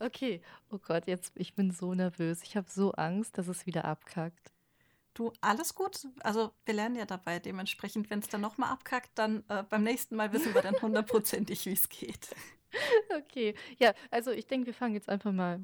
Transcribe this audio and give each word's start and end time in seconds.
Okay, 0.00 0.40
oh 0.70 0.78
Gott, 0.78 1.06
jetzt, 1.06 1.32
ich 1.36 1.54
bin 1.54 1.70
so 1.70 1.92
nervös. 1.94 2.42
Ich 2.42 2.56
habe 2.56 2.68
so 2.70 2.92
Angst, 2.92 3.36
dass 3.36 3.48
es 3.48 3.66
wieder 3.66 3.84
abkackt. 3.84 4.50
Du, 5.12 5.30
alles 5.42 5.74
gut. 5.74 6.06
Also 6.20 6.52
wir 6.64 6.72
lernen 6.72 6.96
ja 6.96 7.04
dabei. 7.04 7.38
Dementsprechend, 7.38 8.08
wenn 8.08 8.20
es 8.20 8.28
dann 8.28 8.40
nochmal 8.40 8.70
abkackt, 8.70 9.10
dann 9.16 9.44
äh, 9.48 9.62
beim 9.62 9.82
nächsten 9.82 10.16
Mal 10.16 10.32
wissen 10.32 10.54
wir 10.54 10.62
dann 10.62 10.74
hundertprozentig, 10.82 11.66
wie 11.66 11.72
es 11.72 11.88
geht. 11.88 12.34
Okay, 13.14 13.54
ja, 13.78 13.92
also 14.10 14.30
ich 14.30 14.46
denke, 14.46 14.66
wir 14.66 14.74
fangen 14.74 14.94
jetzt 14.94 15.08
einfach 15.08 15.32
mal 15.32 15.60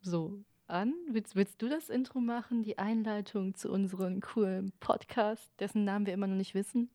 so 0.00 0.44
an. 0.68 0.94
Willst, 1.08 1.34
willst 1.34 1.60
du 1.60 1.68
das 1.68 1.88
Intro 1.88 2.20
machen, 2.20 2.62
die 2.62 2.78
Einleitung 2.78 3.54
zu 3.54 3.70
unserem 3.72 4.20
coolen 4.20 4.72
Podcast, 4.78 5.50
dessen 5.58 5.84
Namen 5.84 6.06
wir 6.06 6.14
immer 6.14 6.26
noch 6.26 6.36
nicht 6.36 6.54
wissen? 6.54 6.90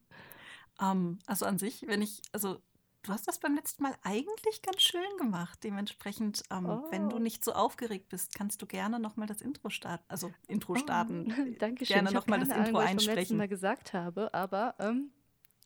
Ähm, 0.79 1.19
also 1.25 1.45
an 1.45 1.57
sich, 1.57 1.85
wenn 1.87 2.01
ich, 2.01 2.21
also 2.31 2.61
du 3.07 3.13
hast 3.13 3.27
das 3.27 3.39
beim 3.39 3.55
letzten 3.55 3.83
Mal 3.83 3.95
eigentlich 4.03 4.61
ganz 4.61 4.81
schön 4.81 5.17
gemacht. 5.17 5.63
Dementsprechend, 5.63 6.43
ähm, 6.51 6.65
oh. 6.65 6.87
wenn 6.91 7.09
du 7.09 7.15
oh. 7.15 7.19
nicht 7.19 7.43
so 7.43 7.53
aufgeregt 7.53 8.09
bist, 8.09 8.35
kannst 8.35 8.61
du 8.61 8.65
gerne 8.65 8.99
nochmal 8.99 9.27
das 9.27 9.41
Intro 9.41 9.69
starten. 9.69 10.03
Also 10.07 10.31
Intro 10.47 10.73
oh, 10.73 10.75
starten. 10.75 11.31
Oh. 11.31 11.55
Dankeschön. 11.59 11.95
Gerne 11.95 12.11
nochmal 12.11 12.39
das 12.39 12.49
Intro 12.49 12.61
Ahnung, 12.61 12.81
einsprechen. 12.81 12.95
Was 12.95 13.01
ich 13.01 13.07
beim 13.07 13.15
letzten 13.15 13.37
Mal 13.37 13.47
gesagt 13.47 13.93
habe, 13.93 14.33
aber 14.33 14.75
ähm, 14.79 15.11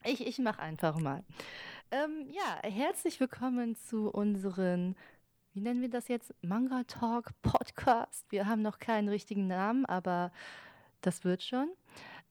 ich, 0.04 0.26
ich 0.26 0.40
mache 0.40 0.62
einfach 0.62 1.00
mal. 1.00 1.24
Ähm, 1.92 2.28
ja, 2.30 2.70
herzlich 2.70 3.20
willkommen 3.20 3.76
zu 3.76 4.10
unseren, 4.10 4.96
wie 5.54 5.62
nennen 5.62 5.82
wir 5.82 5.90
das 5.90 6.08
jetzt? 6.08 6.34
Manga 6.42 6.84
Talk 6.84 7.32
Podcast. 7.42 8.26
Wir 8.32 8.46
haben 8.48 8.62
noch 8.62 8.80
keinen 8.80 9.10
richtigen 9.10 9.48
Namen, 9.48 9.86
aber 9.86 10.32
das 11.02 11.24
wird 11.24 11.44
schon. 11.44 11.70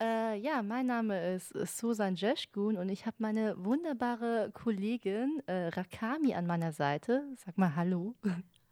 Äh, 0.03 0.39
ja, 0.39 0.63
mein 0.63 0.87
Name 0.87 1.35
ist 1.35 1.53
Susan 1.77 2.15
Jeschgun 2.17 2.79
und 2.79 2.89
ich 2.89 3.05
habe 3.05 3.17
meine 3.19 3.55
wunderbare 3.63 4.51
Kollegin 4.55 5.43
äh, 5.47 5.69
Rakami 5.69 6.35
an 6.35 6.47
meiner 6.47 6.73
Seite. 6.73 7.23
Sag 7.37 7.59
mal 7.59 7.77
Hallo. 7.77 8.15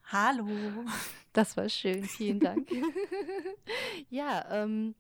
Hallo. 0.05 0.46
Das 1.34 1.56
war 1.56 1.69
schön, 1.69 2.02
vielen 2.02 2.41
Dank. 2.41 2.69
ja, 4.11 4.44
ähm, 4.50 4.97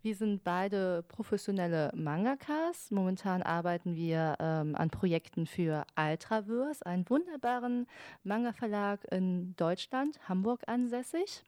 wir 0.00 0.14
sind 0.14 0.44
beide 0.44 1.02
professionelle 1.08 1.92
Mangakas. 1.94 2.90
Momentan 2.90 3.42
arbeiten 3.42 3.94
wir 3.94 4.36
ähm, 4.38 4.74
an 4.76 4.88
Projekten 4.88 5.46
für 5.46 5.84
Altraverse, 5.94 6.86
einen 6.86 7.10
wunderbaren 7.10 7.86
Manga-Verlag 8.22 9.04
in 9.12 9.54
Deutschland, 9.56 10.26
Hamburg 10.26 10.62
ansässig. 10.68 11.42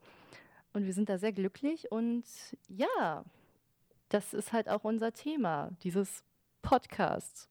Und 0.75 0.85
wir 0.85 0.93
sind 0.93 1.09
da 1.09 1.17
sehr 1.17 1.33
glücklich 1.33 1.91
und 1.91 2.25
ja, 2.69 3.25
das 4.09 4.35
ist 4.35 4.53
halt 4.53 4.69
auch 4.69 4.85
unser 4.85 5.13
Thema, 5.13 5.71
dieses 5.83 6.25
Podcasts. 6.63 7.49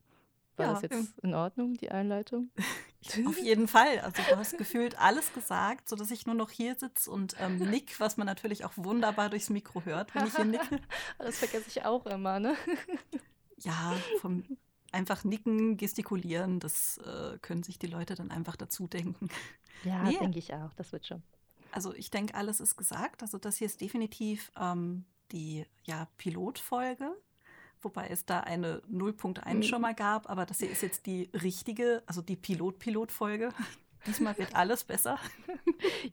War 0.55 0.67
ja, 0.67 0.73
das 0.73 0.81
jetzt 0.83 1.19
in 1.19 1.33
Ordnung, 1.33 1.73
die 1.75 1.89
Einleitung? 1.89 2.51
Auf 3.25 3.39
jeden 3.39 3.67
Fall. 3.67 3.99
Also 3.99 4.21
du 4.29 4.37
hast 4.37 4.57
gefühlt 4.57 4.97
alles 4.99 5.33
gesagt, 5.33 5.89
sodass 5.89 6.11
ich 6.11 6.25
nur 6.25 6.35
noch 6.35 6.51
hier 6.51 6.75
sitze 6.75 7.09
und 7.09 7.35
ähm, 7.39 7.57
nick, 7.57 7.99
was 7.99 8.17
man 8.17 8.27
natürlich 8.27 8.63
auch 8.63 8.73
wunderbar 8.75 9.29
durchs 9.29 9.49
Mikro 9.49 9.83
hört, 9.83 10.13
wenn 10.13 10.27
ich 10.27 10.35
hier 10.35 10.45
nicke. 10.45 10.79
das 11.17 11.39
vergesse 11.39 11.67
ich 11.67 11.85
auch 11.85 12.05
immer, 12.05 12.39
ne? 12.39 12.55
ja, 13.57 13.95
vom 14.21 14.43
einfach 14.91 15.23
nicken, 15.23 15.75
gestikulieren, 15.75 16.59
das 16.59 16.99
äh, 16.99 17.39
können 17.39 17.63
sich 17.63 17.79
die 17.79 17.87
Leute 17.87 18.13
dann 18.13 18.29
einfach 18.29 18.55
dazu 18.55 18.87
denken. 18.87 19.29
Ja, 19.83 20.03
nee. 20.03 20.17
denke 20.19 20.37
ich 20.37 20.53
auch, 20.53 20.71
das 20.75 20.91
wird 20.91 21.07
schon. 21.07 21.23
Also 21.71 21.93
ich 21.95 22.11
denke, 22.11 22.35
alles 22.35 22.59
ist 22.59 22.75
gesagt. 22.75 23.23
Also 23.23 23.39
das 23.39 23.57
hier 23.57 23.65
ist 23.65 23.81
definitiv 23.81 24.51
ähm, 24.55 25.05
die 25.31 25.65
ja, 25.83 26.07
Pilotfolge, 26.17 27.15
wobei 27.81 28.07
es 28.07 28.25
da 28.25 28.41
eine 28.41 28.81
0.1 28.91 29.53
mhm. 29.53 29.63
schon 29.63 29.81
mal 29.81 29.95
gab, 29.95 30.29
aber 30.29 30.45
das 30.45 30.59
hier 30.59 30.69
ist 30.69 30.81
jetzt 30.81 31.05
die 31.05 31.29
richtige, 31.33 32.03
also 32.05 32.21
die 32.21 32.35
Pilot-Pilot-Folge. 32.35 33.49
Diesmal 34.05 34.37
wird 34.37 34.55
alles 34.55 34.83
besser. 34.83 35.17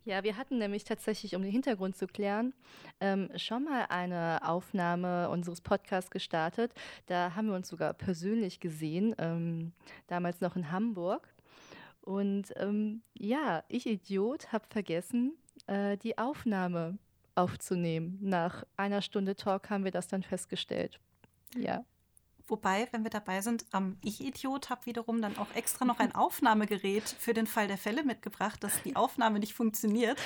Ja, 0.05 0.25
wir 0.25 0.37
hatten 0.37 0.59
nämlich 0.59 0.85
tatsächlich, 0.85 1.37
um 1.37 1.43
den 1.43 1.51
Hintergrund 1.51 1.97
zu 1.97 2.07
klären, 2.07 2.55
ähm, 3.01 3.29
schon 3.37 3.65
mal 3.65 3.87
eine 3.89 4.41
Aufnahme 4.43 5.29
unseres 5.29 5.61
Podcasts 5.61 6.11
gestartet. 6.11 6.73
Da 7.07 7.35
haben 7.37 7.49
wir 7.49 7.55
uns 7.55 7.69
sogar 7.69 7.93
persönlich 7.93 8.59
gesehen, 8.59 9.15
ähm, 9.19 9.73
damals 10.09 10.41
noch 10.41 10.57
in 10.57 10.73
Hamburg. 10.73 11.33
Und 12.01 12.53
ähm, 12.57 13.03
ja, 13.15 13.63
ich 13.69 13.87
Idiot 13.87 14.53
habe 14.53 14.67
vergessen, 14.69 15.37
äh, 15.67 15.97
die 15.99 16.19
Aufnahme 16.19 16.99
aufzunehmen. 17.35 18.19
Nach 18.21 18.65
einer 18.77 19.03
Stunde 19.03 19.37
Talk 19.37 19.71
haben 19.71 19.85
wir 19.85 19.91
das 19.91 20.09
dann 20.09 20.23
festgestellt. 20.23 21.01
Ja. 21.57 21.85
Wobei, 22.51 22.89
wenn 22.91 23.05
wir 23.05 23.11
dabei 23.11 23.43
sind, 23.43 23.65
ähm, 23.73 23.97
ich 24.03 24.21
Idiot 24.21 24.71
habe 24.71 24.85
wiederum 24.85 25.23
dann 25.23 25.39
auch 25.39 25.55
extra 25.55 25.85
noch 25.85 26.01
ein 26.01 26.13
Aufnahmegerät 26.17 27.05
für 27.05 27.33
den 27.33 27.47
Fall 27.47 27.69
der 27.69 27.79
Fälle 27.79 28.03
mitgebracht, 28.03 28.63
dass 28.65 28.83
die 28.83 28.97
Aufnahme 28.97 29.39
nicht 29.39 29.55
funktioniert. 29.55 30.19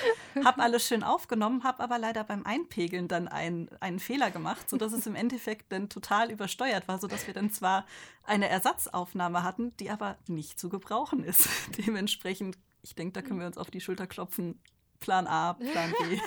Habe 0.43 0.63
alles 0.63 0.87
schön 0.87 1.03
aufgenommen, 1.03 1.63
habe 1.63 1.83
aber 1.83 1.99
leider 1.99 2.23
beim 2.23 2.43
Einpegeln 2.43 3.07
dann 3.07 3.27
ein, 3.27 3.69
einen 3.79 3.99
Fehler 3.99 4.31
gemacht, 4.31 4.67
sodass 4.69 4.91
es 4.91 5.05
im 5.05 5.13
Endeffekt 5.13 5.71
dann 5.71 5.87
total 5.87 6.31
übersteuert 6.31 6.87
war, 6.87 6.97
sodass 6.97 7.27
wir 7.27 7.35
dann 7.35 7.51
zwar 7.51 7.85
eine 8.23 8.49
Ersatzaufnahme 8.49 9.43
hatten, 9.43 9.77
die 9.77 9.91
aber 9.91 10.17
nicht 10.27 10.59
zu 10.59 10.69
gebrauchen 10.69 11.23
ist. 11.23 11.47
Dementsprechend, 11.85 12.57
ich 12.81 12.95
denke, 12.95 13.13
da 13.13 13.21
können 13.21 13.39
wir 13.39 13.47
uns 13.47 13.59
auf 13.59 13.69
die 13.69 13.81
Schulter 13.81 14.07
klopfen. 14.07 14.59
Plan 14.99 15.27
A, 15.27 15.53
Plan 15.53 15.93
B. 15.99 16.19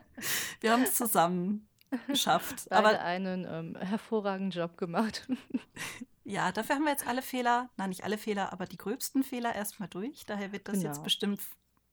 Wir 0.60 0.72
haben 0.72 0.82
es 0.82 0.94
zusammen 0.94 1.68
geschafft. 2.06 2.66
Beide 2.68 2.88
aber 2.88 3.00
einen 3.00 3.46
ähm, 3.48 3.76
hervorragenden 3.76 4.50
Job 4.50 4.76
gemacht. 4.76 5.28
ja, 6.24 6.52
dafür 6.52 6.76
haben 6.76 6.84
wir 6.84 6.90
jetzt 6.90 7.06
alle 7.06 7.22
Fehler, 7.22 7.70
nein, 7.76 7.90
nicht 7.90 8.04
alle 8.04 8.18
Fehler, 8.18 8.52
aber 8.52 8.66
die 8.66 8.76
gröbsten 8.76 9.22
Fehler 9.22 9.54
erstmal 9.54 9.88
durch. 9.88 10.24
Daher 10.26 10.52
wird 10.52 10.68
das 10.68 10.78
genau. 10.78 10.88
jetzt 10.88 11.02
bestimmt 11.02 11.40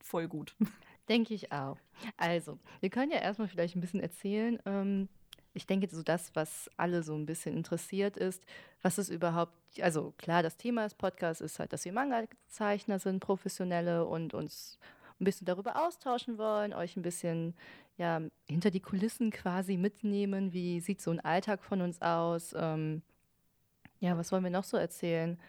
voll 0.01 0.27
gut. 0.27 0.55
Denke 1.09 1.33
ich 1.33 1.51
auch. 1.51 1.77
Also, 2.17 2.59
wir 2.79 2.89
können 2.89 3.11
ja 3.11 3.19
erstmal 3.19 3.47
vielleicht 3.47 3.75
ein 3.75 3.81
bisschen 3.81 3.99
erzählen. 3.99 4.59
Ähm, 4.65 5.07
ich 5.53 5.67
denke, 5.67 5.87
so 5.89 6.03
das, 6.03 6.35
was 6.35 6.69
alle 6.75 7.03
so 7.03 7.15
ein 7.15 7.25
bisschen 7.25 7.55
interessiert 7.55 8.17
ist, 8.17 8.43
was 8.81 8.97
ist 8.97 9.09
überhaupt, 9.09 9.53
also 9.79 10.13
klar, 10.17 10.43
das 10.43 10.57
Thema 10.57 10.83
des 10.83 10.95
Podcasts 10.95 11.41
ist 11.41 11.59
halt, 11.59 11.71
dass 11.71 11.85
wir 11.85 11.93
Manga-Zeichner 11.93 12.99
sind, 12.99 13.19
professionelle 13.21 14.05
und 14.05 14.33
uns 14.33 14.79
ein 15.19 15.25
bisschen 15.25 15.45
darüber 15.45 15.85
austauschen 15.85 16.37
wollen, 16.37 16.73
euch 16.73 16.97
ein 16.97 17.01
bisschen 17.01 17.55
ja, 17.97 18.21
hinter 18.47 18.71
die 18.71 18.81
Kulissen 18.81 19.31
quasi 19.31 19.77
mitnehmen. 19.77 20.51
Wie 20.51 20.79
sieht 20.81 21.01
so 21.01 21.11
ein 21.11 21.19
Alltag 21.19 21.63
von 21.63 21.81
uns 21.81 22.01
aus? 22.01 22.53
Ähm, 22.57 23.01
ja, 23.99 24.17
was 24.17 24.31
wollen 24.31 24.43
wir 24.43 24.51
noch 24.51 24.65
so 24.65 24.77
erzählen? 24.77 25.39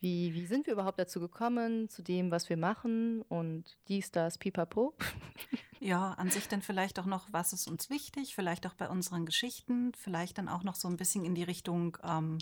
Wie, 0.00 0.34
wie 0.34 0.46
sind 0.46 0.66
wir 0.66 0.74
überhaupt 0.74 0.98
dazu 0.98 1.20
gekommen, 1.20 1.88
zu 1.88 2.02
dem, 2.02 2.30
was 2.30 2.50
wir 2.50 2.56
machen 2.56 3.22
und 3.22 3.78
dies, 3.88 4.10
das, 4.10 4.38
pipapo? 4.38 4.94
Ja, 5.80 6.12
an 6.12 6.30
sich 6.30 6.48
dann 6.48 6.62
vielleicht 6.62 6.98
auch 6.98 7.04
noch, 7.04 7.30
was 7.30 7.52
ist 7.52 7.68
uns 7.68 7.90
wichtig, 7.90 8.34
vielleicht 8.34 8.66
auch 8.66 8.72
bei 8.72 8.88
unseren 8.88 9.26
Geschichten, 9.26 9.92
vielleicht 9.94 10.38
dann 10.38 10.48
auch 10.48 10.62
noch 10.62 10.76
so 10.76 10.88
ein 10.88 10.96
bisschen 10.96 11.26
in 11.26 11.34
die 11.34 11.42
Richtung, 11.42 11.98
ähm, 12.02 12.38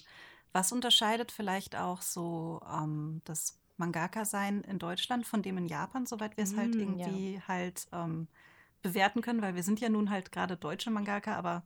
was 0.53 0.71
unterscheidet 0.71 1.33
vielleicht 1.33 1.75
auch 1.75 2.03
so 2.03 2.61
ähm, 2.73 3.21
das 3.25 3.59
Mangaka 3.77 4.25
sein 4.25 4.63
in 4.63 4.79
Deutschland 4.79 5.27
von 5.27 5.43
dem 5.43 5.59
in 5.59 5.67
Japan, 5.67 6.07
soweit 6.07 6.37
wir 6.37 6.45
es 6.45 6.57
halt 6.57 6.75
mm, 6.75 6.81
irgendwie 6.81 7.35
ja. 7.35 7.49
halt 7.49 7.87
ähm, 7.93 8.29
bewerten 8.83 9.23
können, 9.23 9.43
weil 9.43 9.55
wir 9.55 9.63
sind 9.63 9.81
ja 9.81 9.89
nun 9.89 10.11
halt 10.11 10.33
gerade 10.33 10.57
deutsche 10.57 10.91
Mangaka, 10.91 11.35
aber 11.37 11.65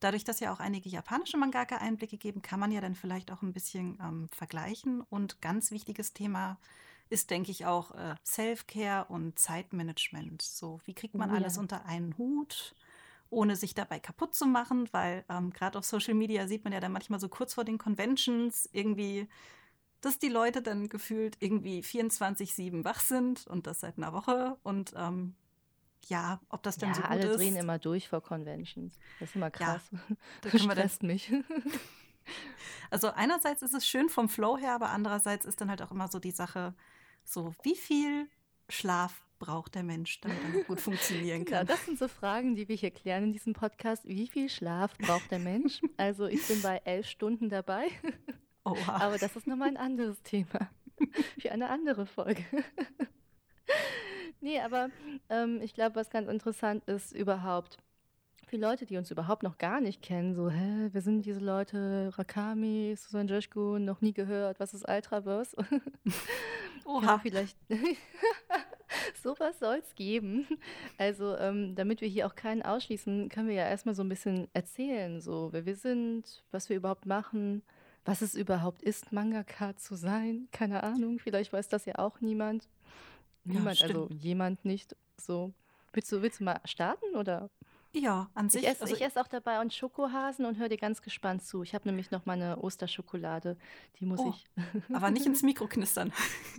dadurch, 0.00 0.24
dass 0.24 0.40
ja 0.40 0.52
auch 0.52 0.60
einige 0.60 0.88
japanische 0.88 1.36
Mangaka 1.36 1.78
Einblicke 1.78 2.18
geben, 2.18 2.42
kann 2.42 2.60
man 2.60 2.70
ja 2.70 2.80
dann 2.80 2.94
vielleicht 2.94 3.30
auch 3.30 3.42
ein 3.42 3.52
bisschen 3.52 3.98
ähm, 4.00 4.28
vergleichen. 4.30 5.00
Und 5.00 5.40
ganz 5.40 5.70
wichtiges 5.70 6.12
Thema 6.12 6.58
ist, 7.10 7.30
denke 7.30 7.50
ich, 7.50 7.66
auch 7.66 7.92
äh, 7.92 8.14
Self-Care 8.24 9.06
und 9.06 9.38
Zeitmanagement. 9.38 10.42
So, 10.42 10.80
wie 10.84 10.94
kriegt 10.94 11.14
man 11.14 11.30
oh, 11.30 11.34
alles 11.34 11.56
ja. 11.56 11.62
unter 11.62 11.86
einen 11.86 12.16
Hut? 12.18 12.74
ohne 13.30 13.56
sich 13.56 13.74
dabei 13.74 14.00
kaputt 14.00 14.34
zu 14.34 14.46
machen, 14.46 14.88
weil 14.92 15.24
ähm, 15.28 15.50
gerade 15.50 15.78
auf 15.78 15.84
Social 15.84 16.14
Media 16.14 16.46
sieht 16.46 16.64
man 16.64 16.72
ja 16.72 16.80
dann 16.80 16.92
manchmal 16.92 17.20
so 17.20 17.28
kurz 17.28 17.54
vor 17.54 17.64
den 17.64 17.76
Conventions 17.78 18.68
irgendwie 18.72 19.28
dass 20.00 20.18
die 20.18 20.28
Leute 20.28 20.62
dann 20.62 20.88
gefühlt 20.88 21.36
irgendwie 21.40 21.80
24-7 21.80 22.84
wach 22.84 23.00
sind 23.00 23.46
und 23.46 23.66
das 23.66 23.80
seit 23.80 23.98
einer 23.98 24.12
Woche. 24.12 24.56
Und 24.62 24.92
ähm, 24.96 25.34
ja, 26.06 26.40
ob 26.48 26.62
das 26.62 26.78
dann 26.78 26.90
ja, 26.90 26.94
so 26.94 27.02
gut 27.02 27.10
alle 27.10 27.20
ist. 27.20 27.26
Alle 27.26 27.36
drehen 27.36 27.56
immer 27.56 27.78
durch 27.78 28.08
vor 28.08 28.22
Conventions. 28.22 28.98
Das 29.18 29.30
ist 29.30 29.36
immer 29.36 29.50
krass. 29.50 29.82
Ja, 29.90 30.16
das 30.42 30.62
stresst 30.62 31.02
mich. 31.02 31.32
Also 32.90 33.08
einerseits 33.08 33.62
ist 33.62 33.74
es 33.74 33.86
schön 33.86 34.08
vom 34.08 34.28
Flow 34.28 34.58
her, 34.58 34.74
aber 34.74 34.90
andererseits 34.90 35.44
ist 35.46 35.60
dann 35.60 35.70
halt 35.70 35.82
auch 35.82 35.90
immer 35.90 36.08
so 36.08 36.18
die 36.18 36.30
Sache, 36.30 36.74
so 37.24 37.54
wie 37.62 37.74
viel 37.74 38.28
Schlaf 38.68 39.22
braucht 39.38 39.74
der 39.74 39.82
Mensch, 39.82 40.20
damit 40.20 40.38
er 40.52 40.64
gut 40.64 40.80
funktionieren 40.80 41.44
genau, 41.44 41.58
kann. 41.58 41.66
Genau, 41.66 41.76
das 41.76 41.86
sind 41.86 41.98
so 41.98 42.08
Fragen, 42.08 42.56
die 42.56 42.68
wir 42.68 42.76
hier 42.76 42.90
klären 42.90 43.24
in 43.24 43.32
diesem 43.32 43.52
Podcast. 43.52 44.06
Wie 44.06 44.26
viel 44.26 44.48
Schlaf 44.48 44.96
braucht 44.98 45.30
der 45.30 45.38
Mensch? 45.38 45.80
Also 45.96 46.26
ich 46.26 46.46
bin 46.46 46.60
bei 46.62 46.80
elf 46.84 47.06
Stunden 47.06 47.48
dabei. 47.48 47.88
Oha. 48.72 49.00
Aber 49.00 49.18
das 49.18 49.36
ist 49.36 49.46
nochmal 49.46 49.68
ein 49.68 49.76
anderes 49.76 50.22
Thema. 50.22 50.70
Für 51.38 51.52
eine 51.52 51.68
andere 51.70 52.06
Folge. 52.06 52.44
nee, 54.40 54.60
aber 54.60 54.90
ähm, 55.28 55.60
ich 55.62 55.74
glaube, 55.74 55.96
was 55.96 56.10
ganz 56.10 56.28
interessant 56.28 56.84
ist 56.84 57.12
überhaupt, 57.12 57.78
für 58.48 58.56
Leute, 58.56 58.86
die 58.86 58.96
uns 58.96 59.10
überhaupt 59.10 59.42
noch 59.42 59.58
gar 59.58 59.80
nicht 59.80 60.00
kennen, 60.00 60.34
so, 60.34 60.50
hä, 60.50 60.88
wer 60.90 61.02
sind 61.02 61.26
diese 61.26 61.40
Leute? 61.40 62.10
Rakami, 62.16 62.94
Susan 62.96 63.28
Joshko, 63.28 63.78
noch 63.78 64.00
nie 64.00 64.14
gehört, 64.14 64.58
was 64.58 64.72
ist 64.72 64.88
Ultraverse? 64.88 65.54
Oha. 66.86 67.04
Ja, 67.04 67.18
vielleicht. 67.18 67.58
so 69.22 69.34
sowas 69.34 69.58
soll 69.58 69.76
es 69.76 69.94
geben. 69.94 70.46
Also, 70.96 71.36
ähm, 71.36 71.74
damit 71.74 72.00
wir 72.00 72.08
hier 72.08 72.26
auch 72.26 72.34
keinen 72.34 72.62
ausschließen, 72.62 73.28
können 73.28 73.48
wir 73.48 73.54
ja 73.54 73.68
erstmal 73.68 73.94
so 73.94 74.02
ein 74.02 74.08
bisschen 74.08 74.48
erzählen, 74.54 75.20
so 75.20 75.52
wer 75.52 75.66
wir 75.66 75.76
sind, 75.76 76.42
was 76.50 76.70
wir 76.70 76.76
überhaupt 76.78 77.04
machen, 77.04 77.62
was 78.04 78.22
es 78.22 78.34
überhaupt 78.34 78.82
ist, 78.82 79.12
Mangaka 79.12 79.76
zu 79.76 79.96
sein. 79.96 80.48
Keine 80.52 80.82
Ahnung, 80.82 81.18
vielleicht 81.18 81.52
weiß 81.52 81.68
das 81.68 81.84
ja 81.84 81.96
auch 81.98 82.20
niemand. 82.20 82.68
Ja, 83.44 83.54
Niemand, 83.54 83.82
also 83.82 84.06
stimmt. 84.06 84.22
jemand 84.22 84.64
nicht 84.64 84.96
so. 85.16 85.52
Willst 85.92 86.12
du, 86.12 86.22
willst 86.22 86.40
du 86.40 86.44
mal 86.44 86.60
starten 86.64 87.16
oder? 87.16 87.50
Ja, 87.92 88.28
an 88.34 88.46
Ich 88.46 88.52
sich, 88.52 88.66
esse, 88.68 88.82
also 88.82 88.94
ich 88.94 89.00
esse 89.02 89.18
auch 89.20 89.28
dabei 89.28 89.58
einen 89.58 89.70
Schokohasen 89.70 90.44
und 90.44 90.58
höre 90.58 90.68
dir 90.68 90.76
ganz 90.76 91.00
gespannt 91.00 91.42
zu. 91.42 91.62
Ich 91.62 91.74
habe 91.74 91.88
nämlich 91.88 92.10
noch 92.10 92.26
meine 92.26 92.58
Osterschokolade, 92.58 93.56
die 93.98 94.04
muss 94.04 94.20
oh, 94.20 94.34
ich. 94.34 94.44
aber 94.94 95.10
nicht 95.10 95.24
ins 95.24 95.42
Mikro 95.42 95.66
knistern. 95.66 96.12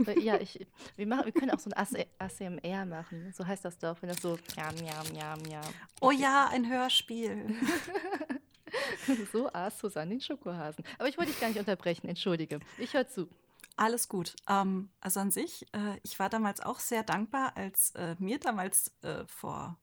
Äh, 0.08 0.20
Ja, 0.20 0.40
ich, 0.42 0.66
wir, 0.96 1.06
machen, 1.06 1.26
wir 1.26 1.32
können 1.32 1.52
auch 1.52 1.60
so 1.60 1.70
ein 1.70 1.74
AC 1.78 2.08
ASMR 2.18 2.86
machen. 2.86 3.32
So 3.36 3.46
heißt 3.46 3.64
das 3.64 3.78
doch, 3.78 4.02
wenn 4.02 4.10
das 4.10 4.22
so 4.22 4.40
jam, 4.58 4.76
jam, 4.78 5.06
jam, 5.16 5.46
jam. 5.46 5.64
Oh 6.02 6.12
ja, 6.12 6.50
ein 6.52 6.68
Hörspiel. 6.68 7.56
so 9.32 9.52
aß 9.52 9.80
Susanne 9.80 10.12
den 10.12 10.22
Schokohasen. 10.22 10.84
Aber 10.98 11.08
ich 11.08 11.18
wollte 11.18 11.32
dich 11.32 11.40
gar 11.40 11.50
nicht 11.50 11.60
unterbrechen, 11.60 12.08
entschuldige. 12.08 12.60
Ich 12.78 12.94
höre 12.94 13.08
zu. 13.08 13.28
Alles 13.76 14.10
gut. 14.10 14.36
Ähm, 14.48 14.90
also 15.00 15.20
an 15.22 15.32
sich, 15.32 15.66
äh, 15.74 15.98
ich 16.04 16.20
war 16.20 16.30
damals 16.30 16.60
auch 16.60 16.80
sehr 16.80 17.04
dankbar, 17.04 17.56
als 17.56 17.92
äh, 17.92 18.16
mir 18.20 18.40
damals 18.40 18.94
äh, 19.04 19.26
vor, 19.28 19.78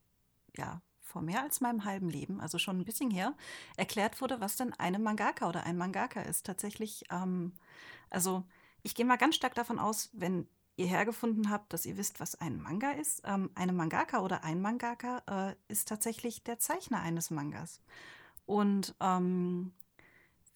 ja, 0.57 0.83
vor 1.01 1.23
mehr 1.23 1.43
als 1.43 1.61
meinem 1.63 1.85
halben 1.85 2.11
Leben, 2.11 2.41
also 2.41 2.59
schon 2.59 2.79
ein 2.79 2.85
bisschen 2.85 3.11
her, 3.11 3.35
erklärt 3.77 4.21
wurde, 4.21 4.41
was 4.41 4.57
denn 4.57 4.75
eine 4.75 4.99
Mangaka 4.99 5.49
oder 5.49 5.65
ein 5.65 5.79
Mangaka 5.79 6.21
ist. 6.21 6.45
Tatsächlich, 6.45 7.05
ähm, 7.11 7.55
also 8.11 8.45
ich 8.83 8.95
gehe 8.95 9.07
mal 9.07 9.17
ganz 9.17 9.37
stark 9.37 9.55
davon 9.55 9.79
aus, 9.79 10.11
wenn 10.13 10.47
ihr 10.77 10.87
hergefunden 10.87 11.51
habt, 11.51 11.73
dass 11.73 11.87
ihr 11.87 11.97
wisst, 11.97 12.21
was 12.21 12.35
ein 12.41 12.61
Manga 12.61 12.91
ist. 12.93 13.23
Ähm, 13.25 13.51
eine 13.55 13.73
Mangaka 13.73 14.21
oder 14.21 14.45
ein 14.45 14.61
Mangaka 14.61 15.23
äh, 15.27 15.73
ist 15.73 15.89
tatsächlich 15.89 16.45
der 16.45 16.59
Zeichner 16.59 17.01
eines 17.01 17.31
Mangas. 17.31 17.81
Und 18.47 18.95
ähm, 19.01 19.73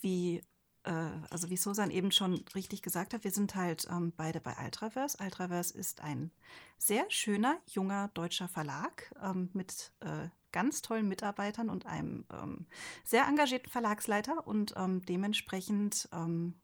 wie, 0.01 0.43
äh, 0.85 1.11
also 1.31 1.51
wie 1.51 1.57
Susan 1.57 1.91
eben 1.91 2.13
schon 2.13 2.45
richtig 2.55 2.83
gesagt 2.83 3.13
hat, 3.13 3.25
wir 3.25 3.33
sind 3.33 3.55
halt 3.55 3.87
ähm, 3.91 4.13
beide 4.17 4.41
bei 4.41 4.57
Altraverse. 4.57 5.21
Altraverse 5.21 5.77
ist 5.77 6.01
ein 6.01 6.31
sehr 6.79 7.05
schöner, 7.11 7.59
junger 7.67 8.09
deutscher 8.15 8.49
Verlag 8.49 9.13
ähm, 9.23 9.51
mit 9.53 9.93
äh, 10.01 10.29
ganz 10.53 10.83
tollen 10.83 11.09
Mitarbeitern 11.09 11.69
und 11.69 11.87
einem 11.87 12.25
ähm, 12.33 12.67
sehr 13.05 13.27
engagierten 13.27 13.71
Verlagsleiter. 13.71 14.47
Und 14.47 14.75
ähm, 14.77 15.03
dementsprechend, 15.05 16.09
ähm, 16.13 16.55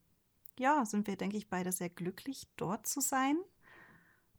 ja, 0.58 0.84
sind 0.84 1.06
wir, 1.06 1.16
denke 1.16 1.36
ich, 1.36 1.48
beide 1.48 1.72
sehr 1.72 1.90
glücklich, 1.90 2.48
dort 2.56 2.86
zu 2.86 3.00
sein. 3.00 3.36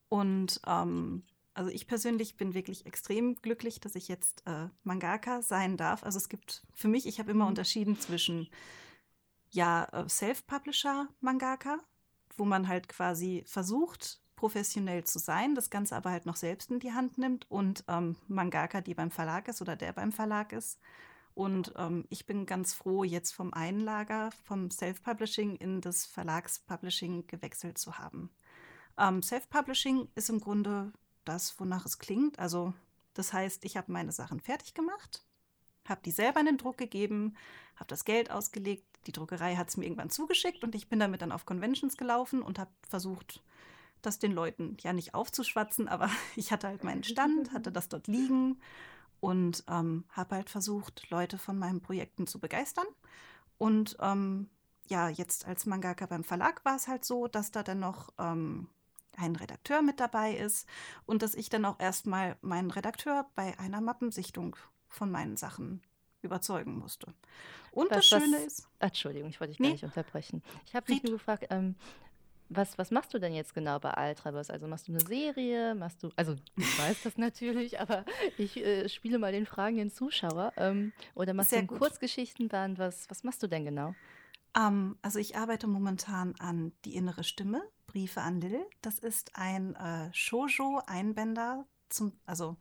Und 0.09 0.61
ähm, 0.65 1.23
also 1.57 1.71
ich 1.71 1.87
persönlich 1.87 2.37
bin 2.37 2.53
wirklich 2.53 2.85
extrem 2.85 3.35
glücklich, 3.35 3.79
dass 3.79 3.95
ich 3.95 4.07
jetzt 4.07 4.43
äh, 4.45 4.67
Mangaka 4.83 5.41
sein 5.41 5.75
darf. 5.75 6.03
Also 6.03 6.17
es 6.17 6.29
gibt 6.29 6.63
für 6.75 6.87
mich, 6.87 7.07
ich 7.07 7.19
habe 7.19 7.31
immer 7.31 7.45
Mhm. 7.45 7.49
unterschieden 7.49 7.99
zwischen 7.99 8.47
ja, 9.49 9.85
äh, 9.85 10.07
Self-Publisher-Mangaka, 10.07 11.79
wo 12.35 12.45
man 12.45 12.67
halt 12.67 12.87
quasi 12.87 13.43
versucht, 13.47 14.21
professionell 14.35 15.03
zu 15.03 15.17
sein, 15.17 15.55
das 15.55 15.71
Ganze 15.71 15.95
aber 15.95 16.11
halt 16.11 16.27
noch 16.27 16.35
selbst 16.35 16.69
in 16.69 16.79
die 16.79 16.93
Hand 16.93 17.17
nimmt 17.17 17.49
und 17.49 17.83
ähm, 17.87 18.17
Mangaka, 18.27 18.81
die 18.81 18.93
beim 18.93 19.09
Verlag 19.09 19.47
ist 19.47 19.59
oder 19.61 19.75
der 19.75 19.93
beim 19.93 20.11
Verlag 20.11 20.53
ist. 20.53 20.79
Und 21.33 21.73
ähm, 21.75 22.05
ich 22.09 22.27
bin 22.27 22.45
ganz 22.45 22.73
froh, 22.75 23.03
jetzt 23.03 23.31
vom 23.31 23.51
einen 23.53 23.79
Lager, 23.79 24.29
vom 24.43 24.69
Self-Publishing 24.69 25.55
in 25.55 25.81
das 25.81 26.05
Verlags-Publishing 26.05 27.25
gewechselt 27.25 27.79
zu 27.79 27.97
haben. 27.97 28.29
Ähm, 28.97 29.23
Self-Publishing 29.23 30.07
ist 30.13 30.29
im 30.29 30.39
Grunde 30.39 30.93
das, 31.27 31.59
wonach 31.59 31.85
es 31.85 31.99
klingt. 31.99 32.39
Also 32.39 32.73
das 33.13 33.33
heißt, 33.33 33.65
ich 33.65 33.77
habe 33.77 33.91
meine 33.91 34.11
Sachen 34.11 34.39
fertig 34.39 34.73
gemacht, 34.73 35.23
habe 35.87 36.01
die 36.03 36.11
selber 36.11 36.39
in 36.39 36.45
den 36.45 36.57
Druck 36.57 36.77
gegeben, 36.77 37.35
habe 37.75 37.87
das 37.87 38.05
Geld 38.05 38.31
ausgelegt, 38.31 38.85
die 39.07 39.11
Druckerei 39.11 39.55
hat 39.55 39.69
es 39.69 39.77
mir 39.77 39.85
irgendwann 39.85 40.09
zugeschickt 40.09 40.63
und 40.63 40.75
ich 40.75 40.89
bin 40.89 40.99
damit 40.99 41.21
dann 41.21 41.31
auf 41.31 41.45
Conventions 41.45 41.97
gelaufen 41.97 42.41
und 42.41 42.59
habe 42.59 42.71
versucht, 42.87 43.41
das 44.01 44.19
den 44.19 44.33
Leuten 44.33 44.77
ja 44.81 44.93
nicht 44.93 45.13
aufzuschwatzen, 45.13 45.87
aber 45.87 46.09
ich 46.35 46.51
hatte 46.51 46.67
halt 46.67 46.83
meinen 46.83 47.03
Stand, 47.03 47.51
hatte 47.51 47.71
das 47.71 47.89
dort 47.89 48.07
liegen 48.07 48.59
und 49.19 49.63
ähm, 49.67 50.05
habe 50.11 50.35
halt 50.35 50.49
versucht, 50.49 51.09
Leute 51.09 51.37
von 51.37 51.57
meinen 51.57 51.81
Projekten 51.81 52.27
zu 52.27 52.39
begeistern. 52.39 52.85
Und 53.57 53.97
ähm, 53.99 54.49
ja, 54.85 55.09
jetzt 55.09 55.45
als 55.45 55.65
Mangaka 55.65 56.05
beim 56.05 56.23
Verlag 56.23 56.63
war 56.65 56.75
es 56.75 56.87
halt 56.87 57.03
so, 57.03 57.27
dass 57.27 57.51
da 57.51 57.63
dann 57.63 57.79
noch 57.79 58.13
ähm, 58.19 58.69
ein 59.17 59.35
Redakteur 59.35 59.81
mit 59.81 59.99
dabei 59.99 60.33
ist 60.33 60.67
und 61.05 61.21
dass 61.21 61.35
ich 61.35 61.49
dann 61.49 61.65
auch 61.65 61.79
erstmal 61.79 62.37
meinen 62.41 62.71
Redakteur 62.71 63.29
bei 63.35 63.57
einer 63.59 63.81
Mappensichtung 63.81 64.55
von 64.87 65.11
meinen 65.11 65.35
Sachen 65.35 65.81
überzeugen 66.21 66.77
musste. 66.77 67.13
Und 67.71 67.91
das 67.91 68.11
Was, 68.11 68.23
Schöne 68.23 68.37
was, 68.37 68.45
ist, 68.45 68.69
Entschuldigung, 68.79 69.29
ich 69.29 69.39
wollte 69.39 69.51
dich 69.51 69.59
gar 69.59 69.67
nee, 69.67 69.73
nicht 69.73 69.83
unterbrechen. 69.83 70.41
Ich 70.65 70.75
habe 70.75 70.91
mich 70.91 71.03
nur 71.03 71.13
gefragt, 71.13 71.47
ähm, 71.49 71.75
was, 72.49 72.77
was 72.77 72.91
machst 72.91 73.13
du 73.13 73.19
denn 73.19 73.33
jetzt 73.33 73.53
genau 73.53 73.79
bei 73.79 73.91
Altrabers? 73.91 74.49
Also 74.49 74.67
machst 74.67 74.87
du 74.87 74.93
eine 74.93 75.01
Serie? 75.01 75.75
Machst 75.75 76.01
du, 76.01 76.11
also 76.15 76.35
ich 76.55 76.79
weiß 76.79 77.03
das 77.03 77.17
natürlich, 77.17 77.79
aber 77.79 78.05
ich 78.37 78.57
äh, 78.57 78.87
spiele 78.87 79.19
mal 79.19 79.31
den 79.31 79.45
fragenden 79.45 79.91
Zuschauer. 79.91 80.53
Ähm, 80.57 80.93
oder 81.13 81.33
machst 81.33 81.51
du 81.51 81.55
sehr 81.55 81.63
ein 81.63 81.67
gut. 81.67 81.79
Kurzgeschichtenband? 81.79 82.79
Was, 82.79 83.09
was 83.09 83.23
machst 83.23 83.43
du 83.43 83.47
denn 83.47 83.65
genau? 83.65 83.95
Ähm, 84.55 84.97
also 85.01 85.19
ich 85.19 85.35
arbeite 85.35 85.67
momentan 85.67 86.35
an 86.39 86.71
Die 86.85 86.95
innere 86.95 87.23
Stimme, 87.23 87.61
Briefe 87.87 88.21
an 88.21 88.41
Lil. 88.41 88.65
Das 88.81 88.99
ist 88.99 89.35
ein 89.35 89.75
äh, 89.75 90.13
Shoujo-Einbänder 90.13 91.65
also 92.25 92.57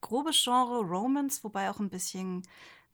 grobes 0.00 0.42
Genre 0.42 0.80
Romance, 0.80 1.44
wobei 1.44 1.70
auch 1.70 1.78
ein 1.78 1.90
bisschen, 1.90 2.42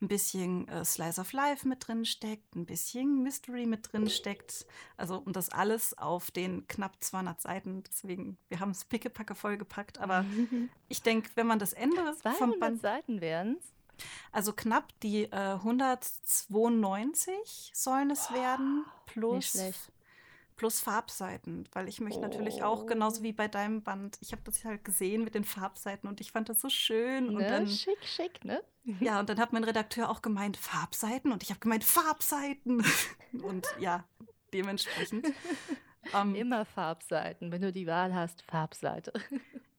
ein 0.00 0.08
bisschen 0.08 0.68
äh, 0.68 0.84
Slice 0.84 1.20
of 1.20 1.32
Life 1.32 1.66
mit 1.66 1.86
drin 1.86 2.04
steckt, 2.04 2.54
ein 2.54 2.66
bisschen 2.66 3.22
Mystery 3.22 3.66
mit 3.66 3.92
drin 3.92 4.10
steckt. 4.10 4.66
Also 4.96 5.18
und 5.18 5.36
das 5.36 5.50
alles 5.50 5.96
auf 5.96 6.30
den 6.30 6.66
knapp 6.66 7.02
200 7.02 7.40
Seiten. 7.40 7.82
Deswegen, 7.84 8.36
wir 8.48 8.60
haben 8.60 8.72
es 8.72 8.84
pickepacke 8.84 9.34
vollgepackt. 9.34 9.98
Aber 9.98 10.24
ich 10.88 11.02
denke, 11.02 11.30
wenn 11.34 11.46
man 11.46 11.58
das 11.58 11.72
Ende 11.72 11.96
vom 11.96 12.34
200 12.34 12.60
Band 12.60 12.80
Seiten 12.80 13.20
wären 13.20 13.58
also 14.30 14.52
knapp 14.52 14.92
die 15.00 15.24
äh, 15.24 15.54
192 15.54 17.72
sollen 17.74 18.10
es 18.10 18.32
werden, 18.32 18.84
Nicht 18.84 19.06
plus, 19.06 19.46
schlecht. 19.46 19.90
Plus 20.58 20.80
Farbseiten, 20.80 21.66
weil 21.72 21.88
ich 21.88 22.00
möchte 22.00 22.20
natürlich 22.20 22.62
auch, 22.62 22.84
genauso 22.84 23.20
Oh. 23.20 23.22
wie 23.24 23.32
bei 23.32 23.48
deinem 23.48 23.82
Band, 23.82 24.18
ich 24.20 24.32
habe 24.32 24.42
das 24.44 24.62
halt 24.66 24.84
gesehen 24.84 25.24
mit 25.24 25.34
den 25.34 25.44
Farbseiten 25.44 26.06
und 26.08 26.20
ich 26.20 26.32
fand 26.32 26.50
das 26.50 26.60
so 26.60 26.68
schön. 26.68 27.28
Und 27.28 27.36
Ne? 27.36 27.48
dann, 27.48 27.66
Schick, 27.66 28.04
schick, 28.04 28.44
ne? 28.44 28.62
ja, 29.00 29.18
und 29.20 29.30
dann 29.30 29.38
hat 29.40 29.54
mein 29.54 29.64
Redakteur 29.64 30.10
auch 30.10 30.20
gemeint, 30.20 30.58
Farbseiten 30.58 31.32
und 31.32 31.42
ich 31.42 31.48
habe 31.48 31.60
gemeint, 31.60 31.84
Farbseiten. 31.84 32.84
und 33.42 33.66
ja, 33.80 34.04
dementsprechend. 34.52 35.26
Ähm, 36.14 36.34
Immer 36.36 36.64
Farbseiten. 36.64 37.52
Wenn 37.52 37.60
du 37.60 37.70
die 37.70 37.86
Wahl 37.86 38.14
hast, 38.14 38.40
Farbseite. 38.42 39.12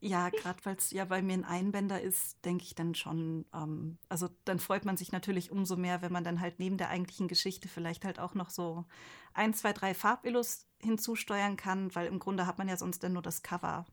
Ja, 0.01 0.29
gerade 0.29 0.63
weil 0.63 0.75
es 0.77 0.91
ja 0.91 1.03
bei 1.03 1.21
mir 1.21 1.33
ein 1.33 1.43
Einbänder 1.43 2.01
ist, 2.01 2.43
denke 2.45 2.63
ich 2.63 2.73
dann 2.73 2.95
schon, 2.95 3.45
ähm, 3.53 3.97
also 4.07 4.29
dann 4.45 4.59
freut 4.59 4.85
man 4.85 4.95
sich 4.95 5.11
natürlich 5.11 5.51
umso 5.51 5.75
mehr, 5.75 6.01
wenn 6.01 6.13
man 6.13 6.23
dann 6.23 6.39
halt 6.39 6.59
neben 6.59 6.77
der 6.77 6.89
eigentlichen 6.89 7.27
Geschichte 7.27 7.67
vielleicht 7.67 8.05
halt 8.05 8.17
auch 8.19 8.33
noch 8.33 8.49
so 8.49 8.85
ein, 9.33 9.53
zwei, 9.53 9.73
drei 9.73 9.93
Farbillus 9.93 10.67
hinzusteuern 10.81 11.57
kann, 11.57 11.93
weil 11.95 12.07
im 12.07 12.19
Grunde 12.19 12.47
hat 12.47 12.57
man 12.57 12.69
ja 12.69 12.77
sonst 12.77 13.03
dann 13.03 13.13
nur 13.13 13.21
das 13.21 13.43
Cover 13.43 13.85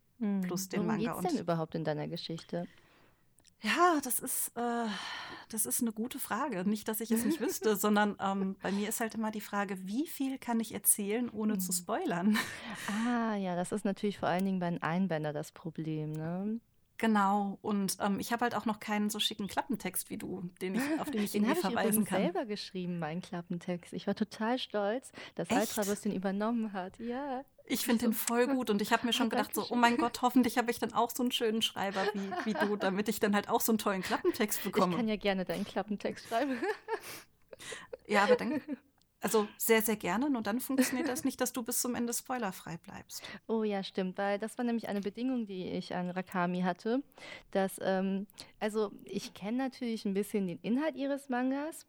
plus 0.43 0.65
Hm. 0.65 0.69
den 0.71 0.81
Worum 0.81 0.87
Manga. 0.87 1.13
geht's 1.13 1.23
denn 1.27 1.35
Und 1.37 1.41
überhaupt 1.41 1.75
in 1.75 1.85
deiner 1.85 2.09
Geschichte? 2.09 2.67
Ja, 3.67 4.01
das 4.03 4.19
ist, 4.19 4.53
äh, 4.57 4.87
das 5.51 5.67
ist 5.67 5.81
eine 5.83 5.93
gute 5.93 6.19
Frage. 6.19 6.69
Nicht, 6.69 6.89
dass 6.89 7.01
ich 7.01 7.11
es 7.11 7.25
nicht 7.25 7.41
wüsste, 7.41 7.77
sondern 7.77 8.17
ähm, 8.21 8.57
bei 8.63 8.71
mir 8.73 8.89
ist 8.89 9.01
halt 9.01 9.15
immer 9.15 9.31
die 9.31 9.41
Frage, 9.41 9.77
wie 9.87 10.07
viel 10.07 10.39
kann 10.39 10.61
ich 10.61 10.73
erzählen, 10.73 11.29
ohne 11.31 11.59
zu 11.59 11.69
Hm. 11.73 11.75
spoilern? 11.77 12.39
Ah, 12.89 13.35
ja, 13.37 13.57
das 13.57 13.73
ist 13.73 13.85
natürlich 13.85 14.19
vor 14.19 14.29
allen 14.29 14.45
Dingen 14.45 14.59
bei 14.61 14.71
den 14.71 14.83
Einbänder 14.83 15.33
das 15.33 15.53
Problem, 15.53 16.13
ne? 16.13 16.61
Genau, 16.99 17.59
und 17.61 17.99
ähm, 18.01 18.19
ich 18.21 18.33
habe 18.33 18.43
halt 18.45 18.55
auch 18.55 18.65
noch 18.65 18.81
keinen 18.81 19.11
so 19.11 19.19
schicken 19.19 19.49
Klappentext 19.49 20.09
wie 20.09 20.17
du, 20.17 20.49
den 20.63 20.77
ich, 20.77 20.83
auf 21.01 21.11
den 21.11 21.23
ich 21.23 21.33
Den 21.33 21.43
irgendwie 21.45 21.51
habe 21.51 21.69
ich 21.69 21.75
verweisen 21.75 21.89
übrigens 22.03 22.09
kann. 22.09 22.23
selber 22.23 22.45
geschrieben, 22.47 22.99
meinen 22.99 23.21
Klappentext. 23.21 23.93
Ich 23.93 24.07
war 24.07 24.15
total 24.15 24.59
stolz, 24.59 25.13
dass? 25.35 25.51
Altrabus 25.51 26.01
den 26.01 26.13
übernommen 26.15 26.73
hat. 26.73 26.99
Ja, 26.99 27.45
Ich 27.67 27.85
finde 27.85 28.01
so. 28.01 28.07
den 28.07 28.15
voll 28.15 28.47
gut 28.47 28.71
und 28.71 28.81
ich 28.81 28.93
habe 28.93 29.05
mir 29.07 29.13
schon 29.15 29.29
gedacht, 29.29 29.55
so, 29.55 29.67
oh 29.69 29.75
mein 29.75 29.99
Gott, 29.99 30.23
hoffentlich 30.23 30.57
habe 30.57 30.71
ich 30.71 30.79
dann 30.79 30.95
auch 30.95 31.11
so 31.11 31.23
einen 31.23 31.33
schönen 31.33 31.61
Schreiber 31.61 32.03
wie, 32.15 32.31
wie 32.47 32.55
du, 32.55 32.77
damit 32.77 33.09
ich 33.11 33.21
dann 33.21 33.35
halt 33.35 33.49
auch 33.51 33.61
so 33.61 33.73
einen 33.73 33.79
tollen 33.79 34.03
Klappentext 34.03 34.61
Ich 34.61 34.65
bekomme. 34.73 34.97
kann 34.97 35.09
ja 35.09 35.17
gerne 35.17 35.45
deinen 35.45 35.65
Klappentext 35.65 36.29
schreiben. 36.29 36.57
Ja, 38.07 38.25
aber 38.25 38.37
dann, 38.37 38.61
also 39.21 39.49
sehr, 39.57 39.83
sehr 39.83 39.97
gerne, 39.97 40.31
nur 40.31 40.43
dann 40.43 40.61
funktioniert 40.61 41.09
das 41.09 41.25
nicht, 41.25 41.41
dass 41.41 41.53
du 41.53 41.63
bis 41.63 41.81
zum 41.81 41.95
Ende 41.95 42.13
spoilerfrei 42.13 42.77
bleibst. 42.77 43.23
Oh 43.47 43.63
ja, 43.63 43.83
stimmt, 43.83 44.19
weil 44.19 44.39
das 44.39 44.59
war 44.59 44.65
nämlich 44.65 44.89
eine 44.89 45.01
Bedingung, 45.01 45.47
die 45.47 45.71
ich 45.71 45.95
an 45.95 46.11
Rakami 46.11 46.61
hatte, 46.61 47.03
dass, 47.51 47.81
ähm, 47.83 48.27
also 48.61 48.93
ich 49.05 49.35
kenne 49.35 49.59
natürlich 49.59 50.05
ein 50.05 50.15
bisschen 50.15 50.47
den 50.47 50.59
Inhalt 50.61 50.97
ihres 50.97 51.29
Mangas, 51.29 51.87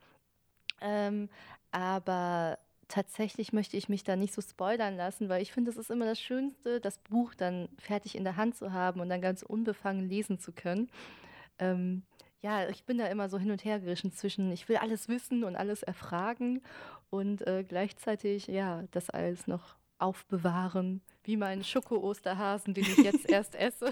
ähm, 0.81 1.29
aber 1.71 2.59
tatsächlich 2.87 3.51
möchte 3.51 3.75
ich 3.75 3.89
mich 3.89 4.03
da 4.03 4.15
nicht 4.15 4.33
so 4.33 4.41
spoilern 4.41 4.95
lassen, 4.95 5.27
weil 5.29 5.41
ich 5.41 5.51
finde, 5.51 5.71
es 5.71 5.77
ist 5.77 5.91
immer 5.91 6.05
das 6.05 6.19
Schönste, 6.19 6.79
das 6.79 6.97
Buch 6.99 7.33
dann 7.35 7.67
fertig 7.77 8.15
in 8.15 8.23
der 8.23 8.37
Hand 8.37 8.55
zu 8.55 8.71
haben 8.71 9.01
und 9.01 9.09
dann 9.09 9.21
ganz 9.21 9.43
unbefangen 9.43 10.07
lesen 10.07 10.39
zu 10.39 10.53
können. 10.53 10.89
Ähm, 11.59 12.03
ja, 12.41 12.69
ich 12.69 12.85
bin 12.85 12.97
da 12.97 13.07
immer 13.07 13.29
so 13.29 13.39
hin 13.39 13.51
und 13.51 13.65
her 13.65 13.79
gerissen 13.79 14.11
zwischen, 14.11 14.51
ich 14.51 14.69
will 14.69 14.77
alles 14.77 15.07
wissen 15.09 15.43
und 15.43 15.55
alles 15.55 15.83
erfragen 15.83 16.61
und 17.09 17.45
äh, 17.47 17.63
gleichzeitig, 17.67 18.47
ja, 18.47 18.83
das 18.91 19.09
alles 19.09 19.47
noch 19.47 19.75
aufbewahren, 19.99 21.01
wie 21.23 21.37
meinen 21.37 21.63
Schoko-Osterhasen, 21.63 22.73
den 22.73 22.83
ich 22.83 22.97
jetzt 22.97 23.25
erst 23.29 23.55
esse. 23.55 23.91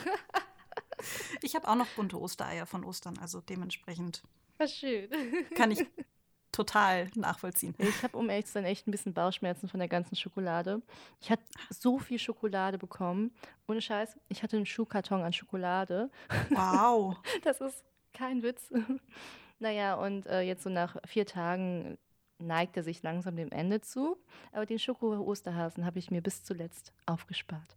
ich 1.42 1.56
habe 1.56 1.68
auch 1.68 1.76
noch 1.76 1.88
bunte 1.96 2.20
Ostereier 2.20 2.66
von 2.66 2.84
Ostern, 2.84 3.18
also 3.20 3.42
dementsprechend. 3.42 4.24
Was 4.58 4.74
schön. 4.74 5.10
Kann 5.56 5.72
ich 5.72 5.86
total 6.56 7.10
nachvollziehen. 7.16 7.76
Ich 7.78 8.04
habe 8.04 8.18
um 8.18 8.30
ehrlich 8.30 8.46
zu 8.46 8.54
sein 8.54 8.64
echt 8.64 8.88
ein 8.88 8.92
bisschen 8.92 9.14
Bauchschmerzen 9.14 9.68
von 9.68 9.80
der 9.80 9.90
ganzen 9.90 10.16
Schokolade. 10.16 10.82
Ich 11.20 11.30
hatte 11.30 11.44
so 11.70 12.00
viel 12.00 12.18
Schokolade 12.18 12.78
bekommen. 12.78 13.32
Ohne 13.68 13.82
Scheiß, 13.82 14.18
ich 14.30 14.42
hatte 14.42 14.56
einen 14.56 14.66
Schuhkarton 14.66 15.22
an 15.22 15.34
Schokolade. 15.34 16.10
Wow. 16.50 17.18
Das 17.44 17.60
ist 17.60 17.84
kein 18.14 18.44
Witz. 18.44 18.72
Naja, 19.60 19.96
und 19.96 20.26
äh, 20.28 20.42
jetzt 20.42 20.64
so 20.64 20.70
nach 20.70 20.96
vier 21.06 21.26
Tagen 21.26 21.98
neigt 22.40 22.78
er 22.78 22.84
sich 22.84 23.02
langsam 23.04 23.36
dem 23.36 23.52
Ende 23.52 23.82
zu. 23.82 24.18
Aber 24.52 24.66
den 24.66 24.80
Schoko-Osterhasen 24.80 25.86
habe 25.86 26.00
ich 26.00 26.12
mir 26.12 26.22
bis 26.22 26.44
zuletzt 26.44 26.94
aufgespart. 27.06 27.76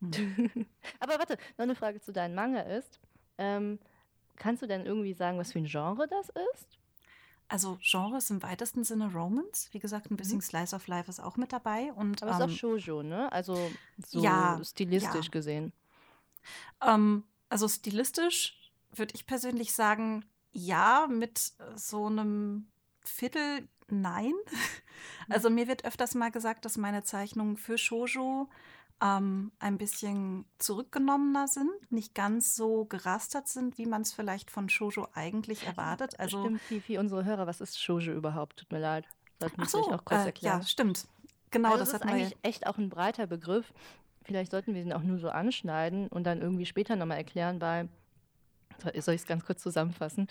Hm. 0.00 0.66
Aber 1.00 1.18
warte, 1.18 1.38
noch 1.56 1.64
eine 1.64 1.74
Frage 1.74 2.00
zu 2.00 2.12
deinem 2.12 2.34
Manga 2.34 2.60
ist. 2.60 3.00
Ähm, 3.38 3.78
kannst 4.36 4.62
du 4.62 4.66
denn 4.66 4.86
irgendwie 4.86 5.14
sagen, 5.14 5.38
was 5.38 5.52
für 5.52 5.58
ein 5.58 5.66
Genre 5.66 6.06
das 6.08 6.28
ist? 6.52 6.78
Also 7.48 7.78
Genre 7.80 8.18
ist 8.18 8.30
im 8.30 8.42
weitesten 8.42 8.82
Sinne 8.82 9.12
Romance. 9.12 9.68
Wie 9.72 9.78
gesagt, 9.78 10.10
ein 10.10 10.16
bisschen 10.16 10.38
mhm. 10.38 10.42
Slice 10.42 10.74
of 10.74 10.86
Life 10.88 11.08
ist 11.08 11.20
auch 11.20 11.36
mit 11.36 11.52
dabei. 11.52 11.92
Und, 11.92 12.22
Aber 12.22 12.32
es 12.32 12.40
ähm, 12.40 12.48
ist 12.48 12.54
auch 12.54 12.58
Shoujo, 12.58 13.02
ne? 13.02 13.30
Also 13.32 13.70
so 14.04 14.20
ja, 14.20 14.60
stilistisch 14.64 15.26
ja. 15.26 15.30
gesehen. 15.30 15.72
Ähm, 16.82 17.24
also 17.48 17.68
stilistisch 17.68 18.72
würde 18.92 19.14
ich 19.14 19.26
persönlich 19.26 19.72
sagen, 19.72 20.24
ja, 20.52 21.06
mit 21.08 21.52
so 21.76 22.06
einem 22.06 22.66
Viertel 23.04 23.68
nein. 23.90 24.32
Also 25.28 25.50
mir 25.50 25.66
wird 25.66 25.84
öfters 25.84 26.14
mal 26.14 26.30
gesagt, 26.30 26.64
dass 26.64 26.76
meine 26.76 27.02
Zeichnungen 27.02 27.56
für 27.56 27.78
Shoujo 27.78 28.48
ähm, 29.02 29.52
ein 29.58 29.76
bisschen 29.76 30.44
zurückgenommener 30.58 31.48
sind, 31.48 31.70
nicht 31.90 32.14
ganz 32.14 32.54
so 32.54 32.84
gerastert 32.84 33.48
sind, 33.48 33.76
wie 33.76 33.86
man 33.86 34.02
es 34.02 34.12
vielleicht 34.12 34.50
von 34.50 34.68
Shoujo 34.68 35.08
eigentlich 35.14 35.66
erwartet. 35.66 36.18
Also 36.18 36.44
stimmt, 36.44 36.60
wie, 36.70 36.82
wie 36.86 36.98
unsere 36.98 37.24
Hörer, 37.24 37.46
was 37.46 37.60
ist 37.60 37.80
Shoujo 37.80 38.12
überhaupt? 38.12 38.58
Tut 38.60 38.70
mir 38.72 38.78
leid. 38.78 39.04
Sollten 39.40 39.60
Ach 39.62 39.68
so, 39.68 39.78
auch 39.92 40.04
kurz 40.04 40.22
äh, 40.22 40.26
erklären. 40.26 40.60
ja, 40.60 40.66
stimmt. 40.66 41.06
Genau, 41.50 41.72
also 41.72 41.80
das, 41.80 41.92
das 41.92 42.00
ist 42.00 42.06
eigentlich 42.06 42.36
echt 42.42 42.66
auch 42.66 42.78
ein 42.78 42.88
breiter 42.88 43.26
Begriff. 43.26 43.72
Vielleicht 44.22 44.50
sollten 44.50 44.74
wir 44.74 44.82
ihn 44.82 44.92
auch 44.92 45.02
nur 45.02 45.18
so 45.18 45.28
anschneiden 45.28 46.08
und 46.08 46.24
dann 46.24 46.40
irgendwie 46.40 46.66
später 46.66 46.96
nochmal 46.96 47.18
erklären, 47.18 47.60
weil 47.60 47.88
soll 49.00 49.14
ich 49.14 49.22
es 49.22 49.26
ganz 49.26 49.44
kurz 49.44 49.62
zusammenfassen? 49.62 50.28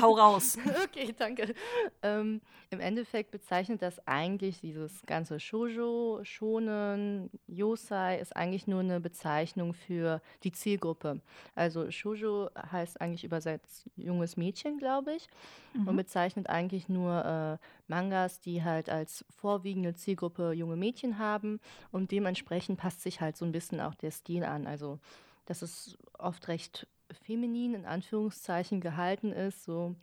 Hau 0.00 0.12
raus. 0.16 0.58
okay, 0.84 1.14
danke. 1.16 1.54
Ähm, 2.02 2.40
Im 2.70 2.80
Endeffekt 2.80 3.30
bezeichnet 3.30 3.82
das 3.82 4.06
eigentlich 4.06 4.60
dieses 4.60 5.02
ganze 5.06 5.40
Shoujo, 5.40 6.20
Shonen, 6.22 7.30
Yosei 7.46 8.18
ist 8.18 8.36
eigentlich 8.36 8.66
nur 8.66 8.80
eine 8.80 9.00
Bezeichnung 9.00 9.74
für 9.74 10.20
die 10.42 10.52
Zielgruppe. 10.52 11.20
Also 11.54 11.90
Shoujo 11.90 12.50
heißt 12.70 13.00
eigentlich 13.00 13.24
übersetzt 13.24 13.88
junges 13.96 14.36
Mädchen, 14.36 14.78
glaube 14.78 15.14
ich, 15.14 15.28
mhm. 15.74 15.88
und 15.88 15.96
bezeichnet 15.96 16.48
eigentlich 16.48 16.88
nur 16.88 17.58
äh, 17.60 17.66
Mangas, 17.88 18.40
die 18.40 18.62
halt 18.62 18.88
als 18.88 19.24
vorwiegende 19.30 19.94
Zielgruppe 19.94 20.52
junge 20.52 20.76
Mädchen 20.76 21.18
haben 21.18 21.60
und 21.90 22.10
dementsprechend 22.10 22.78
passt 22.78 23.02
sich 23.02 23.20
halt 23.20 23.36
so 23.36 23.44
ein 23.44 23.52
bisschen 23.52 23.80
auch 23.80 23.94
der 23.94 24.10
Stil 24.10 24.44
an. 24.44 24.66
Also 24.66 24.98
das 25.46 25.62
ist 25.62 25.98
oft 26.18 26.48
recht 26.48 26.86
feminin 27.14 27.74
in 27.74 27.86
Anführungszeichen 27.86 28.80
gehalten 28.80 29.32
ist, 29.32 29.64
so, 29.64 29.94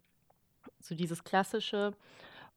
so 0.79 0.95
dieses 0.95 1.23
klassische 1.23 1.93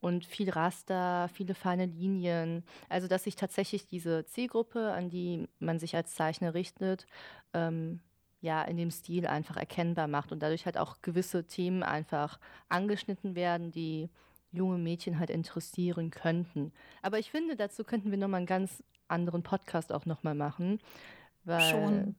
und 0.01 0.25
viel 0.27 0.51
Raster, 0.51 1.29
viele 1.33 1.55
feine 1.55 1.87
Linien. 1.87 2.65
Also 2.89 3.09
dass 3.09 3.25
sich 3.25 3.37
tatsächlich 3.37 3.87
diese 3.87 4.27
Zielgruppe, 4.27 4.93
an 4.93 5.11
die 5.11 5.49
man 5.61 5.79
sich 5.79 5.95
als 5.95 6.15
Zeichner 6.15 6.55
richtet, 6.55 7.07
ähm, 7.55 8.01
ja, 8.41 8.63
in 8.65 8.77
dem 8.77 8.91
Stil 8.91 9.29
einfach 9.29 9.57
erkennbar 9.57 10.09
macht 10.09 10.33
und 10.33 10.43
dadurch 10.43 10.67
halt 10.67 10.77
auch 10.77 11.01
gewisse 11.01 11.47
Themen 11.47 11.85
einfach 11.85 12.41
angeschnitten 12.69 13.37
werden, 13.37 13.71
die 13.71 14.11
junge 14.51 14.79
Mädchen 14.79 15.21
halt 15.21 15.31
interessieren 15.31 16.11
könnten. 16.11 16.73
Aber 17.01 17.21
ich 17.21 17.31
finde, 17.31 17.55
dazu 17.55 17.85
könnten 17.85 18.11
wir 18.11 18.19
nochmal 18.19 18.39
einen 18.39 18.47
ganz 18.47 18.83
anderen 19.07 19.45
Podcast 19.45 19.93
auch 19.93 20.07
nochmal 20.07 20.35
machen. 20.35 20.81
Weil 21.45 21.71
Schon 21.71 22.17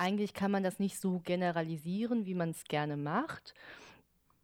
eigentlich 0.00 0.32
kann 0.32 0.50
man 0.50 0.62
das 0.62 0.78
nicht 0.78 0.98
so 0.98 1.20
generalisieren, 1.20 2.24
wie 2.24 2.34
man 2.34 2.50
es 2.50 2.64
gerne 2.64 2.96
macht. 2.96 3.54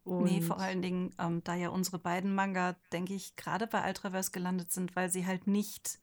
Und 0.05 0.25
nee, 0.25 0.41
vor 0.41 0.61
allen 0.61 0.83
Dingen, 0.83 1.15
ähm, 1.19 1.43
da 1.43 1.55
ja 1.55 1.71
unsere 1.71 1.99
beiden 1.99 2.35
Manga, 2.35 2.77
denke 2.93 3.15
ich, 3.15 3.35
gerade 3.35 3.67
bei 3.67 3.89
Ultraverse 3.89 4.31
gelandet 4.31 4.71
sind, 4.71 4.95
weil 4.95 5.11
sie 5.11 5.27
halt 5.27 5.47
nicht 5.47 5.99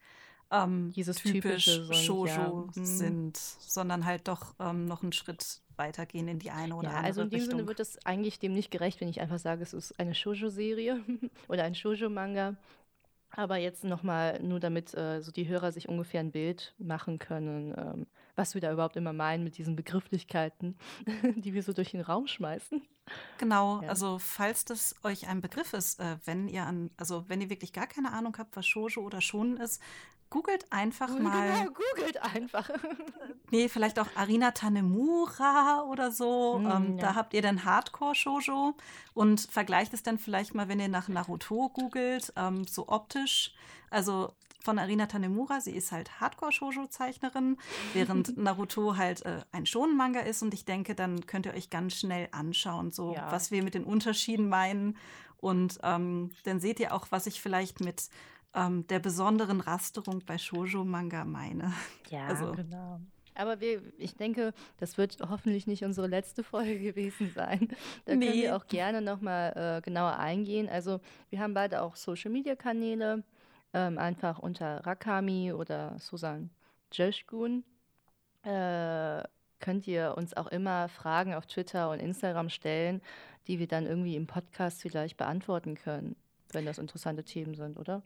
ähm, 0.50 0.92
dieses 0.94 1.16
typisch 1.16 1.66
sind, 1.66 1.94
Shoujo 1.94 2.26
ja. 2.26 2.64
Mhm. 2.74 2.84
sind, 2.84 3.36
sondern 3.36 4.04
halt 4.04 4.28
doch 4.28 4.54
ähm, 4.58 4.86
noch 4.86 5.02
einen 5.02 5.12
Schritt 5.12 5.60
weitergehen 5.76 6.28
in 6.28 6.38
die 6.38 6.50
eine 6.50 6.76
oder 6.76 6.90
ja, 6.90 6.96
andere 6.96 7.06
also 7.06 7.22
in 7.22 7.30
dem 7.30 7.40
Richtung. 7.40 7.58
Sinne 7.58 7.68
wird 7.68 7.80
es 7.80 8.04
eigentlich 8.04 8.38
dem 8.38 8.52
nicht 8.52 8.70
gerecht, 8.70 9.00
wenn 9.00 9.08
ich 9.08 9.20
einfach 9.20 9.38
sage, 9.38 9.62
es 9.62 9.72
ist 9.72 9.98
eine 9.98 10.14
Shoujo-Serie 10.14 11.02
oder 11.48 11.64
ein 11.64 11.74
Shoujo-Manga. 11.74 12.56
Aber 13.36 13.56
jetzt 13.56 13.84
nochmal, 13.84 14.40
nur 14.42 14.60
damit 14.60 14.94
äh, 14.94 15.20
so 15.20 15.32
die 15.32 15.48
Hörer 15.48 15.72
sich 15.72 15.88
ungefähr 15.88 16.20
ein 16.20 16.30
Bild 16.30 16.74
machen 16.78 17.18
können, 17.18 17.74
ähm, 17.76 18.06
was 18.36 18.54
wir 18.54 18.60
da 18.60 18.72
überhaupt 18.72 18.96
immer 18.96 19.12
meinen 19.12 19.42
mit 19.42 19.58
diesen 19.58 19.74
Begrifflichkeiten, 19.74 20.76
die 21.36 21.52
wir 21.52 21.62
so 21.62 21.72
durch 21.72 21.90
den 21.90 22.00
Raum 22.00 22.28
schmeißen. 22.28 22.82
Genau, 23.38 23.82
ja. 23.82 23.88
also 23.88 24.18
falls 24.18 24.64
das 24.64 24.94
euch 25.02 25.28
ein 25.28 25.40
Begriff 25.40 25.72
ist, 25.72 26.00
äh, 26.00 26.16
wenn 26.24 26.48
ihr 26.48 26.64
an, 26.64 26.90
also 26.96 27.24
wenn 27.28 27.40
ihr 27.40 27.50
wirklich 27.50 27.72
gar 27.72 27.86
keine 27.86 28.12
Ahnung 28.12 28.36
habt, 28.38 28.56
was 28.56 28.66
Shoujo 28.66 29.02
oder 29.02 29.20
Shonen 29.20 29.56
ist, 29.58 29.80
googelt 30.30 30.66
einfach 30.72 31.06
genau, 31.06 31.28
mal. 31.28 31.52
Genau, 31.52 31.70
googelt 31.70 32.22
einfach. 32.22 32.70
nee, 33.50 33.68
vielleicht 33.68 33.98
auch 34.00 34.08
Arina 34.16 34.50
Tanemura 34.50 35.84
oder 35.88 36.10
so. 36.10 36.58
Mm, 36.58 36.70
ähm, 36.70 36.98
ja. 36.98 37.02
Da 37.02 37.14
habt 37.14 37.34
ihr 37.34 37.42
dann 37.42 37.64
Hardcore-Shoujo 37.64 38.74
und 39.14 39.40
vergleicht 39.42 39.94
es 39.94 40.02
dann 40.02 40.18
vielleicht 40.18 40.54
mal, 40.54 40.68
wenn 40.68 40.80
ihr 40.80 40.88
nach 40.88 41.08
Naruto 41.08 41.68
googelt, 41.68 42.32
ähm, 42.36 42.64
so 42.66 42.88
optisch. 42.88 43.54
Also 43.90 44.32
von 44.64 44.78
Arina 44.78 45.06
Tanemura, 45.06 45.60
sie 45.60 45.72
ist 45.72 45.92
halt 45.92 46.20
Hardcore-Shoujo-Zeichnerin, 46.20 47.58
während 47.92 48.36
Naruto 48.36 48.96
halt 48.96 49.24
äh, 49.24 49.40
ein 49.52 49.66
Shonen-Manga 49.66 50.20
ist. 50.20 50.42
Und 50.42 50.54
ich 50.54 50.64
denke, 50.64 50.94
dann 50.94 51.26
könnt 51.26 51.46
ihr 51.46 51.54
euch 51.54 51.70
ganz 51.70 51.94
schnell 51.94 52.28
anschauen, 52.32 52.90
so 52.90 53.14
ja. 53.14 53.30
was 53.30 53.50
wir 53.50 53.62
mit 53.62 53.74
den 53.74 53.84
Unterschieden 53.84 54.48
meinen. 54.48 54.96
Und 55.36 55.78
ähm, 55.82 56.30
dann 56.44 56.58
seht 56.58 56.80
ihr 56.80 56.94
auch, 56.94 57.08
was 57.10 57.26
ich 57.26 57.42
vielleicht 57.42 57.80
mit 57.80 58.08
ähm, 58.54 58.86
der 58.86 58.98
besonderen 58.98 59.60
Rasterung 59.60 60.22
bei 60.24 60.38
Shoujo-Manga 60.38 61.24
meine. 61.24 61.72
Ja, 62.10 62.26
also. 62.26 62.52
genau. 62.52 63.00
Aber 63.34 63.60
wir, 63.60 63.82
ich 63.98 64.14
denke, 64.14 64.54
das 64.78 64.96
wird 64.96 65.18
hoffentlich 65.28 65.66
nicht 65.66 65.84
unsere 65.84 66.06
letzte 66.06 66.44
Folge 66.44 66.78
gewesen 66.92 67.32
sein. 67.34 67.68
Da 68.04 68.14
nee. 68.14 68.26
können 68.26 68.42
wir 68.42 68.56
auch 68.56 68.66
gerne 68.68 69.02
nochmal 69.02 69.78
äh, 69.78 69.80
genauer 69.82 70.18
eingehen. 70.18 70.68
Also 70.68 71.00
wir 71.30 71.40
haben 71.40 71.54
beide 71.54 71.82
auch 71.82 71.96
Social-Media-Kanäle, 71.96 73.24
ähm, 73.74 73.98
einfach 73.98 74.38
unter 74.38 74.86
Rakami 74.86 75.52
oder 75.52 75.96
Susan 75.98 76.50
Joshgun. 76.92 77.64
Äh, 78.42 79.22
könnt 79.60 79.86
ihr 79.86 80.14
uns 80.16 80.34
auch 80.34 80.46
immer 80.46 80.88
Fragen 80.88 81.34
auf 81.34 81.46
Twitter 81.46 81.90
und 81.90 82.00
Instagram 82.00 82.48
stellen, 82.50 83.02
die 83.46 83.58
wir 83.58 83.66
dann 83.66 83.86
irgendwie 83.86 84.16
im 84.16 84.26
Podcast 84.26 84.80
vielleicht 84.80 85.16
beantworten 85.16 85.74
können, 85.74 86.16
wenn 86.52 86.64
das 86.64 86.78
interessante 86.78 87.24
Themen 87.24 87.54
sind, 87.54 87.78
oder? 87.78 88.02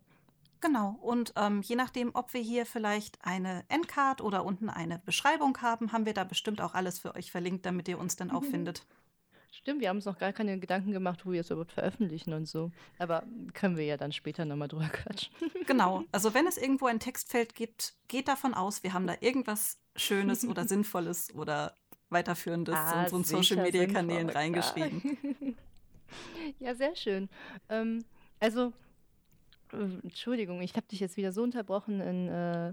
Genau. 0.60 0.96
Und 1.00 1.32
ähm, 1.36 1.62
je 1.62 1.76
nachdem, 1.76 2.10
ob 2.14 2.32
wir 2.34 2.40
hier 2.40 2.66
vielleicht 2.66 3.24
eine 3.24 3.64
Endcard 3.68 4.20
oder 4.20 4.44
unten 4.44 4.68
eine 4.68 4.98
Beschreibung 4.98 5.56
haben, 5.62 5.92
haben 5.92 6.06
wir 6.06 6.14
da 6.14 6.24
bestimmt 6.24 6.60
auch 6.60 6.74
alles 6.74 6.98
für 6.98 7.14
euch 7.14 7.30
verlinkt, 7.30 7.64
damit 7.64 7.86
ihr 7.88 7.98
uns 7.98 8.16
dann 8.16 8.30
auch 8.30 8.42
mhm. 8.42 8.50
findet. 8.50 8.86
Stimmt, 9.50 9.80
wir 9.80 9.88
haben 9.88 9.96
uns 9.96 10.04
noch 10.04 10.18
gar 10.18 10.32
keine 10.32 10.58
Gedanken 10.58 10.92
gemacht, 10.92 11.24
wo 11.24 11.32
wir 11.32 11.40
es 11.40 11.50
überhaupt 11.50 11.72
veröffentlichen 11.72 12.32
und 12.32 12.46
so. 12.46 12.70
Aber 12.98 13.24
können 13.54 13.76
wir 13.76 13.84
ja 13.84 13.96
dann 13.96 14.12
später 14.12 14.44
nochmal 14.44 14.68
drüber 14.68 14.88
quatschen. 14.92 15.32
Genau. 15.66 16.04
Also 16.12 16.34
wenn 16.34 16.46
es 16.46 16.56
irgendwo 16.58 16.86
ein 16.86 17.00
Textfeld 17.00 17.54
gibt, 17.54 17.94
geht 18.08 18.28
davon 18.28 18.54
aus, 18.54 18.82
wir 18.82 18.92
haben 18.92 19.06
da 19.06 19.14
irgendwas 19.20 19.78
Schönes 19.96 20.46
oder 20.46 20.64
Sinnvolles 20.68 21.34
oder 21.34 21.74
Weiterführendes 22.10 22.74
ah, 22.74 23.06
zu 23.06 23.16
unseren 23.16 23.42
Social-Media-Kanälen 23.42 24.30
reingeschrieben. 24.30 25.56
Ja. 26.58 26.74
sehr 26.74 26.96
schön. 26.96 27.28
Ähm, 27.68 28.02
also 28.40 28.72
äh, 29.74 29.76
Entschuldigung, 30.02 30.62
ich 30.62 30.74
habe 30.74 30.86
dich 30.86 31.00
jetzt 31.00 31.18
wieder 31.18 31.32
so 31.32 31.42
unterbrochen 31.42 32.00
in 32.00 32.28
äh, 32.28 32.72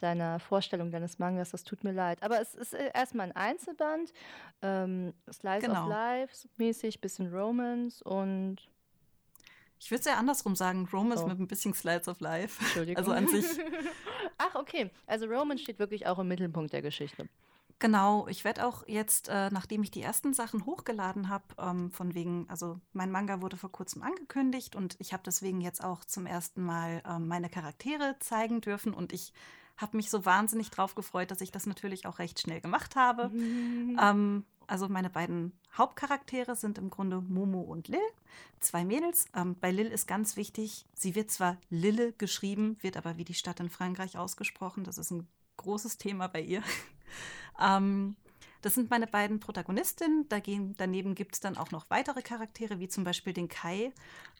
deiner 0.00 0.38
Vorstellung 0.40 0.90
deines 0.90 1.18
Mangas, 1.18 1.50
das 1.50 1.64
tut 1.64 1.84
mir 1.84 1.92
leid. 1.92 2.22
Aber 2.22 2.40
es 2.40 2.54
ist 2.54 2.74
äh, 2.74 2.90
erstmal 2.94 3.26
ein 3.26 3.36
Einzelband, 3.36 4.12
ähm, 4.62 5.14
Slice 5.32 5.66
genau. 5.66 5.84
of 5.84 5.88
Life 5.88 6.48
mäßig, 6.56 7.00
bisschen 7.00 7.32
Romance 7.32 8.02
und 8.02 8.56
Ich 9.78 9.90
würde 9.90 10.00
es 10.00 10.06
ja 10.06 10.14
andersrum 10.16 10.56
sagen, 10.56 10.88
Romance 10.92 11.22
Oh. 11.24 11.26
mit 11.28 11.38
ein 11.38 11.46
bisschen 11.48 11.74
Slides 11.74 12.08
of 12.08 12.20
Life. 12.20 12.62
Entschuldigung. 12.62 12.96
Also 12.98 13.12
an 13.12 13.28
sich, 13.28 13.44
Ach, 14.38 14.54
okay. 14.56 14.90
Also 15.06 15.26
Roman 15.26 15.58
steht 15.58 15.78
wirklich 15.78 16.06
auch 16.06 16.18
im 16.18 16.28
Mittelpunkt 16.28 16.72
der 16.72 16.82
Geschichte. 16.82 17.28
genau. 17.78 18.26
Ich 18.28 18.44
werde 18.44 18.66
auch 18.66 18.86
jetzt, 18.88 19.28
äh, 19.28 19.50
nachdem 19.50 19.82
ich 19.82 19.90
die 19.90 20.02
ersten 20.02 20.32
Sachen 20.34 20.64
hochgeladen 20.66 21.28
habe, 21.28 21.44
ähm, 21.58 21.90
von 21.90 22.14
wegen, 22.14 22.46
also 22.48 22.80
mein 22.92 23.10
Manga 23.10 23.42
wurde 23.42 23.56
vor 23.56 23.70
kurzem 23.72 24.02
angekündigt 24.02 24.74
und 24.74 24.96
ich 25.00 25.12
habe 25.12 25.22
deswegen 25.24 25.60
jetzt 25.60 25.84
auch 25.84 26.04
zum 26.04 26.26
ersten 26.26 26.62
Mal 26.64 27.02
ähm, 27.06 27.28
meine 27.28 27.48
Charaktere 27.50 28.16
zeigen 28.20 28.60
dürfen 28.60 28.92
und 28.94 29.12
ich 29.12 29.32
habe 29.76 29.96
mich 29.96 30.10
so 30.10 30.24
wahnsinnig 30.24 30.70
drauf 30.70 30.94
gefreut, 30.94 31.30
dass 31.30 31.40
ich 31.40 31.50
das 31.50 31.66
natürlich 31.66 32.06
auch 32.06 32.18
recht 32.18 32.40
schnell 32.40 32.60
gemacht 32.60 32.96
habe. 32.96 33.30
Ähm, 34.00 34.44
also 34.66 34.88
meine 34.88 35.10
beiden 35.10 35.52
Hauptcharaktere 35.76 36.56
sind 36.56 36.78
im 36.78 36.90
Grunde 36.90 37.20
Momo 37.20 37.60
und 37.60 37.88
Lil, 37.88 38.00
zwei 38.60 38.84
Mädels. 38.84 39.26
Ähm, 39.34 39.56
bei 39.60 39.70
Lil 39.70 39.86
ist 39.86 40.06
ganz 40.06 40.36
wichtig, 40.36 40.86
sie 40.94 41.14
wird 41.14 41.30
zwar 41.30 41.58
Lille 41.70 42.12
geschrieben, 42.12 42.76
wird 42.80 42.96
aber 42.96 43.16
wie 43.16 43.24
die 43.24 43.34
Stadt 43.34 43.60
in 43.60 43.68
Frankreich 43.68 44.16
ausgesprochen. 44.16 44.84
Das 44.84 44.98
ist 44.98 45.10
ein 45.10 45.26
großes 45.56 45.98
Thema 45.98 46.28
bei 46.28 46.40
ihr. 46.40 46.62
ähm, 47.60 48.16
das 48.62 48.74
sind 48.74 48.88
meine 48.88 49.06
beiden 49.06 49.40
Protagonistinnen. 49.40 50.28
Dagegen, 50.28 50.74
daneben 50.78 51.14
gibt 51.14 51.34
es 51.34 51.40
dann 51.40 51.58
auch 51.58 51.70
noch 51.70 51.90
weitere 51.90 52.22
Charaktere, 52.22 52.78
wie 52.78 52.88
zum 52.88 53.04
Beispiel 53.04 53.34
den 53.34 53.48
Kai 53.48 53.92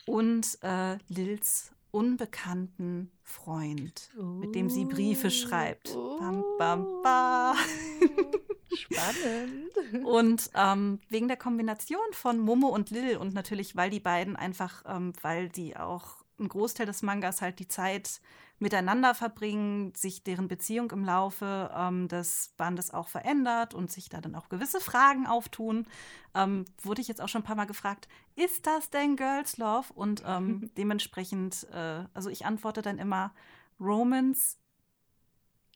und 0.07 0.57
äh, 0.63 0.97
Lils 1.09 1.71
unbekannten 1.95 3.09
Freund, 3.23 4.11
mit 4.17 4.53
dem 4.53 4.69
sie 4.69 4.83
Briefe 4.83 5.31
schreibt. 5.31 5.93
Bam, 5.93 6.43
bam, 6.59 7.01
bam. 7.01 7.55
Spannend. 8.75 10.05
Und 10.05 10.51
ähm, 10.55 10.99
wegen 11.07 11.29
der 11.29 11.37
Kombination 11.37 12.05
von 12.11 12.37
Momo 12.39 12.67
und 12.67 12.89
Lil 12.89 13.15
und 13.15 13.33
natürlich, 13.33 13.77
weil 13.77 13.89
die 13.89 14.01
beiden 14.01 14.35
einfach, 14.35 14.83
ähm, 14.85 15.13
weil 15.21 15.47
die 15.47 15.77
auch 15.77 16.25
einen 16.37 16.49
Großteil 16.49 16.85
des 16.85 17.01
Mangas 17.01 17.41
halt 17.41 17.59
die 17.59 17.69
Zeit 17.69 18.19
miteinander 18.59 19.13
verbringen, 19.13 19.93
sich 19.95 20.23
deren 20.23 20.47
Beziehung 20.47 20.91
im 20.91 21.03
Laufe 21.03 21.71
ähm, 21.75 22.07
des 22.07 22.53
Bandes 22.57 22.93
auch 22.93 23.09
verändert 23.09 23.73
und 23.73 23.91
sich 23.91 24.09
da 24.09 24.21
dann 24.21 24.35
auch 24.35 24.49
gewisse 24.49 24.79
Fragen 24.79 25.27
auftun, 25.27 25.85
ähm, 26.33 26.65
wurde 26.81 27.01
ich 27.01 27.07
jetzt 27.07 27.21
auch 27.21 27.27
schon 27.27 27.41
ein 27.41 27.45
paar 27.45 27.57
Mal 27.57 27.65
gefragt, 27.65 28.07
ist 28.35 28.65
das 28.65 28.89
denn 28.89 29.17
Girls 29.17 29.57
Love? 29.57 29.91
Und 29.93 30.23
ähm, 30.25 30.69
dementsprechend, 30.77 31.67
äh, 31.71 32.05
also 32.13 32.29
ich 32.29 32.45
antworte 32.45 32.81
dann 32.81 32.97
immer, 32.97 33.33
Romance 33.79 34.57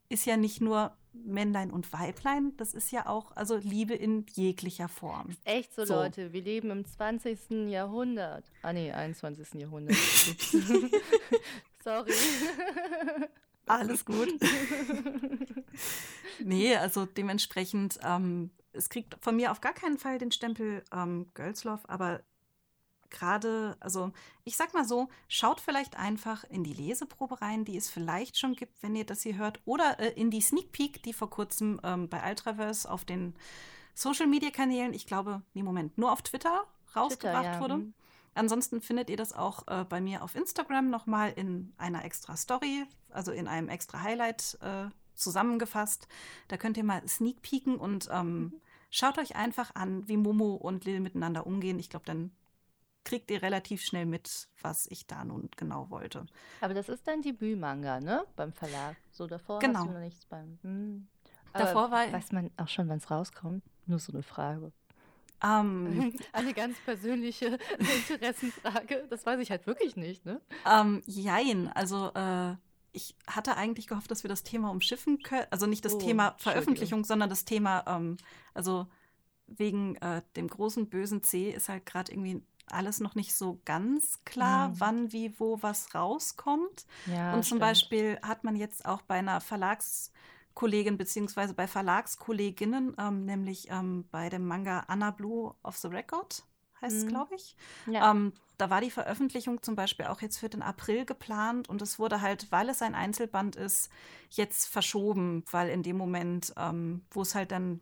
ist 0.08 0.26
ja 0.26 0.38
nicht 0.38 0.62
nur 0.62 0.96
Männlein 1.12 1.72
und 1.72 1.92
Weiblein, 1.92 2.54
das 2.58 2.74
ist 2.74 2.92
ja 2.92 3.08
auch, 3.08 3.36
also 3.36 3.58
Liebe 3.58 3.94
in 3.94 4.26
jeglicher 4.34 4.88
Form. 4.88 5.36
Echt 5.44 5.74
so, 5.74 5.84
So. 5.84 5.96
Leute, 5.96 6.34
wir 6.34 6.42
leben 6.42 6.70
im 6.72 6.86
20. 6.86 7.70
Jahrhundert. 7.70 8.46
Ah 8.62 8.74
nee, 8.74 8.92
21. 8.92 9.56
Jahrhundert. 9.56 9.96
Sorry. 11.84 12.14
Alles 13.66 14.04
gut. 14.04 14.30
nee, 16.40 16.76
also 16.76 17.06
dementsprechend, 17.06 18.00
ähm, 18.04 18.50
es 18.74 18.90
kriegt 18.90 19.16
von 19.22 19.36
mir 19.36 19.52
auf 19.52 19.62
gar 19.62 19.74
keinen 19.74 20.00
Fall 20.00 20.18
den 20.18 20.32
Stempel 20.32 20.84
ähm, 20.92 21.28
Love, 21.38 21.88
aber 21.88 22.24
gerade, 23.10 23.76
also 23.80 24.12
ich 24.44 24.58
sag 24.58 24.74
mal 24.74 24.86
so, 24.86 25.10
schaut 25.28 25.60
vielleicht 25.60 25.98
einfach 25.98 26.44
in 26.46 26.64
die 26.64 26.74
Leseprobe 26.74 27.42
rein, 27.42 27.66
die 27.66 27.78
es 27.78 27.90
vielleicht 27.90 28.38
schon 28.38 28.56
gibt, 28.56 28.82
wenn 28.82 28.96
ihr 28.96 29.06
das 29.06 29.22
hier 29.22 29.38
hört, 29.38 29.60
oder 29.66 30.00
äh, 30.00 30.14
in 30.14 30.32
die 30.32 30.42
Sneak 30.42 30.72
Peek, 30.72 31.04
die 31.04 31.14
vor 31.14 31.30
kurzem 31.30 31.80
ähm, 31.84 32.10
bei 32.10 32.28
Ultraverse 32.28 32.90
auf 32.90 33.06
den 33.06 33.36
Social 33.94 34.28
Media 34.28 34.50
Kanälen, 34.50 34.94
ich 34.94 35.06
glaube, 35.06 35.42
nee, 35.54 35.64
Moment, 35.64 35.98
nur 35.98 36.12
auf 36.12 36.22
Twitter 36.22 36.66
rausgebracht 36.96 37.46
ja, 37.46 37.60
wurde. 37.60 37.94
Mhm. 38.40 38.50
Ansonsten 38.50 38.82
findet 38.82 39.10
ihr 39.10 39.18
das 39.18 39.34
auch 39.34 39.68
äh, 39.68 39.86
bei 39.86 40.02
mir 40.02 40.24
auf 40.24 40.36
Instagram 40.36 40.90
nochmal 40.90 41.32
in 41.36 41.74
einer 41.78 42.04
extra 42.06 42.36
Story, 42.38 42.86
also 43.10 43.32
in 43.32 43.48
einem 43.48 43.70
extra 43.70 44.02
Highlight 44.02 44.58
äh, 44.62 44.90
zusammengefasst. 45.14 46.08
Da 46.48 46.58
könnt 46.58 46.78
ihr 46.78 46.84
mal 46.84 47.08
sneak 47.08 47.42
peeken 47.42 47.78
und 47.78 48.10
ähm, 48.12 48.54
schaut 48.90 49.18
euch 49.18 49.36
einfach 49.36 49.76
an, 49.76 50.08
wie 50.08 50.18
Momo 50.18 50.56
und 50.56 50.86
Lil 50.86 51.00
miteinander 51.00 51.46
umgehen. 51.46 51.78
Ich 51.80 51.90
glaube, 51.90 52.06
dann 52.06 52.32
kriegt 53.06 53.32
ihr 53.32 53.42
relativ 53.42 53.82
schnell 53.82 54.06
mit, 54.06 54.50
was 54.62 54.86
ich 54.88 55.08
da 55.08 55.24
nun 55.24 55.50
genau 55.58 55.90
wollte. 55.90 56.26
Aber 56.62 56.74
das 56.74 56.90
ist 56.90 57.08
dein 57.08 57.22
Debütmanga, 57.22 58.00
ne? 58.00 58.26
Beim 58.36 58.54
Verlag. 58.54 58.98
So 59.12 59.26
davor 59.26 59.60
Genau. 59.60 59.80
hast 59.80 59.88
du 59.88 59.94
noch 59.94 60.00
nichts 60.00 60.26
beim. 60.26 60.60
Hm. 60.62 61.08
Davor 61.54 61.90
war- 61.92 62.12
Weiß 62.12 62.32
man 62.32 62.52
auch 62.58 62.68
schon, 62.68 62.88
wann 62.90 62.98
es 62.98 63.10
rauskommt? 63.10 63.64
Nur 63.88 64.00
so 64.00 64.14
eine 64.14 64.22
Frage. 64.22 64.72
Ähm, 65.44 66.14
Eine 66.34 66.54
ganz 66.54 66.78
persönliche 66.86 67.58
Interessenfrage. 68.10 69.08
Das 69.10 69.26
weiß 69.26 69.40
ich 69.40 69.52
halt 69.52 69.68
wirklich 69.68 69.96
nicht, 69.96 70.26
ne? 70.26 70.42
Ähm, 70.70 71.02
jein, 71.06 71.68
also 71.74 72.12
äh, 72.14 72.56
ich 72.92 73.16
hatte 73.28 73.56
eigentlich 73.56 73.88
gehofft, 73.88 74.10
dass 74.12 74.24
wir 74.24 74.30
das 74.30 74.44
Thema 74.44 74.70
umschiffen 74.72 75.22
können. 75.22 75.46
Also 75.52 75.66
nicht 75.68 75.86
das 75.86 75.94
Oh, 75.96 76.00
Thema. 76.00 76.36
Veröffentlichung, 76.40 77.04
sondern 77.06 77.30
das 77.30 77.46
Thema, 77.46 77.84
ähm, 77.88 78.18
also 78.54 78.88
wegen 79.48 79.96
äh, 79.98 80.22
dem 80.36 80.48
großen 80.48 80.90
bösen 80.90 81.24
C 81.24 81.50
ist 81.52 81.70
halt 81.70 81.86
gerade 81.86 82.12
irgendwie 82.12 82.42
alles 82.68 83.00
noch 83.00 83.16
nicht 83.16 83.34
so 83.34 83.60
ganz 83.66 84.20
klar, 84.26 84.70
Mhm. 84.70 84.80
wann, 84.80 85.12
wie, 85.12 85.40
wo 85.40 85.58
was 85.64 85.96
rauskommt. 85.96 86.86
Ja. 87.08 87.30
Und 87.34 87.38
zum 87.44 87.44
stimmt. 87.58 87.62
Beispiel 87.62 88.20
hat 88.22 88.44
man 88.44 88.56
jetzt 88.56 88.86
auch 88.86 89.02
bei 89.02 89.16
einer 89.16 89.42
Verlagskollegin 90.54 90.98
beziehungsweise 90.98 91.54
bei 91.54 91.68
Verlagskolleginnen, 91.68 92.96
ähm, 92.98 93.26
nämlich 93.26 93.70
ähm, 93.70 94.06
bei 94.12 94.30
dem 94.30 94.46
Manga 94.48 94.82
Anna 94.88 95.12
Blue 95.12 95.54
of 95.64 95.78
the 95.78 95.88
Record, 95.88 96.44
heißt 96.82 96.98
es, 96.98 97.06
Mhm. 97.06 97.10
glaube 97.10 97.36
ich. 97.36 97.56
Ja. 97.88 98.12
Ähm, 98.12 98.34
da 98.58 98.70
war 98.70 98.82
die 98.82 98.92
Veröffentlichung 98.92 99.64
zum 99.64 99.76
Beispiel 99.76 100.08
auch 100.08 100.22
jetzt 100.22 100.38
für 100.38 100.50
den 100.50 100.62
April 100.62 101.06
geplant 101.06 101.70
und 101.70 101.82
es 101.82 101.98
wurde 101.98 102.22
halt, 102.22 102.52
weil 102.52 102.68
es 102.70 102.82
ein 102.82 102.94
Einzelband 102.94 103.56
ist, 103.56 103.90
jetzt 104.32 104.68
verschoben, 104.68 105.46
weil 105.52 105.70
in 105.70 105.82
dem 105.82 105.98
Moment, 105.98 106.54
ähm, 106.58 107.06
wo 107.12 107.22
es 107.22 107.36
halt 107.36 107.52
dann 107.52 107.80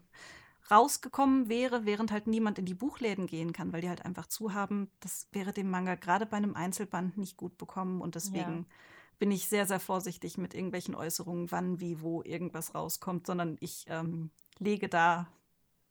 rausgekommen 0.69 1.49
wäre, 1.49 1.85
während 1.85 2.11
halt 2.11 2.27
niemand 2.27 2.59
in 2.59 2.65
die 2.65 2.73
Buchläden 2.75 3.25
gehen 3.25 3.53
kann, 3.53 3.71
weil 3.73 3.81
die 3.81 3.89
halt 3.89 4.05
einfach 4.05 4.27
zu 4.27 4.53
haben, 4.53 4.91
das 4.99 5.29
wäre 5.31 5.53
dem 5.53 5.69
Manga 5.71 5.95
gerade 5.95 6.25
bei 6.25 6.37
einem 6.37 6.55
Einzelband 6.55 7.17
nicht 7.17 7.37
gut 7.37 7.57
bekommen 7.57 8.01
und 8.01 8.15
deswegen 8.15 8.65
bin 9.19 9.31
ich 9.31 9.47
sehr, 9.47 9.65
sehr 9.65 9.79
vorsichtig 9.79 10.37
mit 10.37 10.53
irgendwelchen 10.53 10.95
Äußerungen, 10.95 11.51
wann, 11.51 11.79
wie, 11.79 12.01
wo 12.01 12.21
irgendwas 12.23 12.75
rauskommt, 12.75 13.27
sondern 13.27 13.57
ich 13.59 13.85
ähm, 13.87 14.31
lege 14.59 14.89
da 14.89 15.27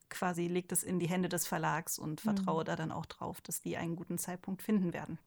quasi, 0.08 0.46
lege 0.46 0.68
das 0.68 0.82
in 0.82 0.98
die 0.98 1.08
Hände 1.08 1.28
des 1.28 1.46
Verlags 1.46 1.98
und 1.98 2.20
vertraue 2.20 2.64
da 2.64 2.76
dann 2.76 2.92
auch 2.92 3.06
drauf, 3.06 3.40
dass 3.40 3.60
die 3.60 3.76
einen 3.76 3.96
guten 3.96 4.18
Zeitpunkt 4.18 4.62
finden 4.62 4.92
werden. 4.92 5.18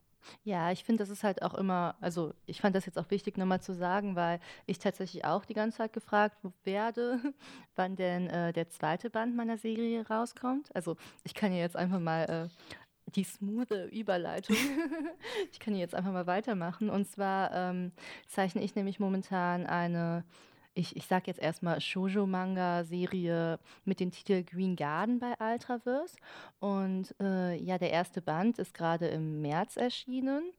Ja, 0.43 0.71
ich 0.71 0.83
finde, 0.83 1.03
das 1.03 1.09
ist 1.09 1.23
halt 1.23 1.41
auch 1.41 1.53
immer, 1.53 1.95
also 2.01 2.33
ich 2.45 2.61
fand 2.61 2.75
das 2.75 2.85
jetzt 2.85 2.97
auch 2.97 3.09
wichtig 3.09 3.37
nochmal 3.37 3.61
zu 3.61 3.73
sagen, 3.73 4.15
weil 4.15 4.39
ich 4.65 4.79
tatsächlich 4.79 5.25
auch 5.25 5.45
die 5.45 5.53
ganze 5.53 5.77
Zeit 5.77 5.93
gefragt 5.93 6.37
werde, 6.63 7.19
wann 7.75 7.95
denn 7.95 8.27
äh, 8.27 8.53
der 8.53 8.69
zweite 8.69 9.09
Band 9.09 9.35
meiner 9.35 9.57
Serie 9.57 10.07
rauskommt. 10.07 10.73
Also 10.75 10.97
ich 11.23 11.33
kann 11.33 11.51
ja 11.51 11.59
jetzt 11.59 11.75
einfach 11.75 11.99
mal 11.99 12.23
äh, 12.25 12.73
die 13.15 13.23
smoothe 13.23 13.85
Überleitung, 13.85 14.55
ich 15.51 15.59
kann 15.59 15.73
hier 15.73 15.81
jetzt 15.81 15.95
einfach 15.95 16.11
mal 16.11 16.27
weitermachen. 16.27 16.89
Und 16.89 17.07
zwar 17.07 17.53
ähm, 17.53 17.91
zeichne 18.27 18.61
ich 18.61 18.75
nämlich 18.75 18.99
momentan 18.99 19.65
eine, 19.65 20.23
ich, 20.73 20.95
ich 20.95 21.05
sag 21.05 21.27
jetzt 21.27 21.39
erstmal 21.39 21.81
Shoujo-Manga-Serie 21.81 23.59
mit 23.85 23.99
dem 23.99 24.11
Titel 24.11 24.43
Green 24.43 24.75
Garden 24.75 25.19
bei 25.19 25.33
Ultraverse. 25.39 26.17
Und 26.59 27.15
äh, 27.19 27.55
ja, 27.55 27.77
der 27.77 27.91
erste 27.91 28.21
Band 28.21 28.59
ist 28.59 28.73
gerade 28.73 29.07
im 29.07 29.41
März 29.41 29.77
erschienen. 29.77 30.51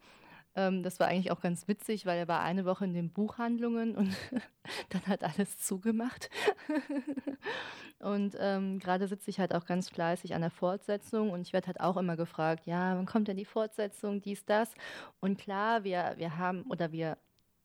Ähm, 0.61 0.83
das 0.83 1.01
war 1.01 1.07
eigentlich 1.07 1.31
auch 1.31 1.41
ganz 1.41 1.69
witzig, 1.69 2.05
weil 2.07 2.19
er 2.19 2.29
war 2.29 2.41
eine 2.41 2.65
Woche 2.65 2.85
in 2.85 2.93
den 2.93 3.11
Buchhandlungen 3.11 3.97
und 3.97 4.15
dann 4.91 5.07
hat 5.07 5.25
alles 5.25 5.59
zugemacht. 5.59 6.29
und 7.99 8.37
ähm, 8.39 8.79
gerade 8.79 9.09
sitze 9.09 9.31
ich 9.31 9.41
halt 9.41 9.55
auch 9.55 9.65
ganz 9.65 9.89
fleißig 9.89 10.35
an 10.35 10.43
der 10.43 10.51
Fortsetzung 10.51 11.31
und 11.31 11.43
ich 11.43 11.53
werde 11.53 11.69
halt 11.69 11.81
auch 11.81 11.97
immer 11.97 12.17
gefragt, 12.17 12.67
ja, 12.67 12.97
wann 12.97 13.07
kommt 13.07 13.29
denn 13.29 13.37
die 13.39 13.45
Fortsetzung, 13.45 14.21
dies, 14.21 14.45
das? 14.45 14.75
Und 15.21 15.39
klar, 15.39 15.85
wir, 15.85 16.15
wir 16.17 16.37
haben 16.37 16.63
oder 16.65 16.93
wir 16.93 17.17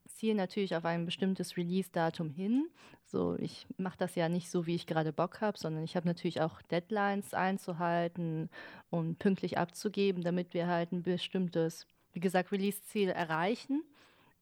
zielen 0.08 0.38
natürlich 0.38 0.76
auf 0.76 0.86
ein 0.86 1.06
bestimmtes 1.06 1.58
Release-Datum 1.58 2.30
hin. 2.30 2.70
So, 3.04 3.36
ich 3.38 3.68
mache 3.78 3.98
das 3.98 4.16
ja 4.16 4.30
nicht 4.30 4.50
so, 4.50 4.66
wie 4.66 4.76
ich 4.76 4.88
gerade 4.88 5.12
Bock 5.14 5.42
habe, 5.42 5.58
sondern 5.58 5.84
ich 5.84 5.96
habe 5.96 6.08
natürlich 6.08 6.42
auch 6.42 6.62
Deadlines 6.64 7.34
einzuhalten 7.34 8.50
und 8.90 9.20
pünktlich 9.20 9.58
abzugeben, 9.58 10.24
damit 10.24 10.54
wir 10.54 10.68
halt 10.68 10.92
ein 10.92 11.04
bestimmtes, 11.04 11.88
wie 12.16 12.22
gesagt, 12.22 12.52
Release-Ziel 12.52 13.10
erreichen. 13.10 13.84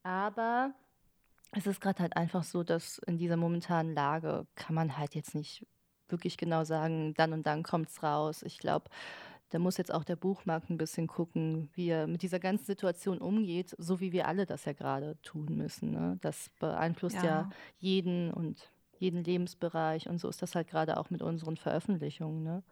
Aber 0.04 0.74
es 1.52 1.68
ist 1.68 1.82
gerade 1.82 2.00
halt 2.00 2.16
einfach 2.16 2.44
so, 2.44 2.64
dass 2.64 3.00
in 3.00 3.18
dieser 3.18 3.36
momentanen 3.36 3.94
Lage 3.94 4.46
kann 4.56 4.76
man 4.76 4.98
halt 4.98 5.16
jetzt 5.16 5.36
nicht 5.36 5.66
wirklich 6.08 6.38
genau 6.38 6.64
sagen, 6.64 7.14
dann 7.16 7.34
und 7.34 7.46
dann 7.48 7.64
kommt 7.64 7.90
es 7.90 8.04
raus. 8.04 8.44
Ich 8.44 8.60
glaube, 8.60 8.90
da 9.50 9.60
muss 9.60 9.78
jetzt 9.78 9.94
auch 9.94 10.04
der 10.04 10.16
Buchmarkt 10.16 10.70
ein 10.70 10.78
bisschen 10.78 11.08
gucken, 11.08 11.70
wie 11.74 11.90
er 11.90 12.06
mit 12.08 12.22
dieser 12.22 12.40
ganzen 12.40 12.66
Situation 12.66 13.18
umgeht, 13.18 13.76
so 13.80 14.00
wie 14.00 14.12
wir 14.12 14.28
alle 14.28 14.46
das 14.46 14.66
ja 14.66 14.74
gerade 14.74 15.18
tun 15.24 15.58
müssen. 15.58 15.92
Ne? 15.92 16.18
Das 16.22 16.50
beeinflusst 16.60 17.18
ja. 17.18 17.24
Ja. 17.24 17.50
jeden 17.80 18.32
und 18.32 18.72
jeden 19.00 19.24
Lebensbereich 19.24 20.08
und 20.08 20.20
so 20.20 20.30
ist 20.30 20.42
das 20.42 20.56
halt 20.56 20.68
gerade 20.68 20.98
auch 20.98 21.10
mit 21.10 21.22
unseren 21.22 21.58
Veröffentlichungen. 21.58 22.44
Ne? 22.44 22.64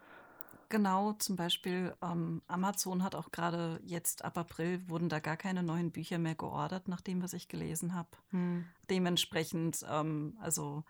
Genau, 0.71 1.12
zum 1.13 1.36
Beispiel 1.36 1.93
ähm, 2.01 2.41
Amazon 2.47 3.03
hat 3.03 3.13
auch 3.13 3.31
gerade 3.31 3.81
jetzt 3.84 4.23
ab 4.23 4.38
April 4.38 4.88
wurden 4.88 5.10
da 5.10 5.19
gar 5.19 5.36
keine 5.36 5.63
neuen 5.63 5.91
Bücher 5.91 6.17
mehr 6.17 6.34
geordert, 6.34 6.88
nach 6.88 7.01
dem, 7.01 7.21
was 7.21 7.34
ich 7.34 7.49
gelesen 7.49 7.93
habe. 7.93 8.07
Hm. 8.29 8.63
Dementsprechend, 8.89 9.86
ähm, 9.91 10.38
also 10.39 10.86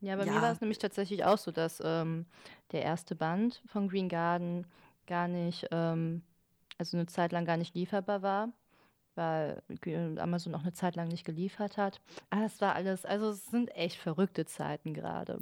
Ja, 0.00 0.14
bei 0.14 0.24
mir 0.24 0.40
war 0.40 0.44
ja, 0.44 0.52
es 0.52 0.60
nämlich 0.60 0.78
tatsächlich 0.78 1.24
auch 1.24 1.36
so, 1.36 1.50
dass 1.50 1.82
ähm, 1.84 2.26
der 2.70 2.82
erste 2.82 3.16
Band 3.16 3.60
von 3.66 3.88
Green 3.88 4.08
Garden 4.08 4.68
gar 5.08 5.26
nicht, 5.26 5.66
ähm, 5.72 6.22
also 6.78 6.96
eine 6.96 7.06
Zeit 7.06 7.32
lang 7.32 7.44
gar 7.46 7.56
nicht 7.56 7.74
lieferbar 7.74 8.22
war, 8.22 8.52
weil 9.16 9.60
Amazon 10.20 10.54
auch 10.54 10.62
eine 10.62 10.74
Zeit 10.74 10.94
lang 10.94 11.08
nicht 11.08 11.24
geliefert 11.24 11.76
hat. 11.76 12.00
Aber 12.30 12.44
es 12.44 12.60
war 12.60 12.76
alles, 12.76 13.04
also 13.04 13.30
es 13.30 13.46
sind 13.46 13.74
echt 13.74 13.96
verrückte 13.96 14.46
Zeiten 14.46 14.94
gerade. 14.94 15.40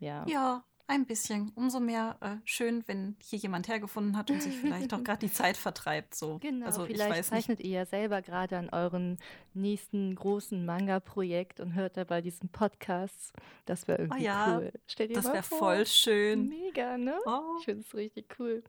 Ja. 0.00 0.26
ja, 0.26 0.64
ein 0.86 1.06
bisschen. 1.06 1.52
Umso 1.54 1.80
mehr 1.80 2.16
äh, 2.20 2.36
schön, 2.44 2.82
wenn 2.86 3.16
hier 3.22 3.38
jemand 3.38 3.68
hergefunden 3.68 4.16
hat 4.16 4.30
und 4.30 4.42
sich 4.42 4.56
vielleicht 4.56 4.92
auch 4.92 5.02
gerade 5.02 5.26
die 5.26 5.32
Zeit 5.32 5.56
vertreibt. 5.56 6.14
So. 6.14 6.38
Genau, 6.38 6.66
Also 6.66 6.84
ich 6.84 6.92
vielleicht 6.92 7.10
weiß 7.10 7.30
nicht, 7.30 7.46
zeichnet 7.46 7.60
ihr 7.60 7.70
ja 7.70 7.86
selber 7.86 8.22
gerade 8.22 8.58
an 8.58 8.68
euren 8.70 9.18
nächsten 9.54 10.14
großen 10.14 10.64
Manga-Projekt 10.64 11.60
und 11.60 11.74
hört 11.74 11.96
dabei 11.96 12.20
diesen 12.20 12.48
Podcast. 12.50 13.32
Das 13.64 13.88
wäre 13.88 14.00
oh 14.00 14.04
irgendwie 14.04 14.24
ja, 14.24 14.58
cool. 14.58 14.72
Stell 14.86 15.08
dir 15.08 15.14
das 15.14 15.26
wäre 15.26 15.42
voll 15.42 15.86
schön. 15.86 16.48
Mega, 16.48 16.98
ne? 16.98 17.14
Oh, 17.26 17.56
Ich 17.58 17.64
finde 17.64 17.84
es 17.86 17.94
richtig 17.94 18.36
cool. 18.38 18.62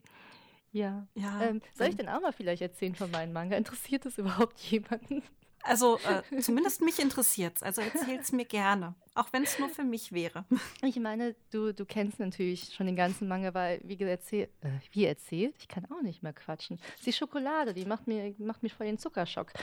Ja. 0.71 1.07
ja, 1.13 1.41
Ähm, 1.41 1.61
soll 1.75 1.87
ich 1.87 1.95
denn 1.95 2.09
auch 2.09 2.21
mal 2.21 2.33
vielleicht 2.33 2.61
erzählen 2.61 2.95
von 2.95 3.11
meinem 3.11 3.31
Manga? 3.31 3.55
Interessiert 3.55 4.05
es 4.05 4.17
überhaupt 4.17 4.59
jemanden? 4.71 5.21
Also 5.63 5.97
äh, 5.99 6.39
zumindest 6.41 6.81
mich 6.81 6.99
interessiert 6.99 7.57
es. 7.57 7.63
Also 7.63 7.81
erzähl's 7.81 8.31
mir 8.31 8.45
gerne. 8.45 8.95
Auch 9.15 9.31
wenn 9.31 9.43
es 9.43 9.59
nur 9.59 9.69
für 9.69 9.83
mich 9.83 10.11
wäre. 10.11 10.45
Ich 10.83 10.99
meine, 10.99 11.35
du, 11.51 11.73
du 11.73 11.85
kennst 11.85 12.19
natürlich 12.19 12.73
schon 12.73 12.87
den 12.87 12.95
ganzen 12.95 13.27
Manga, 13.27 13.53
weil, 13.53 13.79
wie 13.83 14.01
erzähl, 14.03 14.49
äh, 14.61 14.69
wie 14.91 15.05
erzählt, 15.05 15.55
ich 15.57 15.67
kann 15.67 15.85
auch 15.85 16.01
nicht 16.01 16.23
mehr 16.23 16.33
quatschen. 16.33 16.79
Es 16.97 17.05
Die 17.05 17.13
Schokolade, 17.13 17.73
die 17.73 17.85
macht 17.85 18.07
mir, 18.07 18.35
macht 18.37 18.63
mich 18.63 18.73
voll 18.73 18.87
den 18.87 18.97
Zuckerschock. 18.97 19.53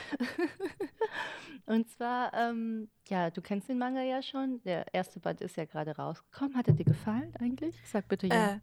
Und 1.65 1.89
zwar, 1.89 2.33
ähm, 2.33 2.89
ja, 3.07 3.29
du 3.29 3.41
kennst 3.41 3.69
den 3.69 3.77
Manga 3.77 4.01
ja 4.01 4.21
schon. 4.21 4.61
Der 4.63 4.91
erste 4.93 5.19
Band 5.19 5.41
ist 5.41 5.57
ja 5.57 5.65
gerade 5.65 5.95
rausgekommen. 5.95 6.57
Hat 6.57 6.67
er 6.67 6.73
dir 6.73 6.85
gefallen 6.85 7.33
eigentlich? 7.39 7.75
Sag 7.85 8.07
bitte 8.07 8.27
ja. 8.27 8.53
Äh, 8.53 8.59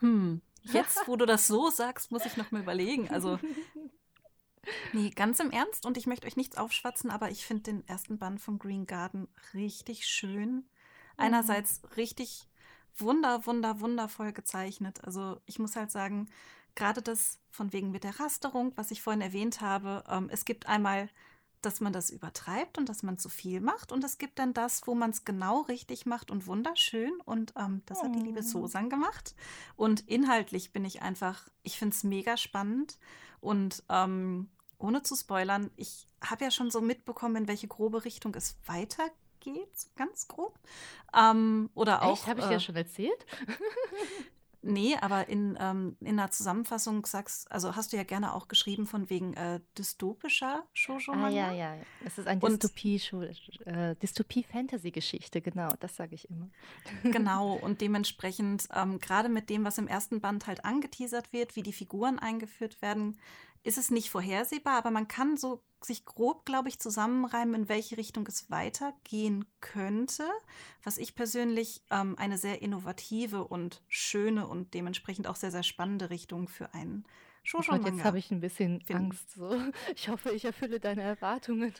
hm, 0.00 0.40
jetzt, 0.64 1.06
wo 1.06 1.16
du 1.16 1.26
das 1.26 1.46
so 1.46 1.70
sagst, 1.70 2.10
muss 2.10 2.26
ich 2.26 2.36
noch 2.36 2.50
mal 2.50 2.62
überlegen. 2.62 3.08
Also 3.10 3.38
Nee, 4.92 5.10
ganz 5.10 5.40
im 5.40 5.50
Ernst 5.50 5.86
und 5.86 5.96
ich 5.96 6.06
möchte 6.06 6.26
euch 6.26 6.36
nichts 6.36 6.56
aufschwatzen, 6.56 7.10
aber 7.10 7.30
ich 7.30 7.46
finde 7.46 7.62
den 7.64 7.88
ersten 7.88 8.18
Band 8.18 8.40
von 8.40 8.58
Green 8.58 8.86
Garden 8.86 9.28
richtig 9.54 10.06
schön. 10.06 10.50
Mhm. 10.50 10.64
Einerseits 11.16 11.80
richtig 11.96 12.46
wunder, 12.96 13.46
wunder, 13.46 13.80
wundervoll 13.80 14.32
gezeichnet. 14.32 15.02
Also 15.04 15.40
ich 15.46 15.58
muss 15.58 15.76
halt 15.76 15.90
sagen, 15.90 16.28
gerade 16.74 17.02
das 17.02 17.38
von 17.50 17.72
wegen 17.72 17.90
mit 17.90 18.04
der 18.04 18.18
Rasterung, 18.20 18.72
was 18.76 18.90
ich 18.90 19.02
vorhin 19.02 19.22
erwähnt 19.22 19.60
habe, 19.60 20.04
ähm, 20.08 20.28
es 20.30 20.44
gibt 20.44 20.66
einmal, 20.66 21.08
dass 21.62 21.80
man 21.80 21.92
das 21.92 22.08
übertreibt 22.08 22.78
und 22.78 22.88
dass 22.88 23.02
man 23.02 23.18
zu 23.18 23.28
viel 23.28 23.60
macht 23.60 23.92
und 23.92 24.02
es 24.02 24.16
gibt 24.16 24.38
dann 24.38 24.54
das, 24.54 24.86
wo 24.86 24.94
man 24.94 25.10
es 25.10 25.26
genau 25.26 25.60
richtig 25.62 26.06
macht 26.06 26.30
und 26.30 26.46
wunderschön 26.46 27.12
und 27.26 27.52
ähm, 27.56 27.82
das 27.86 28.02
hat 28.02 28.14
die 28.14 28.20
liebe 28.20 28.40
Oh. 28.40 28.42
Susan 28.42 28.88
gemacht. 28.88 29.34
Und 29.76 30.08
inhaltlich 30.08 30.72
bin 30.72 30.86
ich 30.86 31.02
einfach, 31.02 31.48
ich 31.62 31.78
finde 31.78 31.94
es 31.94 32.02
mega 32.02 32.36
spannend 32.38 32.98
und 33.40 33.82
ähm, 33.88 34.50
ohne 34.78 35.02
zu 35.02 35.14
spoilern, 35.16 35.70
ich 35.76 36.06
habe 36.22 36.44
ja 36.44 36.50
schon 36.50 36.70
so 36.70 36.80
mitbekommen, 36.80 37.36
in 37.36 37.48
welche 37.48 37.68
grobe 37.68 38.04
Richtung 38.04 38.34
es 38.34 38.56
weitergeht, 38.66 39.88
ganz 39.96 40.28
grob. 40.28 40.58
Ähm, 41.14 41.70
oder 41.74 41.96
Echt? 41.96 42.04
auch, 42.04 42.26
Habe 42.26 42.40
ich 42.40 42.46
dir 42.46 42.52
äh, 42.52 42.54
das 42.54 42.64
schon 42.64 42.76
erzählt? 42.76 43.26
nee, 44.62 44.96
aber 45.00 45.28
in, 45.28 45.56
ähm, 45.60 45.96
in 46.00 46.18
einer 46.18 46.30
Zusammenfassung 46.30 47.06
sagst, 47.06 47.50
also 47.50 47.76
hast 47.76 47.92
du 47.92 47.96
ja 47.96 48.02
gerne 48.02 48.34
auch 48.34 48.48
geschrieben 48.48 48.86
von 48.86 49.10
wegen 49.10 49.34
äh, 49.34 49.60
dystopischer 49.78 50.46
Ah 50.46 50.62
ja, 50.62 50.64
Shoujo-Manga. 50.72 51.52
ja. 51.52 51.76
Es 52.04 52.18
ist 52.18 52.26
eine 52.26 52.40
Und 52.40 52.62
Dystopie, 52.62 53.00
äh, 53.64 53.96
Dystopie-Fantasy-Geschichte, 53.96 55.40
genau, 55.40 55.70
das 55.80 55.96
sage 55.96 56.14
ich 56.14 56.28
immer. 56.30 56.48
Genau, 57.04 57.52
und 57.62 57.80
dementsprechend, 57.80 58.68
ähm, 58.74 58.98
gerade 58.98 59.28
mit 59.28 59.50
dem, 59.50 59.64
was 59.64 59.78
im 59.78 59.88
ersten 59.88 60.20
Band 60.20 60.46
halt 60.46 60.64
angeteasert 60.64 61.32
wird, 61.32 61.56
wie 61.56 61.62
die 61.62 61.72
Figuren 61.72 62.18
eingeführt 62.18 62.80
werden, 62.82 63.18
ist 63.62 63.78
es 63.78 63.90
nicht 63.90 64.10
vorhersehbar, 64.10 64.78
aber 64.78 64.90
man 64.90 65.08
kann 65.08 65.36
so 65.36 65.62
sich 65.84 66.04
grob, 66.04 66.44
glaube 66.44 66.68
ich, 66.68 66.78
zusammenreimen, 66.78 67.54
in 67.54 67.68
welche 67.68 67.96
Richtung 67.96 68.26
es 68.26 68.50
weitergehen 68.50 69.46
könnte, 69.60 70.28
was 70.82 70.98
ich 70.98 71.14
persönlich 71.14 71.82
ähm, 71.90 72.16
eine 72.18 72.38
sehr 72.38 72.62
innovative 72.62 73.44
und 73.44 73.82
schöne 73.88 74.46
und 74.46 74.74
dementsprechend 74.74 75.26
auch 75.26 75.36
sehr, 75.36 75.50
sehr 75.50 75.62
spannende 75.62 76.10
Richtung 76.10 76.48
für 76.48 76.74
einen 76.74 77.04
Oh 77.54 77.62
Gott, 77.66 77.86
jetzt 77.86 78.04
habe 78.04 78.18
ich 78.18 78.30
ein 78.30 78.40
bisschen 78.40 78.82
finde. 78.82 79.04
Angst. 79.04 79.30
So. 79.32 79.58
Ich 79.94 80.08
hoffe, 80.08 80.30
ich 80.30 80.44
erfülle 80.44 80.78
deine 80.78 81.02
Erwartungen. 81.02 81.72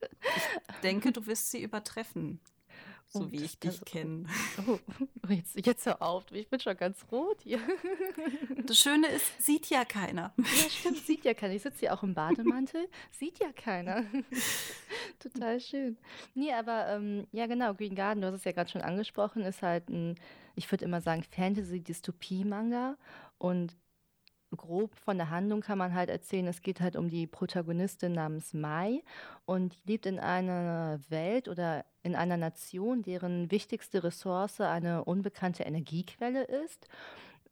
Ich 0.00 0.74
denke, 0.82 1.12
du 1.12 1.26
wirst 1.26 1.50
sie 1.50 1.62
übertreffen, 1.62 2.40
Oh, 3.16 3.22
so 3.24 3.32
wie 3.32 3.44
ich 3.44 3.58
dich 3.58 3.84
kenne. 3.84 4.26
oh, 4.66 4.78
jetzt, 5.28 5.66
jetzt 5.66 5.86
hör 5.86 6.02
auf, 6.02 6.24
ich 6.32 6.48
bin 6.48 6.60
schon 6.60 6.76
ganz 6.76 7.04
rot 7.10 7.40
hier. 7.42 7.58
Das 8.66 8.78
Schöne 8.78 9.06
ist, 9.08 9.40
sieht 9.40 9.70
ja 9.70 9.84
keiner. 9.84 10.32
Ja, 10.38 10.70
stimmt, 10.70 10.98
sieht 11.06 11.24
ja 11.24 11.34
keiner. 11.34 11.54
Ich 11.54 11.62
sitze 11.62 11.80
hier 11.80 11.94
auch 11.94 12.02
im 12.02 12.14
Bademantel, 12.14 12.88
sieht 13.12 13.38
ja 13.38 13.52
keiner. 13.52 14.04
Total 15.20 15.60
schön. 15.60 15.96
Nee, 16.34 16.52
aber 16.52 16.88
ähm, 16.88 17.28
ja, 17.30 17.46
genau, 17.46 17.74
Green 17.74 17.94
Garden, 17.94 18.22
du 18.22 18.26
hast 18.26 18.34
es 18.34 18.44
ja 18.44 18.50
gerade 18.52 18.70
schon 18.70 18.82
angesprochen, 18.82 19.42
ist 19.42 19.62
halt 19.62 19.88
ein, 19.88 20.16
ich 20.56 20.70
würde 20.72 20.84
immer 20.84 21.00
sagen, 21.00 21.22
Fantasy-Dystopie-Manga. 21.22 22.96
Und 23.38 23.76
grob 24.54 24.94
von 24.96 25.16
der 25.16 25.30
Handlung 25.30 25.60
kann 25.60 25.78
man 25.78 25.94
halt 25.94 26.08
erzählen, 26.08 26.46
es 26.46 26.62
geht 26.62 26.80
halt 26.80 26.96
um 26.96 27.08
die 27.08 27.26
Protagonistin 27.26 28.12
namens 28.12 28.54
Mai 28.54 29.02
und 29.44 29.74
die 29.74 29.92
lebt 29.92 30.06
in 30.06 30.18
einer 30.18 31.00
Welt 31.08 31.48
oder 31.48 31.84
in 32.06 32.14
einer 32.14 32.36
Nation, 32.36 33.02
deren 33.02 33.50
wichtigste 33.50 34.04
Ressource 34.04 34.60
eine 34.60 35.04
unbekannte 35.04 35.64
Energiequelle 35.64 36.44
ist. 36.44 36.86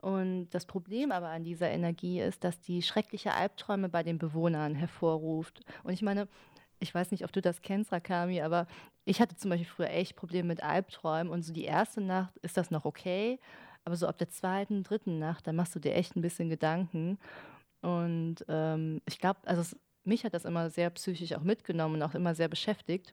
Und 0.01 0.51
das 0.51 0.64
Problem 0.64 1.11
aber 1.11 1.29
an 1.29 1.43
dieser 1.43 1.71
Energie 1.71 2.21
ist, 2.21 2.45
dass 2.45 2.61
die 2.61 2.83
schreckliche 2.83 3.35
Albträume 3.35 3.88
bei 3.88 4.03
den 4.03 4.19
Bewohnern 4.19 4.75
hervorruft. 4.75 5.61
Und 5.83 5.93
ich 5.93 6.03
meine, 6.03 6.29
ich 6.79 6.95
weiß 6.95 7.11
nicht, 7.11 7.25
ob 7.25 7.33
du 7.33 7.40
das 7.40 7.62
kennst, 7.62 7.90
Rakami, 7.90 8.43
aber 8.43 8.67
ich 9.05 9.21
hatte 9.21 9.37
zum 9.37 9.51
Beispiel 9.51 9.67
früher 9.67 9.90
echt 9.90 10.14
Probleme 10.14 10.49
mit 10.49 10.62
Albträumen 10.62 11.33
und 11.33 11.43
so 11.43 11.53
die 11.53 11.64
erste 11.64 12.01
Nacht 12.01 12.37
ist 12.38 12.57
das 12.57 12.71
noch 12.71 12.85
okay, 12.85 13.40
aber 13.85 13.97
so 13.97 14.07
ab 14.07 14.19
der 14.19 14.29
zweiten, 14.29 14.83
dritten 14.83 15.19
Nacht, 15.19 15.47
da 15.47 15.53
machst 15.53 15.75
du 15.75 15.81
dir 15.81 15.95
echt 15.95 16.17
ein 16.17 16.23
bisschen 16.23 16.49
Gedanken. 16.49 17.19
Und 17.83 18.45
ähm, 18.49 19.03
ich 19.07 19.19
glaube, 19.19 19.40
also 19.45 19.62
es, 19.62 19.77
mich 20.05 20.25
hat 20.25 20.33
das 20.33 20.45
immer 20.45 20.71
sehr 20.71 20.90
psychisch 20.90 21.33
auch 21.35 21.43
mitgenommen 21.43 21.97
und 21.97 22.03
auch 22.03 22.14
immer 22.14 22.35
sehr 22.35 22.49
beschäftigt. 22.49 23.12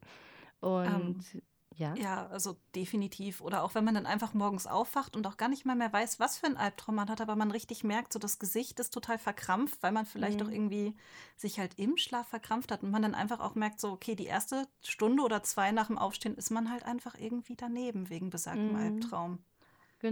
Und 0.61 0.87
Ähm, 0.87 1.41
ja, 1.75 1.95
Ja, 1.95 2.27
also 2.27 2.57
definitiv. 2.75 3.41
Oder 3.41 3.63
auch 3.63 3.75
wenn 3.75 3.83
man 3.83 3.95
dann 3.95 4.05
einfach 4.05 4.33
morgens 4.33 4.67
aufwacht 4.67 5.15
und 5.15 5.25
auch 5.25 5.37
gar 5.37 5.49
nicht 5.49 5.65
mal 5.65 5.75
mehr 5.75 5.91
weiß, 5.91 6.19
was 6.19 6.37
für 6.37 6.47
ein 6.47 6.57
Albtraum 6.57 6.95
man 6.95 7.09
hat, 7.09 7.21
aber 7.21 7.35
man 7.35 7.49
richtig 7.51 7.83
merkt, 7.83 8.13
so 8.13 8.19
das 8.19 8.39
Gesicht 8.39 8.79
ist 8.79 8.93
total 8.93 9.17
verkrampft, 9.17 9.81
weil 9.81 9.91
man 9.91 10.05
vielleicht 10.05 10.41
auch 10.43 10.47
mhm. 10.47 10.53
irgendwie 10.53 10.95
sich 11.37 11.59
halt 11.59 11.79
im 11.79 11.97
Schlaf 11.97 12.27
verkrampft 12.27 12.71
hat 12.71 12.83
und 12.83 12.91
man 12.91 13.01
dann 13.01 13.15
einfach 13.15 13.39
auch 13.39 13.55
merkt, 13.55 13.79
so, 13.79 13.91
okay, 13.91 14.15
die 14.15 14.25
erste 14.25 14.67
Stunde 14.83 15.23
oder 15.23 15.43
zwei 15.43 15.71
nach 15.71 15.87
dem 15.87 15.97
Aufstehen 15.97 16.35
ist 16.35 16.51
man 16.51 16.69
halt 16.69 16.83
einfach 16.83 17.15
irgendwie 17.17 17.55
daneben 17.55 18.09
wegen 18.09 18.29
besagtem 18.29 18.75
Mhm. 18.75 18.75
Albtraum. 18.75 19.39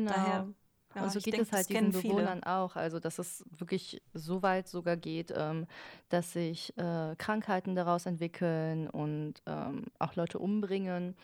Daher, 0.07 0.47
Genau. 0.93 1.05
Und 1.05 1.13
ja, 1.13 1.19
so 1.19 1.19
geht 1.19 1.39
es 1.39 1.51
halt 1.51 1.69
diesen 1.69 1.93
viele. 1.93 2.13
Bewohnern 2.13 2.43
auch. 2.43 2.75
Also, 2.75 2.99
dass 2.99 3.19
es 3.19 3.45
wirklich 3.57 4.01
so 4.13 4.41
weit 4.41 4.67
sogar 4.67 4.97
geht, 4.97 5.31
ähm, 5.35 5.67
dass 6.09 6.33
sich 6.33 6.75
äh, 6.77 7.15
Krankheiten 7.17 7.75
daraus 7.75 8.05
entwickeln 8.05 8.89
und 8.89 9.35
ähm, 9.45 9.85
auch 9.99 10.15
Leute 10.15 10.39
umbringen. 10.39 11.15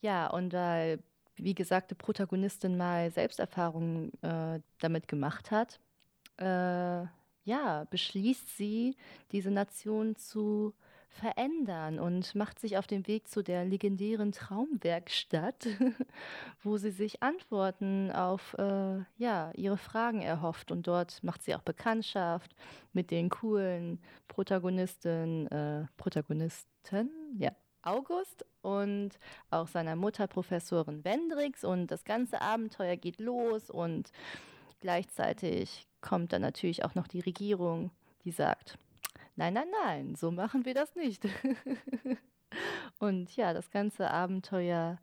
Ja, 0.00 0.28
und 0.28 0.54
weil, 0.54 1.00
wie 1.36 1.54
gesagt, 1.54 1.90
die 1.90 1.94
Protagonistin 1.94 2.76
mal 2.76 3.10
Selbsterfahrungen 3.10 4.12
äh, 4.22 4.60
damit 4.78 5.08
gemacht 5.08 5.50
hat, 5.50 5.78
äh, 6.38 7.04
ja, 7.44 7.84
beschließt 7.90 8.56
sie, 8.56 8.96
diese 9.32 9.50
Nation 9.50 10.16
zu 10.16 10.74
verändern 11.10 11.98
und 11.98 12.34
macht 12.34 12.58
sich 12.60 12.78
auf 12.78 12.86
den 12.86 13.06
Weg 13.06 13.28
zu 13.28 13.42
der 13.42 13.64
legendären 13.64 14.32
Traumwerkstatt, 14.32 15.66
wo 16.62 16.76
sie 16.76 16.90
sich 16.90 17.22
Antworten 17.22 18.10
auf 18.12 18.54
äh, 18.58 19.00
ja, 19.16 19.50
ihre 19.54 19.76
Fragen 19.76 20.22
erhofft. 20.22 20.70
Und 20.70 20.86
dort 20.86 21.22
macht 21.22 21.42
sie 21.42 21.54
auch 21.54 21.62
Bekanntschaft 21.62 22.54
mit 22.92 23.10
den 23.10 23.28
coolen 23.28 24.00
Protagonisten, 24.28 25.48
äh, 25.48 25.86
Protagonisten, 25.96 27.10
ja, 27.36 27.50
August 27.82 28.44
und 28.62 29.18
auch 29.50 29.66
seiner 29.66 29.96
Mutter 29.96 30.26
Professorin 30.26 31.04
Wendrix. 31.04 31.64
Und 31.64 31.88
das 31.90 32.04
ganze 32.04 32.40
Abenteuer 32.40 32.96
geht 32.96 33.18
los 33.20 33.68
und 33.68 34.12
gleichzeitig 34.80 35.86
kommt 36.00 36.32
dann 36.32 36.42
natürlich 36.42 36.84
auch 36.84 36.94
noch 36.94 37.08
die 37.08 37.20
Regierung, 37.20 37.90
die 38.24 38.30
sagt, 38.30 38.78
nein, 39.40 39.54
nein, 39.54 39.68
nein, 39.84 40.14
so 40.16 40.30
machen 40.30 40.66
wir 40.66 40.74
das 40.74 40.94
nicht. 40.94 41.26
Und 42.98 43.34
ja, 43.36 43.54
das 43.54 43.70
ganze 43.70 44.10
Abenteuer, 44.10 44.98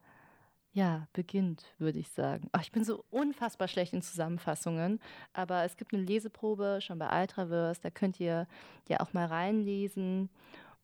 ja, 0.73 1.07
beginnt, 1.13 1.65
würde 1.79 1.97
ich 1.97 2.09
sagen. 2.09 2.47
Ach, 2.51 2.61
ich 2.61 2.71
bin 2.71 2.83
so 2.83 3.03
unfassbar 3.09 3.67
schlecht 3.67 3.93
in 3.93 4.03
Zusammenfassungen, 4.03 4.99
aber 5.33 5.63
es 5.63 5.75
gibt 5.75 5.91
eine 5.91 6.03
Leseprobe 6.03 6.79
schon 6.81 6.99
bei 6.99 7.21
Ultraverse, 7.21 7.81
da 7.81 7.89
könnt 7.89 8.19
ihr 8.19 8.47
ja 8.87 8.99
auch 8.99 9.11
mal 9.13 9.25
reinlesen 9.25 10.29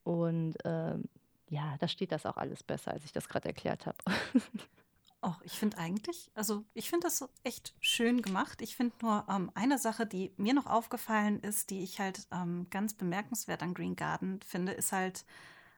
und 0.03 0.55
ähm, 0.65 1.03
ja, 1.49 1.75
da 1.79 1.87
steht 1.87 2.11
das 2.11 2.25
auch 2.25 2.37
alles 2.37 2.63
besser, 2.63 2.91
als 2.91 3.05
ich 3.05 3.11
das 3.11 3.29
gerade 3.29 3.49
erklärt 3.49 3.85
habe. 3.85 3.97
Och, 5.23 5.39
ich 5.43 5.53
finde 5.53 5.77
eigentlich, 5.77 6.29
also 6.35 6.65
ich 6.73 6.89
finde 6.89 7.07
das 7.07 7.17
so 7.17 7.29
echt 7.43 7.73
schön 7.79 8.21
gemacht. 8.21 8.61
Ich 8.61 8.75
finde 8.75 8.93
nur 9.01 9.25
ähm, 9.29 9.51
eine 9.53 9.77
Sache, 9.77 10.05
die 10.05 10.33
mir 10.35 10.53
noch 10.53 10.65
aufgefallen 10.65 11.39
ist, 11.39 11.69
die 11.69 11.81
ich 11.81 11.99
halt 11.99 12.27
ähm, 12.31 12.67
ganz 12.69 12.93
bemerkenswert 12.93 13.63
an 13.63 13.73
Green 13.73 13.95
Garden 13.95 14.41
finde, 14.41 14.73
ist 14.73 14.91
halt 14.91 15.25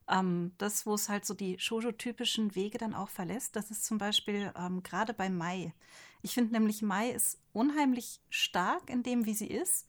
ähm, 0.10 0.54
das, 0.58 0.86
wo 0.86 0.96
es 0.96 1.10
halt 1.10 1.26
so 1.26 1.34
die 1.34 1.60
Shoujo-typischen 1.60 2.56
Wege 2.56 2.78
dann 2.80 2.96
auch 2.96 3.10
verlässt. 3.10 3.56
Das 3.56 3.70
ist 3.70 3.86
zum 3.86 4.00
Beispiel 4.00 4.52
ähm, 4.58 4.82
gerade 4.82 5.14
bei 5.14 5.30
Mai. 5.30 5.74
Ich 6.24 6.34
finde 6.34 6.54
nämlich 6.54 6.82
Mai 6.82 7.12
ist 7.12 7.40
unheimlich 7.54 8.22
stark 8.30 8.90
in 8.90 9.04
dem, 9.04 9.26
wie 9.26 9.36
sie 9.36 9.48
ist, 9.48 9.86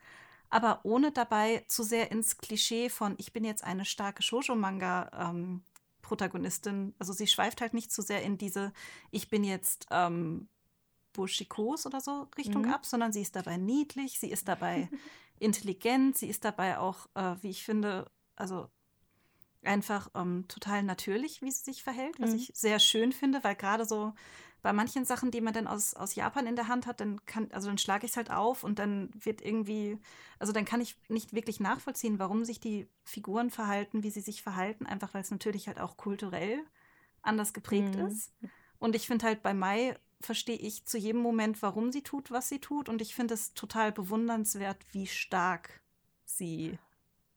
aber 0.50 0.80
ohne 0.84 1.12
dabei 1.12 1.64
zu 1.68 1.82
sehr 1.82 2.12
ins 2.12 2.36
Klischee 2.36 2.90
von 2.90 3.14
ich 3.16 3.32
bin 3.32 3.44
jetzt 3.44 3.64
eine 3.64 3.86
starke 3.86 4.22
Shoujo-Manga 4.22 5.30
ähm, 5.30 5.62
Protagonistin, 6.06 6.94
also 7.00 7.12
sie 7.12 7.26
schweift 7.26 7.60
halt 7.60 7.74
nicht 7.74 7.90
zu 7.90 8.00
sehr 8.00 8.22
in 8.22 8.38
diese, 8.38 8.72
ich 9.10 9.28
bin 9.28 9.42
jetzt 9.42 9.88
ähm, 9.90 10.48
Bushikos 11.12 11.84
oder 11.84 12.00
so 12.00 12.28
Richtung 12.38 12.62
mhm. 12.62 12.70
ab, 12.70 12.86
sondern 12.86 13.12
sie 13.12 13.22
ist 13.22 13.34
dabei 13.34 13.56
niedlich, 13.56 14.20
sie 14.20 14.30
ist 14.30 14.46
dabei 14.46 14.88
intelligent, 15.40 16.16
sie 16.16 16.28
ist 16.28 16.44
dabei 16.44 16.78
auch, 16.78 17.08
äh, 17.14 17.34
wie 17.42 17.50
ich 17.50 17.64
finde, 17.64 18.08
also 18.36 18.68
einfach 19.64 20.08
ähm, 20.14 20.44
total 20.46 20.84
natürlich, 20.84 21.42
wie 21.42 21.50
sie 21.50 21.64
sich 21.64 21.82
verhält, 21.82 22.20
was 22.20 22.30
mhm. 22.30 22.36
ich 22.36 22.52
sehr 22.54 22.78
schön 22.78 23.10
finde, 23.10 23.42
weil 23.42 23.56
gerade 23.56 23.84
so 23.84 24.14
bei 24.66 24.72
manchen 24.72 25.04
Sachen, 25.04 25.30
die 25.30 25.40
man 25.40 25.54
dann 25.54 25.68
aus, 25.68 25.94
aus 25.94 26.16
Japan 26.16 26.44
in 26.48 26.56
der 26.56 26.66
Hand 26.66 26.88
hat, 26.88 26.98
dann 26.98 27.24
kann, 27.24 27.48
also 27.52 27.68
dann 27.68 27.78
schlage 27.78 28.04
ich 28.04 28.10
es 28.10 28.16
halt 28.16 28.32
auf 28.32 28.64
und 28.64 28.80
dann 28.80 29.10
wird 29.14 29.40
irgendwie, 29.40 29.96
also 30.40 30.52
dann 30.52 30.64
kann 30.64 30.80
ich 30.80 30.96
nicht 31.08 31.32
wirklich 31.32 31.60
nachvollziehen, 31.60 32.18
warum 32.18 32.44
sich 32.44 32.58
die 32.58 32.88
Figuren 33.04 33.50
verhalten, 33.50 34.02
wie 34.02 34.10
sie 34.10 34.22
sich 34.22 34.42
verhalten, 34.42 34.84
einfach 34.84 35.14
weil 35.14 35.20
es 35.20 35.30
natürlich 35.30 35.68
halt 35.68 35.78
auch 35.78 35.96
kulturell 35.96 36.64
anders 37.22 37.52
geprägt 37.52 37.94
mhm. 37.94 38.06
ist. 38.06 38.34
Und 38.80 38.96
ich 38.96 39.06
finde 39.06 39.26
halt 39.26 39.44
bei 39.44 39.54
Mai 39.54 39.96
verstehe 40.20 40.58
ich 40.58 40.84
zu 40.84 40.98
jedem 40.98 41.20
Moment, 41.20 41.62
warum 41.62 41.92
sie 41.92 42.02
tut, 42.02 42.32
was 42.32 42.48
sie 42.48 42.58
tut. 42.58 42.88
Und 42.88 43.00
ich 43.00 43.14
finde 43.14 43.34
es 43.34 43.54
total 43.54 43.92
bewundernswert, 43.92 44.84
wie 44.90 45.06
stark 45.06 45.80
sie 46.24 46.76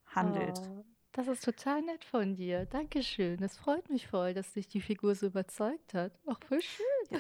handelt. 0.08 0.58
Oh, 0.58 0.84
das 1.20 1.28
ist 1.28 1.44
total 1.44 1.82
nett 1.82 2.06
von 2.06 2.36
dir. 2.36 2.66
Dankeschön. 2.66 3.38
Das 3.38 3.58
freut 3.58 3.90
mich 3.90 4.08
voll, 4.08 4.34
dass 4.34 4.54
dich 4.54 4.68
die 4.68 4.80
Figur 4.80 5.16
so 5.16 5.26
überzeugt 5.26 5.94
hat. 5.94 6.14
Ach, 6.26 6.40
voll 6.48 6.62
schön. 6.62 6.86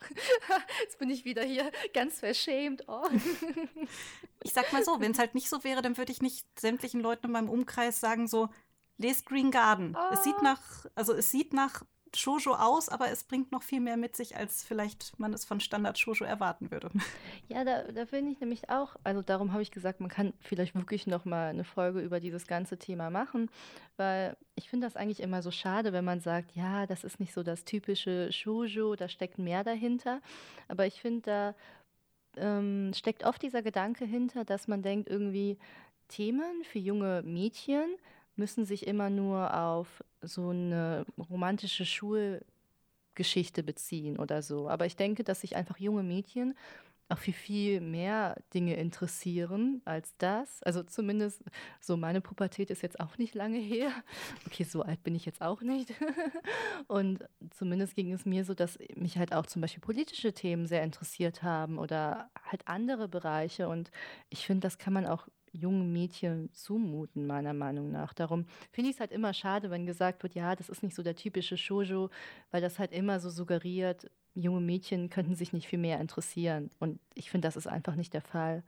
Jetzt 0.82 0.98
bin 0.98 1.10
ich 1.10 1.24
wieder 1.24 1.42
hier 1.42 1.70
ganz 1.92 2.20
verschämt. 2.20 2.84
Oh. 2.88 3.06
Ich 4.42 4.54
sag 4.54 4.72
mal 4.72 4.82
so, 4.82 4.98
wenn 5.00 5.12
es 5.12 5.18
halt 5.18 5.34
nicht 5.34 5.50
so 5.50 5.64
wäre, 5.64 5.82
dann 5.82 5.98
würde 5.98 6.12
ich 6.12 6.22
nicht 6.22 6.46
sämtlichen 6.58 7.02
Leuten 7.02 7.26
in 7.26 7.32
meinem 7.32 7.50
Umkreis 7.50 8.00
sagen 8.00 8.26
so, 8.26 8.48
lest 8.96 9.26
Green 9.26 9.50
Garden. 9.50 9.94
Oh. 9.94 10.14
Es 10.14 10.24
sieht 10.24 10.36
ah. 10.38 10.42
nach, 10.42 10.86
also 10.94 11.12
es 11.12 11.30
sieht 11.30 11.52
nach 11.52 11.82
Shoujo 12.16 12.54
aus, 12.54 12.88
aber 12.88 13.10
es 13.10 13.24
bringt 13.24 13.52
noch 13.52 13.62
viel 13.62 13.80
mehr 13.80 13.96
mit 13.96 14.16
sich, 14.16 14.36
als 14.36 14.62
vielleicht 14.62 15.18
man 15.18 15.32
es 15.32 15.44
von 15.44 15.60
Standard 15.60 15.98
Shoujo 15.98 16.24
erwarten 16.24 16.70
würde. 16.70 16.90
Ja, 17.48 17.64
da, 17.64 17.82
da 17.82 18.06
finde 18.06 18.30
ich 18.30 18.38
nämlich 18.38 18.70
auch, 18.70 18.94
also 19.02 19.22
darum 19.22 19.52
habe 19.52 19.62
ich 19.62 19.72
gesagt, 19.72 20.00
man 20.00 20.08
kann 20.08 20.32
vielleicht 20.38 20.76
wirklich 20.76 21.08
noch 21.08 21.24
mal 21.24 21.48
eine 21.48 21.64
Folge 21.64 22.00
über 22.00 22.20
dieses 22.20 22.46
ganze 22.46 22.78
Thema 22.78 23.10
machen, 23.10 23.50
weil 23.96 24.36
ich 24.54 24.70
finde 24.70 24.86
das 24.86 24.94
eigentlich 24.94 25.18
immer 25.20 25.42
so 25.42 25.50
schade, 25.50 25.92
wenn 25.92 26.04
man 26.04 26.20
sagt, 26.20 26.54
ja, 26.54 26.86
das 26.86 27.02
ist 27.02 27.18
nicht 27.18 27.32
so 27.32 27.42
das 27.42 27.64
typische 27.64 28.30
Shoujo, 28.30 28.94
da 28.94 29.08
steckt 29.08 29.38
mehr 29.38 29.64
dahinter, 29.64 30.20
aber 30.68 30.86
ich 30.86 31.00
finde, 31.00 31.22
da 31.22 31.54
ähm, 32.36 32.92
steckt 32.94 33.24
oft 33.24 33.42
dieser 33.42 33.62
Gedanke 33.62 34.04
hinter, 34.04 34.44
dass 34.44 34.68
man 34.68 34.82
denkt, 34.82 35.08
irgendwie 35.08 35.58
Themen 36.08 36.64
für 36.64 36.78
junge 36.78 37.22
Mädchen 37.22 37.96
müssen 38.36 38.64
sich 38.64 38.86
immer 38.86 39.10
nur 39.10 39.54
auf 39.56 40.02
so 40.22 40.50
eine 40.50 41.04
romantische 41.18 41.84
Schulgeschichte 41.84 43.62
beziehen 43.62 44.18
oder 44.18 44.42
so. 44.42 44.68
Aber 44.68 44.86
ich 44.86 44.96
denke, 44.96 45.24
dass 45.24 45.40
sich 45.40 45.56
einfach 45.56 45.78
junge 45.78 46.02
Mädchen 46.02 46.54
auch 47.10 47.18
für 47.18 47.32
viel 47.32 47.80
mehr 47.80 48.36
Dinge 48.54 48.76
interessieren 48.76 49.82
als 49.84 50.14
das. 50.18 50.62
Also 50.62 50.82
zumindest 50.82 51.42
so 51.80 51.96
meine 51.96 52.20
Pubertät 52.20 52.70
ist 52.70 52.82
jetzt 52.82 53.00
auch 53.00 53.18
nicht 53.18 53.34
lange 53.34 53.58
her. 53.58 53.90
Okay, 54.46 54.64
so 54.64 54.82
alt 54.82 55.02
bin 55.02 55.14
ich 55.14 55.26
jetzt 55.26 55.42
auch 55.42 55.60
nicht. 55.60 55.92
Und 56.86 57.24
zumindest 57.50 57.96
ging 57.96 58.12
es 58.12 58.24
mir 58.24 58.44
so, 58.44 58.54
dass 58.54 58.78
mich 58.94 59.18
halt 59.18 59.34
auch 59.34 59.46
zum 59.46 59.60
Beispiel 59.60 59.80
politische 59.80 60.32
Themen 60.32 60.66
sehr 60.66 60.82
interessiert 60.82 61.42
haben 61.42 61.78
oder 61.78 62.30
halt 62.44 62.66
andere 62.68 63.08
Bereiche. 63.08 63.68
Und 63.68 63.90
ich 64.28 64.46
finde, 64.46 64.60
das 64.60 64.78
kann 64.78 64.92
man 64.92 65.06
auch 65.06 65.26
jungen 65.52 65.92
Mädchen 65.92 66.52
zumuten, 66.52 67.26
meiner 67.26 67.52
Meinung 67.52 67.90
nach. 67.90 68.12
Darum 68.14 68.46
finde 68.70 68.90
ich 68.90 68.96
es 68.96 69.00
halt 69.00 69.12
immer 69.12 69.34
schade, 69.34 69.70
wenn 69.70 69.86
gesagt 69.86 70.22
wird, 70.22 70.34
ja, 70.34 70.54
das 70.54 70.68
ist 70.68 70.82
nicht 70.82 70.94
so 70.94 71.02
der 71.02 71.16
typische 71.16 71.56
Shoujo, 71.56 72.10
weil 72.50 72.60
das 72.60 72.78
halt 72.78 72.92
immer 72.92 73.20
so 73.20 73.30
suggeriert, 73.30 74.10
junge 74.34 74.60
Mädchen 74.60 75.10
könnten 75.10 75.34
sich 75.34 75.52
nicht 75.52 75.66
viel 75.66 75.78
mehr 75.78 76.00
interessieren. 76.00 76.70
Und 76.78 77.00
ich 77.14 77.30
finde, 77.30 77.48
das 77.48 77.56
ist 77.56 77.66
einfach 77.66 77.96
nicht 77.96 78.14
der 78.14 78.22
Fall. 78.22 78.62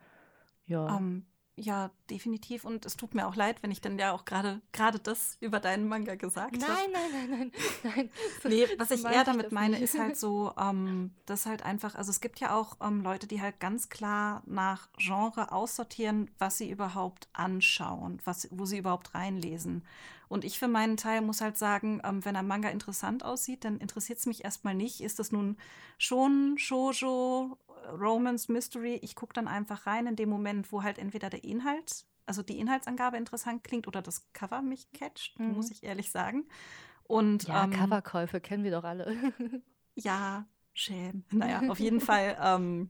Ja. 0.66 0.96
Um, 0.96 1.24
ja, 1.56 1.90
definitiv. 2.08 2.64
Und 2.64 2.86
es 2.86 2.96
tut 2.96 3.14
mir 3.14 3.26
auch 3.26 3.36
leid, 3.36 3.62
wenn 3.62 3.70
ich 3.70 3.80
dann 3.80 3.98
ja 3.98 4.12
auch 4.12 4.24
gerade 4.24 4.62
gerade 4.72 4.98
das 4.98 5.36
über 5.40 5.60
deinen 5.60 5.86
Manga 5.86 6.14
gesagt 6.14 6.62
habe. 6.62 6.72
Nein, 6.72 6.90
nein, 6.92 7.10
nein, 7.12 7.52
nein, 7.82 7.92
nein. 7.94 8.10
nee, 8.44 8.66
was 8.78 8.90
ich 8.90 9.04
eher 9.04 9.24
damit 9.24 9.52
meine, 9.52 9.78
ist 9.78 9.98
halt 9.98 10.16
so, 10.16 10.52
ähm, 10.58 11.12
dass 11.26 11.44
halt 11.46 11.62
einfach, 11.62 11.94
also 11.94 12.10
es 12.10 12.20
gibt 12.20 12.40
ja 12.40 12.54
auch 12.54 12.76
ähm, 12.80 13.02
Leute, 13.02 13.26
die 13.26 13.42
halt 13.42 13.60
ganz 13.60 13.90
klar 13.90 14.42
nach 14.46 14.88
Genre 14.96 15.52
aussortieren, 15.52 16.30
was 16.38 16.58
sie 16.58 16.70
überhaupt 16.70 17.28
anschauen, 17.34 18.20
was, 18.24 18.48
wo 18.50 18.64
sie 18.64 18.78
überhaupt 18.78 19.14
reinlesen. 19.14 19.84
Und 20.32 20.46
ich 20.46 20.58
für 20.58 20.66
meinen 20.66 20.96
Teil 20.96 21.20
muss 21.20 21.42
halt 21.42 21.58
sagen, 21.58 22.00
ähm, 22.04 22.24
wenn 22.24 22.36
ein 22.36 22.46
Manga 22.46 22.70
interessant 22.70 23.22
aussieht, 23.22 23.66
dann 23.66 23.76
interessiert 23.76 24.18
es 24.18 24.24
mich 24.24 24.44
erstmal 24.44 24.74
nicht. 24.74 25.02
Ist 25.02 25.18
das 25.18 25.30
nun 25.30 25.58
schon 25.98 26.56
Shoujo 26.56 27.58
Romance, 27.90 28.50
Mystery, 28.50 28.98
ich 29.02 29.14
gucke 29.14 29.34
dann 29.34 29.46
einfach 29.46 29.86
rein 29.86 30.06
in 30.06 30.16
dem 30.16 30.30
Moment, 30.30 30.72
wo 30.72 30.82
halt 30.82 30.98
entweder 30.98 31.28
der 31.28 31.44
Inhalt, 31.44 32.06
also 32.24 32.42
die 32.42 32.58
Inhaltsangabe 32.58 33.18
interessant 33.18 33.62
klingt 33.62 33.86
oder 33.86 34.00
das 34.00 34.32
Cover 34.32 34.62
mich 34.62 34.90
catcht, 34.92 35.38
mhm. 35.38 35.52
muss 35.52 35.70
ich 35.70 35.82
ehrlich 35.82 36.10
sagen. 36.10 36.46
Und, 37.04 37.44
ja, 37.48 37.64
ähm, 37.64 37.72
Coverkäufe 37.72 38.40
kennen 38.40 38.64
wir 38.64 38.70
doch 38.70 38.84
alle. 38.84 39.14
ja, 39.96 40.46
schäm. 40.72 41.24
Naja, 41.30 41.68
auf 41.68 41.78
jeden 41.78 42.00
Fall. 42.00 42.38
Ähm, 42.40 42.88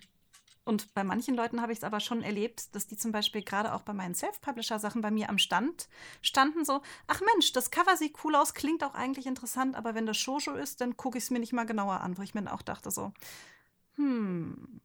und 0.64 0.94
bei 0.94 1.02
manchen 1.02 1.34
Leuten 1.34 1.60
habe 1.60 1.72
ich 1.72 1.78
es 1.78 1.84
aber 1.84 2.00
schon 2.00 2.22
erlebt, 2.22 2.74
dass 2.74 2.86
die 2.86 2.96
zum 2.96 3.10
Beispiel 3.12 3.42
gerade 3.42 3.74
auch 3.74 3.82
bei 3.82 3.92
meinen 3.92 4.14
Self-Publisher-Sachen 4.14 5.02
bei 5.02 5.10
mir 5.10 5.28
am 5.28 5.38
Stand 5.38 5.88
standen 6.20 6.64
so, 6.64 6.82
ach 7.08 7.20
Mensch, 7.34 7.52
das 7.52 7.70
Cover 7.70 7.96
sieht 7.96 8.16
cool 8.24 8.36
aus, 8.36 8.54
klingt 8.54 8.84
auch 8.84 8.94
eigentlich 8.94 9.26
interessant, 9.26 9.74
aber 9.74 9.94
wenn 9.94 10.06
das 10.06 10.18
Shoujo 10.18 10.54
ist, 10.54 10.80
dann 10.80 10.96
gucke 10.96 11.18
ich 11.18 11.24
es 11.24 11.30
mir 11.30 11.40
nicht 11.40 11.52
mal 11.52 11.66
genauer 11.66 12.00
an, 12.00 12.16
wo 12.16 12.22
ich 12.22 12.34
mir 12.34 12.42
dann 12.42 12.54
auch 12.54 12.62
dachte 12.62 12.90
so, 12.90 13.12
hm. 13.96 14.80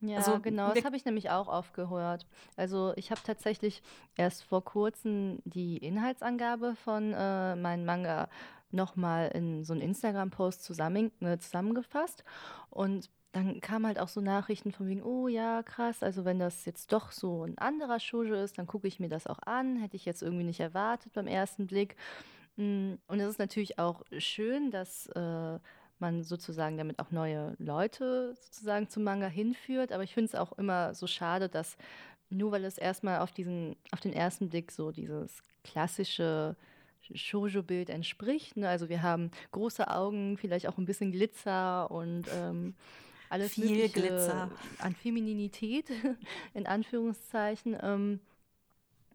Ja, 0.00 0.18
also, 0.18 0.40
genau, 0.40 0.74
das 0.74 0.84
habe 0.84 0.96
ich 0.96 1.06
nämlich 1.06 1.30
auch 1.30 1.48
aufgehört. 1.48 2.26
Also 2.54 2.92
ich 2.96 3.10
habe 3.10 3.20
tatsächlich 3.24 3.82
erst 4.14 4.44
vor 4.44 4.62
kurzem 4.62 5.40
die 5.44 5.78
Inhaltsangabe 5.78 6.76
von 6.76 7.14
äh, 7.14 7.56
meinem 7.56 7.86
Manga 7.86 8.28
nochmal 8.70 9.28
in 9.28 9.64
so 9.64 9.72
einen 9.72 9.80
Instagram-Post 9.82 10.62
zusammen, 10.62 11.10
äh, 11.22 11.38
zusammengefasst. 11.38 12.24
Und 12.68 13.10
dann 13.36 13.60
kamen 13.60 13.86
halt 13.86 13.98
auch 13.98 14.08
so 14.08 14.22
Nachrichten 14.22 14.72
von 14.72 14.88
wegen, 14.88 15.02
oh 15.02 15.28
ja, 15.28 15.62
krass, 15.62 16.02
also 16.02 16.24
wenn 16.24 16.38
das 16.38 16.64
jetzt 16.64 16.90
doch 16.90 17.12
so 17.12 17.44
ein 17.44 17.58
anderer 17.58 18.00
Shoujo 18.00 18.34
ist, 18.34 18.56
dann 18.56 18.66
gucke 18.66 18.88
ich 18.88 18.98
mir 18.98 19.10
das 19.10 19.26
auch 19.26 19.40
an. 19.40 19.76
Hätte 19.76 19.94
ich 19.94 20.06
jetzt 20.06 20.22
irgendwie 20.22 20.44
nicht 20.44 20.60
erwartet 20.60 21.12
beim 21.12 21.26
ersten 21.26 21.66
Blick. 21.66 21.96
Mm, 22.56 22.94
und 23.06 23.20
es 23.20 23.28
ist 23.28 23.38
natürlich 23.38 23.78
auch 23.78 24.04
schön, 24.16 24.70
dass 24.70 25.08
äh, 25.08 25.58
man 25.98 26.22
sozusagen 26.22 26.78
damit 26.78 26.98
auch 26.98 27.10
neue 27.10 27.54
Leute 27.58 28.34
sozusagen 28.40 28.88
zum 28.88 29.04
Manga 29.04 29.26
hinführt. 29.26 29.92
Aber 29.92 30.02
ich 30.02 30.14
finde 30.14 30.28
es 30.28 30.34
auch 30.34 30.52
immer 30.52 30.94
so 30.94 31.06
schade, 31.06 31.50
dass 31.50 31.76
nur 32.30 32.52
weil 32.52 32.64
es 32.64 32.78
erstmal 32.78 33.20
auf 33.20 33.32
diesen, 33.32 33.76
auf 33.92 34.00
den 34.00 34.14
ersten 34.14 34.48
Blick 34.48 34.72
so 34.72 34.92
dieses 34.92 35.42
klassische 35.62 36.56
Shoujo-Bild 37.12 37.90
entspricht. 37.90 38.56
Ne? 38.56 38.66
Also 38.66 38.88
wir 38.88 39.02
haben 39.02 39.30
große 39.52 39.88
Augen, 39.90 40.38
vielleicht 40.38 40.66
auch 40.68 40.78
ein 40.78 40.86
bisschen 40.86 41.12
Glitzer 41.12 41.90
und 41.90 42.24
ähm, 42.32 42.74
alles 43.28 43.54
viel 43.54 43.88
Glitzer 43.88 44.50
an 44.78 44.94
Femininität 44.94 45.90
in 46.54 46.66
Anführungszeichen. 46.66 47.76
Ähm, 47.80 48.20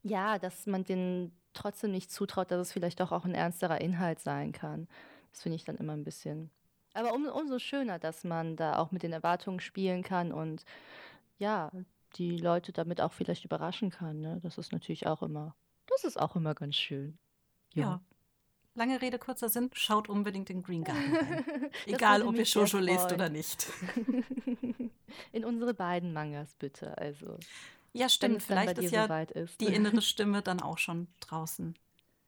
ja, 0.04 0.40
dass 0.40 0.66
man 0.66 0.84
den 0.84 1.32
trotzdem 1.54 1.92
nicht 1.92 2.12
zutraut, 2.12 2.52
dass 2.52 2.68
es 2.68 2.74
vielleicht 2.74 3.00
doch 3.00 3.12
auch 3.12 3.26
ein 3.26 3.36
ernsterer 3.36 3.82
Inhalt 3.82 4.20
sein 4.20 4.52
kann. 4.52 4.88
Das 5.32 5.44
finde 5.44 5.56
ich 5.58 5.64
dann 5.64 5.78
immer 5.78 5.94
ein 5.94 6.04
bisschen 6.04 6.50
aber 6.94 7.14
um, 7.14 7.26
umso 7.28 7.60
schöner, 7.60 8.00
dass 8.00 8.24
man 8.24 8.56
da 8.56 8.78
auch 8.78 8.92
mit 8.92 9.04
den 9.04 9.14
Erwartungen 9.14 9.60
spielen 9.60 10.04
kann 10.04 10.32
und 10.32 10.66
ja, 11.38 11.72
die 12.16 12.38
Leute 12.38 12.74
damit 12.74 13.00
auch 13.02 13.14
vielleicht 13.14 13.46
überraschen 13.46 13.90
kann. 13.90 14.20
Ne? 14.20 14.40
Das 14.44 14.58
ist 14.58 14.72
natürlich 14.72 15.08
auch 15.08 15.22
immer, 15.22 15.56
das 15.88 16.04
ist 16.04 16.20
auch 16.20 16.36
immer 16.36 16.54
ganz 16.54 16.76
schön. 16.76 17.18
Ja. 17.74 17.84
ja. 17.84 18.02
Lange 18.76 19.02
Rede, 19.02 19.20
kurzer 19.20 19.50
Sinn, 19.50 19.70
schaut 19.74 20.10
unbedingt 20.10 20.50
in 20.50 20.64
Green 20.64 20.84
Garden 20.84 21.16
rein. 21.16 21.72
Egal, 21.86 22.24
ob 22.24 22.36
ihr 22.36 22.46
Shoujo 22.46 22.80
lest 22.80 23.12
oder 23.12 23.30
nicht. 23.30 23.68
in 25.32 25.46
unsere 25.46 25.74
beiden 25.74 26.14
Mangas 26.14 26.56
bitte, 26.56 26.98
also. 26.98 27.38
Ja, 27.94 28.08
stimmt. 28.08 28.44
Vielleicht 28.44 28.78
ist 28.78 28.92
ja 28.92 29.06
ist. 29.06 29.60
die 29.60 29.66
innere 29.66 30.02
Stimme 30.02 30.42
dann 30.42 30.62
auch 30.62 30.78
schon 30.78 31.08
draußen. 31.20 31.76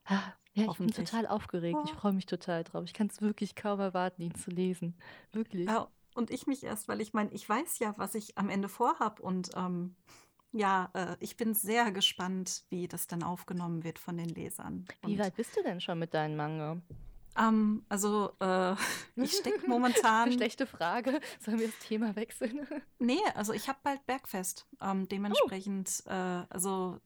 Ah, 0.06 0.34
ja, 0.54 0.70
ich 0.70 0.78
bin 0.78 0.92
total 0.92 1.26
aufgeregt. 1.26 1.78
Oh. 1.80 1.86
Ich 1.86 1.94
freue 1.94 2.14
mich 2.14 2.26
total 2.26 2.64
drauf. 2.64 2.84
Ich 2.86 2.94
kann 2.94 3.08
es 3.08 3.22
wirklich 3.22 3.56
kaum 3.56 3.80
erwarten, 3.80 4.22
ihn 4.22 4.36
zu 4.36 4.52
lesen. 4.52 4.96
Wirklich. 5.32 5.68
Ja, 5.68 5.88
und 6.16 6.30
ich 6.30 6.46
mich 6.48 6.64
erst, 6.64 6.88
weil 6.88 7.02
ich 7.02 7.14
meine, 7.14 7.32
ich 7.32 7.48
weiß 7.48 7.80
ja, 7.80 7.94
was 7.98 8.14
ich 8.16 8.38
am 8.38 8.50
Ende 8.50 8.70
vorhab. 8.70 9.20
Und 9.20 9.52
ähm, 9.56 9.96
ja, 10.54 10.90
äh, 10.94 11.18
ich 11.20 11.36
bin 11.36 11.54
sehr 11.54 11.92
gespannt, 11.92 12.64
wie 12.70 12.88
das 12.88 13.08
dann 13.08 13.24
aufgenommen 13.24 13.84
wird 13.84 14.00
von 14.00 14.18
den 14.18 14.30
Lesern. 14.30 14.86
Wie 15.04 15.20
weit 15.20 15.36
bist 15.36 15.58
du 15.58 15.64
denn 15.64 15.82
schon 15.82 16.00
mit 16.00 16.14
deinem 16.14 16.38
Manga? 16.38 16.82
Ähm, 17.38 17.84
also, 17.90 18.32
äh, 18.40 18.76
ich 19.16 19.34
stecke 19.34 19.68
momentan. 19.68 20.32
Schlechte 20.32 20.68
Frage. 20.68 21.20
Sollen 21.40 21.60
wir 21.60 21.68
das 21.68 21.80
Thema 21.80 22.16
wechseln? 22.16 22.68
nee, 23.00 23.20
also 23.36 23.52
ich 23.54 23.68
habe 23.68 23.80
bald 23.84 24.06
Bergfest. 24.06 24.68
Ähm, 24.80 25.08
dementsprechend, 25.08 26.04
oh. 26.06 26.12
äh, 26.12 26.46
also 26.50 27.00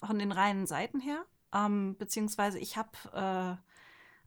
von 0.00 0.18
den 0.18 0.32
reinen 0.32 0.66
Seiten 0.66 1.00
her. 1.00 1.24
Ähm, 1.52 1.96
beziehungsweise 1.98 2.58
ich 2.60 2.76
habe, 2.76 2.90
äh, 3.12 3.56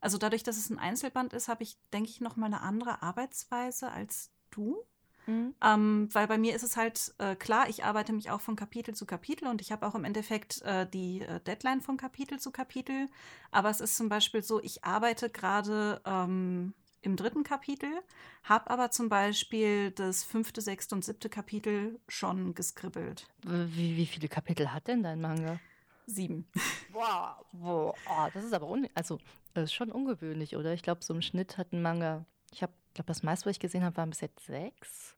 also 0.02 0.18
dadurch, 0.18 0.44
dass 0.44 0.58
es 0.58 0.70
ein 0.70 0.80
Einzelband 0.80 1.34
ist, 1.34 1.48
habe 1.48 1.64
ich, 1.64 1.78
denke 1.94 2.10
ich, 2.10 2.20
noch 2.20 2.36
mal 2.36 2.48
eine 2.48 2.62
andere 2.62 3.02
Arbeitsweise 3.02 3.92
als 3.92 4.32
du. 4.52 4.84
Mhm. 5.30 5.54
Ähm, 5.64 6.10
weil 6.12 6.28
bei 6.28 6.38
mir 6.38 6.56
ist 6.56 6.64
es 6.64 6.76
halt 6.76 7.14
äh, 7.20 7.36
klar, 7.36 7.70
ich 7.70 7.86
arbeite 7.86 8.14
mich 8.14 8.32
auch 8.32 8.42
von 8.42 8.56
Kapitel 8.56 8.96
zu 8.96 9.06
Kapitel 9.06 9.48
und 9.48 9.62
ich 9.62 9.72
habe 9.72 9.86
auch 9.86 9.94
im 9.94 10.04
Endeffekt 10.04 10.62
äh, 10.64 10.88
die 10.90 11.22
äh, 11.22 11.40
Deadline 11.42 11.82
von 11.82 11.98
Kapitel 11.98 12.40
zu 12.40 12.52
Kapitel. 12.52 13.10
Aber 13.52 13.70
es 13.70 13.80
ist 13.80 13.96
zum 13.96 14.10
Beispiel 14.10 14.42
so, 14.42 14.62
ich 14.62 14.84
arbeite 14.84 15.30
gerade 15.30 16.02
ähm, 16.06 16.74
im 17.02 17.16
dritten 17.16 17.44
Kapitel, 17.44 17.90
habe 18.44 18.70
aber 18.72 18.90
zum 18.90 19.08
Beispiel 19.08 19.92
das 19.92 20.24
fünfte, 20.24 20.62
sechste 20.62 20.96
und 20.96 21.06
siebte 21.06 21.30
Kapitel 21.30 22.00
schon 22.08 22.56
geskribbelt. 22.56 23.28
Wie, 23.44 23.98
wie 23.98 24.08
viele 24.08 24.28
Kapitel 24.28 24.74
hat 24.74 24.88
denn 24.88 25.04
dein 25.04 25.22
Manga? 25.22 25.60
Sieben. 26.08 26.50
Wow, 26.92 27.46
wow. 27.52 27.96
Oh, 28.10 28.28
das 28.34 28.44
ist 28.44 28.54
aber 28.54 28.68
un 28.68 28.88
also, 28.96 29.20
ist 29.54 29.74
schon 29.74 29.92
ungewöhnlich, 29.92 30.56
oder? 30.56 30.74
Ich 30.74 30.82
glaube, 30.82 31.04
so 31.04 31.14
im 31.14 31.22
Schnitt 31.22 31.60
hat 31.60 31.72
ein 31.72 31.84
Manga, 31.84 32.26
ich 32.52 32.64
habe, 32.64 32.74
glaube, 32.96 33.08
das 33.08 33.22
meiste, 33.22 33.46
was 33.46 33.52
ich 33.52 33.60
gesehen 33.60 33.84
habe, 33.84 33.96
waren 33.98 34.10
bis 34.10 34.22
jetzt 34.22 34.44
sechs. 34.44 35.16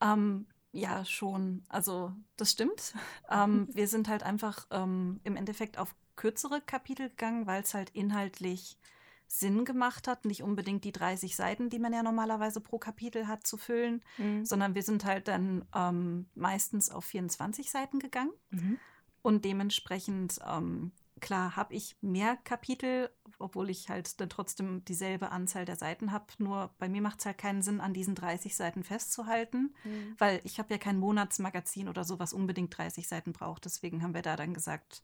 Ähm, 0.00 0.46
ja, 0.72 1.04
schon. 1.04 1.64
Also, 1.68 2.12
das 2.36 2.52
stimmt. 2.52 2.94
ähm, 3.30 3.68
wir 3.72 3.88
sind 3.88 4.08
halt 4.08 4.22
einfach 4.22 4.66
ähm, 4.70 5.20
im 5.24 5.36
Endeffekt 5.36 5.78
auf 5.78 5.94
kürzere 6.16 6.60
Kapitel 6.60 7.08
gegangen, 7.08 7.46
weil 7.46 7.62
es 7.62 7.74
halt 7.74 7.90
inhaltlich 7.90 8.78
Sinn 9.26 9.64
gemacht 9.64 10.08
hat, 10.08 10.24
nicht 10.24 10.42
unbedingt 10.42 10.82
die 10.84 10.90
30 10.90 11.36
Seiten, 11.36 11.70
die 11.70 11.78
man 11.78 11.92
ja 11.92 12.02
normalerweise 12.02 12.60
pro 12.60 12.78
Kapitel 12.78 13.28
hat, 13.28 13.46
zu 13.46 13.56
füllen, 13.56 14.02
mhm. 14.18 14.44
sondern 14.44 14.74
wir 14.74 14.82
sind 14.82 15.04
halt 15.04 15.28
dann 15.28 15.64
ähm, 15.72 16.28
meistens 16.34 16.90
auf 16.90 17.04
24 17.04 17.70
Seiten 17.70 18.00
gegangen. 18.00 18.32
Mhm. 18.50 18.78
Und 19.22 19.44
dementsprechend, 19.44 20.40
ähm, 20.46 20.90
klar, 21.20 21.54
habe 21.54 21.74
ich 21.74 21.96
mehr 22.00 22.36
Kapitel, 22.38 23.10
obwohl 23.40 23.70
ich 23.70 23.88
halt 23.88 24.20
dann 24.20 24.28
trotzdem 24.28 24.84
dieselbe 24.84 25.30
Anzahl 25.30 25.64
der 25.64 25.76
Seiten 25.76 26.12
habe. 26.12 26.26
Nur 26.38 26.70
bei 26.78 26.88
mir 26.88 27.02
macht 27.02 27.20
es 27.20 27.26
halt 27.26 27.38
keinen 27.38 27.62
Sinn, 27.62 27.80
an 27.80 27.94
diesen 27.94 28.14
30 28.14 28.54
Seiten 28.54 28.84
festzuhalten, 28.84 29.74
mhm. 29.84 30.14
weil 30.18 30.40
ich 30.44 30.58
habe 30.58 30.72
ja 30.72 30.78
kein 30.78 30.98
Monatsmagazin 30.98 31.88
oder 31.88 32.04
so, 32.04 32.18
was 32.18 32.32
unbedingt 32.32 32.76
30 32.76 33.08
Seiten 33.08 33.32
braucht. 33.32 33.64
Deswegen 33.64 34.02
haben 34.02 34.14
wir 34.14 34.22
da 34.22 34.36
dann 34.36 34.54
gesagt, 34.54 35.02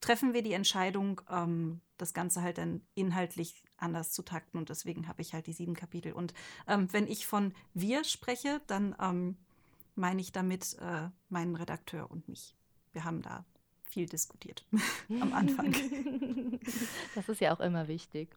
treffen 0.00 0.32
wir 0.32 0.42
die 0.42 0.52
Entscheidung, 0.52 1.20
ähm, 1.30 1.80
das 1.96 2.14
Ganze 2.14 2.42
halt 2.42 2.58
dann 2.58 2.82
inhaltlich 2.94 3.62
anders 3.76 4.12
zu 4.12 4.22
takten. 4.22 4.58
Und 4.58 4.68
deswegen 4.68 5.08
habe 5.08 5.22
ich 5.22 5.34
halt 5.34 5.46
die 5.46 5.52
sieben 5.52 5.74
Kapitel. 5.74 6.12
Und 6.12 6.34
ähm, 6.66 6.92
wenn 6.92 7.06
ich 7.06 7.26
von 7.26 7.54
wir 7.74 8.04
spreche, 8.04 8.60
dann 8.66 8.94
ähm, 9.00 9.36
meine 9.94 10.20
ich 10.20 10.32
damit 10.32 10.76
äh, 10.80 11.08
meinen 11.28 11.56
Redakteur 11.56 12.10
und 12.10 12.28
mich. 12.28 12.56
Wir 12.92 13.04
haben 13.04 13.22
da 13.22 13.44
viel 13.90 14.06
diskutiert 14.06 14.64
am 15.20 15.32
Anfang. 15.32 15.74
Das 17.14 17.28
ist 17.28 17.40
ja 17.40 17.54
auch 17.54 17.60
immer 17.60 17.88
wichtig. 17.88 18.36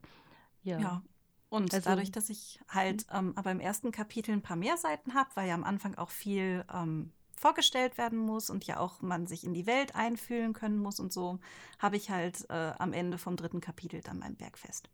Ja. 0.63 0.79
ja. 0.79 1.03
Und 1.49 1.73
also, 1.73 1.89
dadurch, 1.89 2.11
dass 2.11 2.29
ich 2.29 2.59
halt 2.67 3.05
mhm. 3.11 3.17
ähm, 3.17 3.33
aber 3.35 3.51
im 3.51 3.59
ersten 3.59 3.91
Kapitel 3.91 4.31
ein 4.31 4.41
paar 4.41 4.57
mehr 4.57 4.77
Seiten 4.77 5.13
habe, 5.13 5.29
weil 5.35 5.47
ja 5.47 5.53
am 5.53 5.63
Anfang 5.63 5.95
auch 5.95 6.09
viel 6.09 6.65
ähm, 6.73 7.11
vorgestellt 7.35 7.97
werden 7.97 8.17
muss 8.17 8.49
und 8.49 8.65
ja 8.65 8.79
auch 8.79 9.01
man 9.01 9.27
sich 9.27 9.43
in 9.43 9.53
die 9.53 9.67
Welt 9.67 9.95
einfühlen 9.95 10.53
können 10.53 10.77
muss 10.77 10.99
und 10.99 11.13
so, 11.13 11.39
habe 11.77 11.97
ich 11.97 12.09
halt 12.09 12.49
äh, 12.49 12.71
am 12.79 12.93
Ende 12.93 13.17
vom 13.17 13.35
dritten 13.35 13.61
Kapitel 13.61 14.01
dann 14.01 14.19
mein 14.19 14.35
Bergfest. 14.35 14.89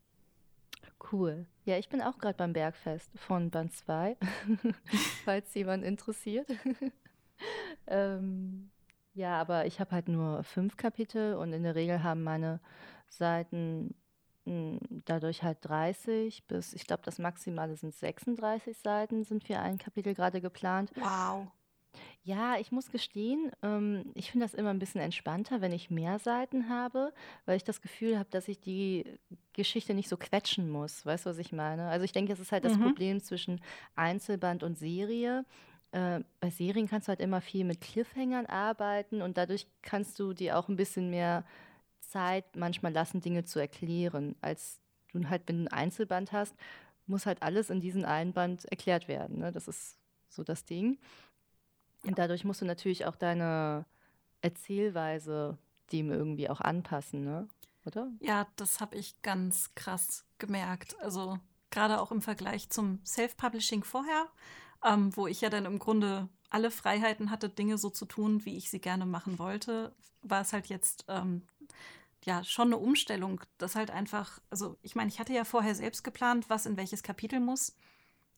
Cool. 1.11 1.45
Ja, 1.63 1.77
ich 1.77 1.89
bin 1.89 2.01
auch 2.01 2.17
gerade 2.17 2.37
beim 2.37 2.53
Bergfest 2.53 3.09
von 3.15 3.51
Band 3.51 3.73
2, 3.73 4.17
falls 5.25 5.53
jemand 5.53 5.83
interessiert. 5.83 6.49
ähm, 7.87 8.69
ja, 9.13 9.39
aber 9.39 9.65
ich 9.65 9.79
habe 9.79 9.91
halt 9.91 10.07
nur 10.07 10.43
fünf 10.43 10.77
Kapitel 10.77 11.35
und 11.35 11.53
in 11.53 11.63
der 11.63 11.75
Regel 11.75 12.03
haben 12.03 12.23
meine 12.23 12.59
Seiten 13.09 13.95
hm, 14.45 14.79
dadurch 15.05 15.43
halt 15.43 15.57
30 15.61 16.45
bis, 16.47 16.73
ich 16.73 16.85
glaube, 16.85 17.03
das 17.03 17.19
Maximale 17.19 17.75
sind 17.75 17.93
36 17.93 18.77
Seiten, 18.77 19.23
sind 19.23 19.43
für 19.43 19.59
ein 19.59 19.77
Kapitel 19.77 20.13
gerade 20.13 20.41
geplant. 20.41 20.91
Wow. 20.95 21.47
Ja, 22.23 22.57
ich 22.57 22.71
muss 22.71 22.91
gestehen, 22.91 23.51
ähm, 23.63 24.11
ich 24.13 24.31
finde 24.31 24.45
das 24.45 24.53
immer 24.53 24.69
ein 24.69 24.79
bisschen 24.79 25.01
entspannter, 25.01 25.61
wenn 25.61 25.71
ich 25.71 25.89
mehr 25.89 26.19
Seiten 26.19 26.69
habe, 26.69 27.13
weil 27.45 27.57
ich 27.57 27.63
das 27.63 27.81
Gefühl 27.81 28.17
habe, 28.17 28.29
dass 28.29 28.47
ich 28.47 28.59
die 28.59 29.05
Geschichte 29.53 29.93
nicht 29.93 30.09
so 30.09 30.17
quetschen 30.17 30.69
muss. 30.69 31.05
Weißt 31.05 31.25
du, 31.25 31.29
was 31.29 31.37
ich 31.37 31.51
meine? 31.51 31.87
Also 31.87 32.05
ich 32.05 32.11
denke, 32.11 32.33
es 32.33 32.39
ist 32.39 32.51
halt 32.51 32.65
das 32.65 32.77
mhm. 32.77 32.83
Problem 32.83 33.21
zwischen 33.21 33.61
Einzelband 33.95 34.63
und 34.63 34.77
Serie. 34.77 35.45
Äh, 35.91 36.21
bei 36.39 36.49
Serien 36.49 36.87
kannst 36.87 37.07
du 37.07 37.09
halt 37.09 37.19
immer 37.19 37.41
viel 37.41 37.65
mit 37.65 37.81
Cliffhangern 37.81 38.45
arbeiten 38.45 39.21
und 39.21 39.37
dadurch 39.37 39.67
kannst 39.81 40.19
du 40.19 40.33
dir 40.33 40.57
auch 40.57 40.67
ein 40.67 40.75
bisschen 40.75 41.09
mehr 41.09 41.43
Zeit 42.01 42.55
manchmal 42.55 42.91
lassen, 42.91 43.21
Dinge 43.21 43.45
zu 43.45 43.59
erklären, 43.59 44.35
als 44.41 44.79
du 45.11 45.27
halt, 45.29 45.43
wenn 45.47 45.65
du 45.65 45.71
ein 45.71 45.73
Einzelband 45.79 46.31
hast, 46.31 46.55
muss 47.07 47.25
halt 47.25 47.41
alles 47.41 47.69
in 47.69 47.81
diesem 47.81 48.05
einen 48.05 48.33
Band 48.33 48.65
erklärt 48.65 49.07
werden. 49.07 49.39
Ne? 49.39 49.51
Das 49.51 49.67
ist 49.67 49.97
so 50.29 50.43
das 50.43 50.65
Ding. 50.65 50.99
Und 52.03 52.17
dadurch 52.17 52.43
musst 52.43 52.61
du 52.61 52.65
natürlich 52.65 53.05
auch 53.05 53.15
deine 53.15 53.85
Erzählweise 54.41 55.57
dem 55.91 56.11
irgendwie 56.11 56.49
auch 56.49 56.61
anpassen, 56.61 57.23
ne? 57.23 57.47
oder? 57.85 58.11
Ja, 58.19 58.47
das 58.55 58.79
habe 58.79 58.95
ich 58.95 59.19
ganz 59.21 59.73
krass 59.75 60.25
gemerkt. 60.37 60.95
Also 61.01 61.39
gerade 61.71 61.99
auch 61.99 62.11
im 62.11 62.21
Vergleich 62.21 62.69
zum 62.69 62.99
Self-Publishing 63.05 63.83
vorher 63.83 64.27
ähm, 64.83 65.15
wo 65.15 65.27
ich 65.27 65.41
ja 65.41 65.49
dann 65.49 65.65
im 65.65 65.79
Grunde 65.79 66.29
alle 66.49 66.71
Freiheiten 66.71 67.29
hatte, 67.29 67.49
Dinge 67.49 67.77
so 67.77 67.89
zu 67.89 68.05
tun, 68.05 68.45
wie 68.45 68.57
ich 68.57 68.69
sie 68.69 68.79
gerne 68.79 69.05
machen 69.05 69.39
wollte, 69.39 69.95
war 70.21 70.41
es 70.41 70.53
halt 70.53 70.67
jetzt 70.67 71.05
ähm, 71.07 71.47
ja 72.25 72.43
schon 72.43 72.67
eine 72.67 72.77
Umstellung, 72.77 73.41
das 73.57 73.75
halt 73.75 73.91
einfach, 73.91 74.39
also 74.49 74.77
ich 74.81 74.95
meine, 74.95 75.09
ich 75.09 75.19
hatte 75.19 75.33
ja 75.33 75.43
vorher 75.43 75.75
selbst 75.75 76.03
geplant, 76.03 76.49
was 76.49 76.65
in 76.65 76.77
welches 76.77 77.03
Kapitel 77.03 77.39
muss, 77.39 77.75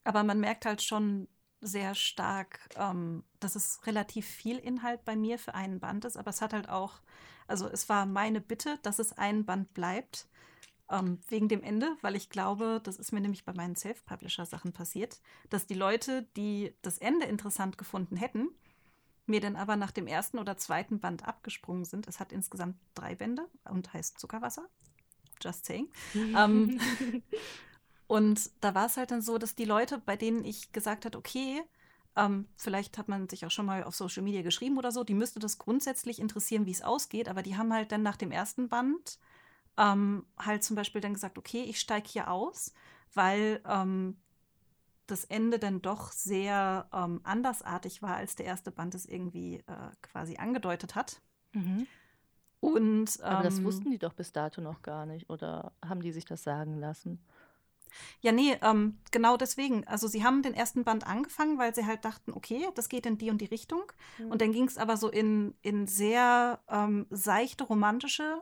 aber 0.03 0.23
man 0.23 0.39
merkt 0.39 0.65
halt 0.65 0.81
schon 0.81 1.27
sehr 1.61 1.95
stark, 1.95 2.69
ähm, 2.75 3.23
dass 3.39 3.55
es 3.55 3.85
relativ 3.85 4.25
viel 4.25 4.57
Inhalt 4.57 5.05
bei 5.05 5.15
mir 5.15 5.37
für 5.37 5.53
einen 5.53 5.79
Band 5.79 6.05
ist, 6.05 6.17
aber 6.17 6.29
es 6.29 6.41
hat 6.41 6.53
halt 6.53 6.69
auch, 6.69 7.01
also 7.47 7.67
es 7.67 7.87
war 7.87 8.05
meine 8.05 8.41
Bitte, 8.41 8.79
dass 8.81 8.99
es 8.99 9.13
ein 9.17 9.45
Band 9.45 9.73
bleibt 9.73 10.27
ähm, 10.91 11.19
wegen 11.29 11.47
dem 11.47 11.63
Ende, 11.63 11.95
weil 12.01 12.15
ich 12.15 12.29
glaube, 12.29 12.81
das 12.83 12.97
ist 12.97 13.11
mir 13.11 13.21
nämlich 13.21 13.45
bei 13.45 13.53
meinen 13.53 13.75
Self-Publisher-Sachen 13.75 14.73
passiert, 14.73 15.19
dass 15.49 15.65
die 15.65 15.73
Leute, 15.73 16.27
die 16.35 16.75
das 16.81 16.97
Ende 16.97 17.25
interessant 17.25 17.77
gefunden 17.77 18.17
hätten, 18.17 18.49
mir 19.25 19.39
dann 19.39 19.55
aber 19.55 19.75
nach 19.77 19.91
dem 19.91 20.07
ersten 20.07 20.37
oder 20.37 20.57
zweiten 20.57 20.99
Band 20.99 21.27
abgesprungen 21.27 21.85
sind. 21.85 22.07
Es 22.07 22.19
hat 22.19 22.31
insgesamt 22.31 22.75
drei 22.93 23.15
Bände 23.15 23.47
und 23.63 23.93
heißt 23.93 24.19
Zuckerwasser. 24.19 24.67
Just 25.41 25.65
saying. 25.65 25.87
ähm, 26.15 26.79
und 28.07 28.51
da 28.59 28.75
war 28.75 28.87
es 28.87 28.97
halt 28.97 29.11
dann 29.11 29.21
so, 29.21 29.37
dass 29.37 29.55
die 29.55 29.65
Leute, 29.65 29.97
bei 29.97 30.17
denen 30.17 30.43
ich 30.43 30.71
gesagt 30.73 31.05
habe, 31.05 31.17
okay, 31.17 31.61
ähm, 32.17 32.47
vielleicht 32.57 32.97
hat 32.97 33.07
man 33.07 33.29
sich 33.29 33.45
auch 33.45 33.51
schon 33.51 33.65
mal 33.65 33.85
auf 33.85 33.95
Social 33.95 34.23
Media 34.23 34.41
geschrieben 34.41 34.77
oder 34.77 34.91
so, 34.91 35.05
die 35.05 35.13
müsste 35.13 35.39
das 35.39 35.57
grundsätzlich 35.57 36.19
interessieren, 36.19 36.65
wie 36.65 36.71
es 36.71 36.81
ausgeht, 36.81 37.29
aber 37.29 37.41
die 37.41 37.55
haben 37.55 37.73
halt 37.73 37.93
dann 37.93 38.03
nach 38.03 38.17
dem 38.17 38.31
ersten 38.31 38.67
Band 38.67 39.17
ähm, 39.77 40.25
halt 40.37 40.63
zum 40.63 40.75
Beispiel 40.75 41.01
dann 41.01 41.13
gesagt, 41.13 41.37
okay, 41.37 41.63
ich 41.63 41.79
steige 41.79 42.07
hier 42.07 42.29
aus, 42.29 42.73
weil 43.13 43.61
ähm, 43.65 44.17
das 45.07 45.25
Ende 45.25 45.59
dann 45.59 45.81
doch 45.81 46.11
sehr 46.11 46.87
ähm, 46.93 47.21
andersartig 47.23 48.01
war, 48.01 48.15
als 48.15 48.35
der 48.35 48.45
erste 48.45 48.71
Band 48.71 48.95
es 48.95 49.05
irgendwie 49.05 49.57
äh, 49.67 49.91
quasi 50.01 50.37
angedeutet 50.37 50.95
hat. 50.95 51.21
Mhm. 51.53 51.87
Und, 52.61 53.19
Aber 53.21 53.43
das 53.43 53.57
ähm, 53.57 53.65
wussten 53.65 53.91
die 53.91 53.97
doch 53.97 54.13
bis 54.13 54.31
dato 54.31 54.61
noch 54.61 54.83
gar 54.83 55.05
nicht, 55.05 55.29
oder 55.29 55.73
haben 55.83 56.01
die 56.01 56.11
sich 56.11 56.25
das 56.25 56.43
sagen 56.43 56.77
lassen? 56.77 57.19
Ja, 58.21 58.31
nee, 58.31 58.57
ähm, 58.61 58.99
genau 59.11 59.35
deswegen. 59.35 59.85
Also 59.87 60.07
sie 60.07 60.23
haben 60.23 60.43
den 60.43 60.53
ersten 60.53 60.83
Band 60.83 61.05
angefangen, 61.05 61.57
weil 61.57 61.75
sie 61.75 61.85
halt 61.85 62.05
dachten, 62.05 62.31
okay, 62.33 62.67
das 62.75 62.87
geht 62.87 63.05
in 63.05 63.17
die 63.17 63.29
und 63.29 63.41
die 63.41 63.45
Richtung. 63.45 63.83
Mhm. 64.17 64.31
Und 64.31 64.41
dann 64.41 64.53
ging 64.53 64.65
es 64.65 64.77
aber 64.77 64.95
so 64.95 65.09
in, 65.09 65.55
in 65.61 65.87
sehr 65.87 66.59
ähm, 66.69 67.05
seichte, 67.09 67.65
romantische 67.65 68.41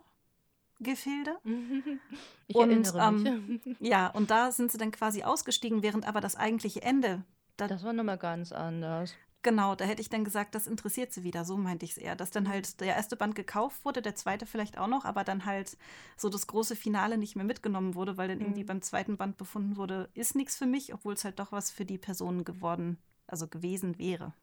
Gefilde. 0.80 1.38
Ich 2.48 2.56
Und 2.56 2.72
erinnere 2.72 3.12
mich. 3.12 3.26
ähm, 3.28 3.78
ja, 3.80 4.08
und 4.08 4.32
da 4.32 4.52
sind 4.52 4.72
sie 4.72 4.80
dann 4.80 4.90
quasi 4.92 5.22
ausgestiegen, 5.22 5.84
während 5.84 6.08
aber 6.08 6.20
das 6.20 6.36
eigentliche 6.36 6.82
Ende, 6.82 7.24
da, 7.58 7.68
Das 7.68 7.84
war 7.84 7.94
nochmal 7.94 8.18
ganz 8.18 8.52
anders. 8.52 9.14
genau, 9.44 9.76
da 9.76 9.86
hätte 9.86 10.02
ich 10.02 10.10
dann 10.10 10.24
gesagt, 10.24 10.56
das 10.56 10.66
interessiert 10.66 11.14
sie 11.14 11.24
wieder. 11.24 11.46
So 11.46 11.58
meinte 11.58 11.86
ich 11.86 11.92
es 11.92 11.98
eher. 12.00 12.16
Dass 12.16 12.32
dann 12.32 12.50
halt 12.50 12.80
der 12.82 12.96
erste 12.96 13.16
Band 13.16 13.36
gekauft 13.36 13.86
wurde, 13.86 14.02
der 14.02 14.16
zweite 14.16 14.48
vielleicht 14.48 14.80
auch 14.80 14.88
noch, 14.88 15.06
aber 15.06 15.24
dann 15.24 15.46
halt 15.46 15.78
so 16.18 16.28
das 16.30 16.48
große 16.48 16.76
Finale 16.76 17.20
nicht 17.20 17.36
mehr 17.36 17.46
mitgenommen 17.46 17.94
wurde, 17.94 18.18
weil 18.18 18.30
dann 18.30 18.42
irgendwie 18.42 18.64
Mhm. 18.64 18.68
beim 18.68 18.82
zweiten 18.82 19.16
Band 19.18 19.38
befunden 19.38 19.78
wurde, 19.78 20.10
ist 20.16 20.36
nichts 20.36 20.58
für 20.58 20.66
mich, 20.66 20.92
obwohl 20.96 21.14
es 21.14 21.24
halt 21.24 21.38
doch 21.40 21.52
was 21.52 21.70
für 21.70 21.86
die 21.86 22.00
Person 22.00 22.46
geworden, 22.46 22.98
also 23.28 23.48
gewesen 23.48 24.00
wäre. 24.00 24.34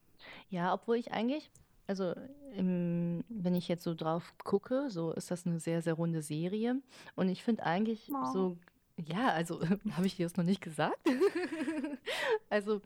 Ja, 0.49 0.73
obwohl 0.73 0.95
ich 0.97 1.11
eigentlich, 1.13 1.51
also 1.87 2.15
im, 2.55 3.25
wenn 3.29 3.55
ich 3.55 3.69
jetzt 3.69 3.85
so 3.85 3.95
drauf 3.95 4.35
gucke, 4.45 4.91
so 4.91 5.13
ist 5.13 5.31
das 5.31 5.47
eine 5.47 5.61
sehr, 5.61 5.83
sehr 5.83 5.95
runde 5.95 6.23
Serie. 6.23 6.81
Und 7.15 7.29
ich 7.29 7.43
finde 7.45 7.65
eigentlich 7.65 8.11
Oh. 8.13 8.33
so, 8.33 8.59
ja, 8.97 9.29
also 9.29 9.61
habe 9.93 10.07
ich 10.07 10.17
dir 10.17 10.27
das 10.27 10.37
noch 10.37 10.45
nicht 10.45 10.61
gesagt? 10.61 10.99
Also 12.49 12.81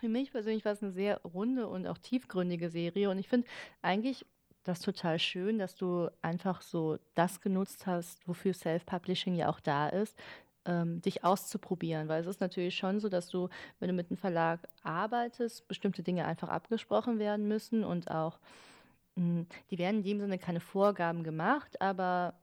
für 0.00 0.08
mich 0.08 0.32
persönlich 0.32 0.64
war 0.64 0.72
es 0.72 0.82
eine 0.82 0.92
sehr 0.92 1.20
runde 1.22 1.68
und 1.68 1.86
auch 1.86 1.98
tiefgründige 1.98 2.70
Serie. 2.70 3.10
Und 3.10 3.18
ich 3.18 3.28
finde 3.28 3.46
eigentlich 3.82 4.26
das 4.64 4.80
total 4.80 5.18
schön, 5.18 5.58
dass 5.58 5.74
du 5.76 6.10
einfach 6.22 6.62
so 6.62 6.98
das 7.14 7.40
genutzt 7.40 7.86
hast, 7.86 8.26
wofür 8.28 8.52
Self-Publishing 8.54 9.34
ja 9.34 9.48
auch 9.48 9.60
da 9.60 9.88
ist, 9.88 10.16
ähm, 10.68 11.02
dich 11.02 11.24
auszuprobieren. 11.24 12.08
Weil 12.08 12.20
es 12.22 12.28
ist 12.28 12.40
natürlich 12.42 12.76
schon 12.76 13.00
so, 13.00 13.08
dass 13.10 13.28
du, 13.30 13.48
wenn 13.80 13.88
du 13.88 13.94
mit 13.94 14.10
einem 14.10 14.18
Verlag 14.18 14.60
arbeitest, 14.84 15.68
bestimmte 15.68 16.04
Dinge 16.04 16.26
einfach 16.26 16.50
abgesprochen 16.50 17.18
werden 17.18 17.48
müssen 17.48 17.84
und 17.84 18.10
auch, 18.12 18.38
mh, 19.16 19.46
die 19.70 19.78
werden 19.78 19.98
in 19.98 20.04
dem 20.04 20.20
Sinne 20.20 20.38
keine 20.38 20.60
Vorgaben 20.60 21.24
gemacht, 21.24 21.80
aber 21.80 22.34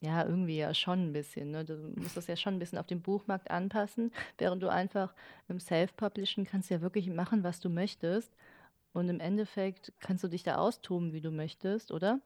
ja, 0.00 0.24
irgendwie 0.24 0.58
ja 0.58 0.74
schon 0.74 1.08
ein 1.08 1.12
bisschen. 1.12 1.50
Ne? 1.50 1.64
Du 1.64 1.76
musst 1.96 2.16
das 2.16 2.28
ja 2.28 2.36
schon 2.36 2.54
ein 2.56 2.58
bisschen 2.60 2.78
auf 2.78 2.86
den 2.86 3.02
Buchmarkt 3.02 3.50
anpassen, 3.50 4.12
während 4.38 4.62
du 4.62 4.68
einfach 4.68 5.14
im 5.48 5.60
Self-Publishen 5.60 6.44
kannst 6.46 6.70
ja 6.70 6.80
wirklich 6.82 7.08
machen, 7.10 7.42
was 7.44 7.60
du 7.60 7.70
möchtest. 7.70 8.32
Und 8.92 9.08
im 9.08 9.20
Endeffekt 9.20 9.92
kannst 10.00 10.24
du 10.24 10.28
dich 10.28 10.44
da 10.44 10.56
austoben, 10.56 11.12
wie 11.12 11.20
du 11.20 11.30
möchtest, 11.32 11.92
oder? 11.92 12.20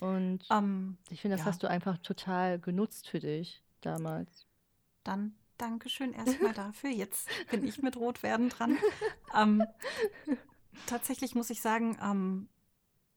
Und 0.00 0.40
Ähm, 0.50 0.98
ich 1.10 1.20
finde, 1.22 1.36
das 1.36 1.44
ja, 1.44 1.46
hast 1.46 1.62
du 1.62 1.68
einfach 1.68 1.98
total 1.98 2.58
genutzt 2.60 3.08
für 3.08 3.20
dich 3.20 3.62
damals. 3.82 4.46
Dann 5.04 5.34
Dankeschön 5.58 6.12
erstmal 6.14 6.54
dafür. 6.54 6.90
Jetzt 6.90 7.28
bin 7.50 7.64
ich 7.64 7.82
mit 7.82 7.96
Rotwerden 7.96 8.48
dran. 8.48 8.78
Ähm, 9.34 9.64
tatsächlich 10.84 11.34
muss 11.34 11.48
ich 11.48 11.62
sagen, 11.62 11.96
ähm, 12.02 12.50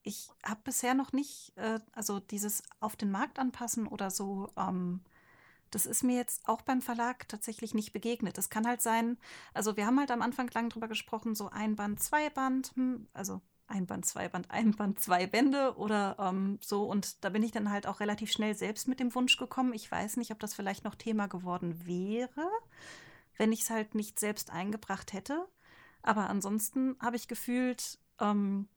ich 0.02 0.30
habe 0.46 0.62
bisher 0.64 0.94
noch 0.94 1.12
nicht, 1.12 1.52
äh, 1.58 1.82
also 1.92 2.22
dieses 2.22 2.64
auf 2.80 2.96
den 2.96 3.12
Markt 3.12 3.38
anpassen 3.38 3.86
oder 3.86 4.10
so, 4.10 4.50
ähm, 4.56 5.02
das 5.72 5.86
ist 5.86 6.04
mir 6.04 6.16
jetzt 6.16 6.48
auch 6.48 6.62
beim 6.62 6.82
Verlag 6.82 7.28
tatsächlich 7.28 7.74
nicht 7.74 7.92
begegnet. 7.92 8.38
Es 8.38 8.50
kann 8.50 8.66
halt 8.66 8.82
sein, 8.82 9.18
also 9.54 9.76
wir 9.76 9.86
haben 9.86 10.00
halt 10.00 10.10
am 10.10 10.22
Anfang 10.22 10.50
lang 10.54 10.70
drüber 10.70 10.88
gesprochen, 10.88 11.36
so 11.36 11.50
ein 11.50 11.76
Band, 11.76 12.02
zwei 12.02 12.30
Band, 12.30 12.72
hm, 12.76 13.10
also 13.14 13.42
ein 13.68 13.88
Band, 13.88 14.06
zwei 14.06 14.30
Band, 14.30 14.52
ein 14.52 14.72
Band, 14.72 15.00
zwei 15.00 15.26
Bände 15.28 15.76
oder 15.78 16.18
ähm, 16.20 16.60
so. 16.62 16.84
Und 16.86 17.24
da 17.24 17.30
bin 17.30 17.44
ich 17.44 17.52
dann 17.52 17.72
halt 17.72 17.88
auch 17.88 18.00
relativ 18.00 18.32
schnell 18.32 18.56
selbst 18.56 18.88
mit 18.88 19.00
dem 19.00 19.14
Wunsch 19.16 19.38
gekommen. 19.38 19.74
Ich 19.74 19.92
weiß 19.92 20.18
nicht, 20.18 20.32
ob 20.32 20.40
das 20.40 20.54
vielleicht 20.54 20.84
noch 20.84 20.96
Thema 20.96 21.28
geworden 21.28 21.86
wäre, 21.86 22.50
wenn 23.38 23.52
ich 23.52 23.62
es 23.62 23.70
halt 23.70 23.96
nicht 23.96 24.20
selbst 24.20 24.52
eingebracht 24.52 25.14
hätte. 25.14 25.48
Aber 26.04 26.30
ansonsten 26.30 26.96
habe 27.00 27.16
ich 27.16 27.28
gefühlt, 27.28 27.98
ähm, 28.20 28.68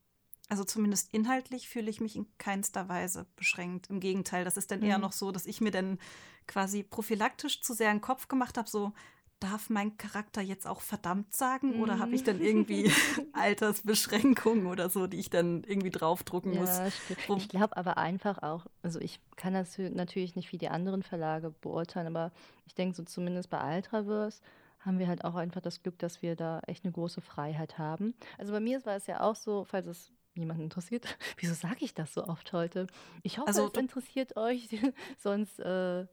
also 0.49 0.63
zumindest 0.63 1.13
inhaltlich 1.13 1.69
fühle 1.69 1.91
ich 1.91 2.01
mich 2.01 2.15
in 2.15 2.25
keinster 2.39 2.89
Weise 2.89 3.27
beschränkt. 3.35 3.89
Im 3.91 3.99
Gegenteil, 3.99 4.43
das 4.43 4.57
ist 4.57 4.71
dann 4.71 4.81
eher 4.81 4.97
Mhm. 4.97 5.03
noch 5.03 5.11
so, 5.11 5.31
dass 5.31 5.45
ich 5.45 5.61
mir 5.61 5.71
dann 5.71 5.99
quasi 6.47 6.81
prophylaktisch 6.81 7.61
zu 7.61 7.73
sehr 7.75 7.91
einen 7.91 8.01
Kopf 8.01 8.27
gemacht 8.27 8.57
habe, 8.57 8.67
so 8.67 8.93
darf 9.39 9.69
mein 9.69 9.97
Charakter 9.97 10.41
jetzt 10.41 10.67
auch 10.67 10.81
verdammt 10.81 11.33
sagen 11.33 11.81
oder 11.81 11.99
habe 11.99 12.13
ich 12.13 12.23
dann 12.23 12.41
irgendwie 12.41 12.91
Altersbeschränkungen 13.33 14.67
oder 14.67 14.89
so, 14.89 15.07
die 15.07 15.19
ich 15.19 15.29
dann 15.29 15.63
irgendwie 15.63 15.91
draufdrucken 15.91 16.55
muss? 16.55 16.69
Ja, 16.69 16.91
stimmt. 16.91 17.29
Wo, 17.29 17.35
Ich 17.37 17.49
glaube 17.49 17.77
aber 17.77 17.97
einfach 17.97 18.43
auch, 18.43 18.65
also 18.81 18.99
ich 18.99 19.19
kann 19.37 19.53
das 19.53 19.77
natürlich 19.77 20.35
nicht 20.35 20.51
wie 20.51 20.57
die 20.57 20.69
anderen 20.69 21.03
Verlage 21.03 21.51
beurteilen, 21.61 22.07
aber 22.07 22.31
ich 22.65 22.75
denke 22.75 22.95
so 22.95 23.03
zumindest 23.03 23.49
bei 23.49 23.77
Ultraverse 23.77 24.41
haben 24.79 24.99
wir 24.99 25.07
halt 25.07 25.23
auch 25.25 25.35
einfach 25.35 25.61
das 25.61 25.81
Glück, 25.83 25.99
dass 25.99 26.21
wir 26.21 26.35
da 26.35 26.61
echt 26.67 26.85
eine 26.85 26.93
große 26.93 27.21
Freiheit 27.21 27.77
haben. 27.77 28.13
Also 28.37 28.53
bei 28.53 28.59
mir 28.59 28.85
war 28.85 28.95
es 28.95 29.07
ja 29.07 29.21
auch 29.21 29.35
so, 29.35 29.65
falls 29.65 29.87
es 29.87 30.11
jemanden 30.35 30.63
interessiert, 30.63 31.05
wieso 31.37 31.53
sage 31.53 31.77
ich 31.85 31.93
das 31.93 32.13
so 32.13 32.25
oft 32.25 32.53
heute? 32.53 32.87
Ich 33.23 33.37
hoffe, 33.37 33.47
also 33.47 33.67
es 33.67 33.79
interessiert 33.79 34.37
euch, 34.37 34.69
sonst, 35.17 35.59
äh, 35.59 36.05